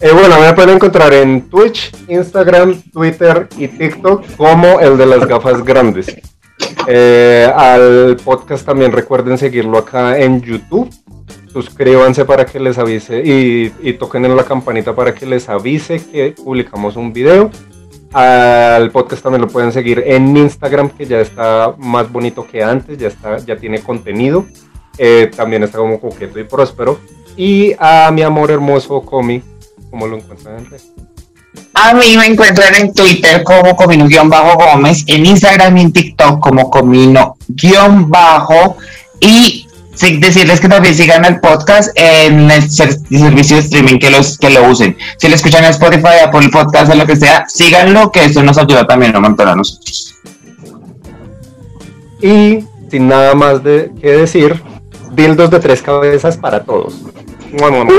Eh, 0.00 0.10
bueno, 0.12 0.40
me 0.40 0.52
pueden 0.52 0.74
encontrar 0.74 1.14
en 1.14 1.48
Twitch, 1.48 1.92
Instagram, 2.08 2.82
Twitter 2.92 3.48
y 3.56 3.68
TikTok 3.68 4.34
como 4.36 4.80
el 4.80 4.98
de 4.98 5.06
las 5.06 5.28
gafas 5.28 5.64
grandes. 5.64 6.16
Eh, 6.88 7.48
al 7.54 8.16
podcast 8.24 8.66
también 8.66 8.90
recuerden 8.90 9.38
seguirlo 9.38 9.78
acá 9.78 10.18
en 10.18 10.42
YouTube. 10.42 10.92
Suscríbanse 11.52 12.24
para 12.24 12.44
que 12.44 12.58
les 12.58 12.76
avise 12.78 13.22
y, 13.24 13.72
y 13.80 13.92
toquen 13.92 14.24
en 14.24 14.36
la 14.36 14.42
campanita 14.42 14.92
para 14.92 15.14
que 15.14 15.24
les 15.24 15.48
avise 15.48 16.04
que 16.04 16.32
publicamos 16.32 16.96
un 16.96 17.12
video. 17.12 17.52
Al 18.12 18.90
podcast 18.90 19.22
también 19.22 19.42
lo 19.42 19.48
pueden 19.48 19.72
seguir 19.72 20.02
en 20.06 20.36
Instagram, 20.36 20.90
que 20.90 21.06
ya 21.06 21.20
está 21.20 21.74
más 21.76 22.10
bonito 22.10 22.46
que 22.46 22.62
antes, 22.62 22.96
ya, 22.98 23.08
está, 23.08 23.38
ya 23.38 23.56
tiene 23.56 23.80
contenido. 23.80 24.46
Eh, 24.98 25.30
también 25.34 25.62
está 25.62 25.78
como 25.78 26.00
coqueto 26.00 26.38
y 26.38 26.44
próspero. 26.44 26.98
Y 27.36 27.74
a 27.78 28.10
mi 28.12 28.22
amor 28.22 28.50
hermoso 28.50 29.02
Comi, 29.02 29.42
¿cómo 29.90 30.06
lo 30.06 30.16
encuentran 30.16 30.58
en 30.58 30.70
red? 30.70 30.80
A 31.74 31.92
mí 31.94 32.16
me 32.16 32.26
encuentran 32.26 32.74
en 32.74 32.94
Twitter 32.94 33.42
como 33.42 33.76
Comino-Gómez, 33.76 35.04
en 35.06 35.26
Instagram 35.26 35.76
y 35.76 35.82
en 35.82 35.92
TikTok 35.92 36.40
como 36.40 36.70
Comino-Bajo 36.70 37.36
y 39.20 39.65
decirles 40.00 40.60
que 40.60 40.68
también 40.68 40.94
sigan 40.94 41.24
el 41.24 41.40
podcast 41.40 41.90
en 41.94 42.50
el 42.50 42.70
servicio 42.70 43.56
de 43.56 43.62
streaming 43.62 43.98
que 43.98 44.10
los 44.10 44.38
que 44.38 44.50
lo 44.50 44.68
usen. 44.68 44.96
Si 45.18 45.28
lo 45.28 45.34
escuchan 45.34 45.64
en 45.64 45.70
Spotify, 45.70 46.20
Apple 46.24 46.48
Podcast 46.50 46.92
o 46.92 46.94
lo 46.94 47.06
que 47.06 47.16
sea, 47.16 47.44
síganlo, 47.48 48.12
que 48.12 48.24
eso 48.24 48.42
nos 48.42 48.58
ayuda 48.58 48.86
también 48.86 49.16
un 49.16 49.22
montón 49.22 49.48
a 49.48 49.54
nosotros. 49.54 50.14
Y 52.22 52.64
sin 52.90 53.08
nada 53.08 53.34
más 53.34 53.62
de 53.62 53.90
que 54.00 54.12
decir, 54.12 54.62
dildos 55.12 55.50
de 55.50 55.60
tres 55.60 55.82
cabezas 55.82 56.36
para 56.36 56.62
todos. 56.62 56.94
Bueno, 57.52 57.84
bueno, 57.84 57.92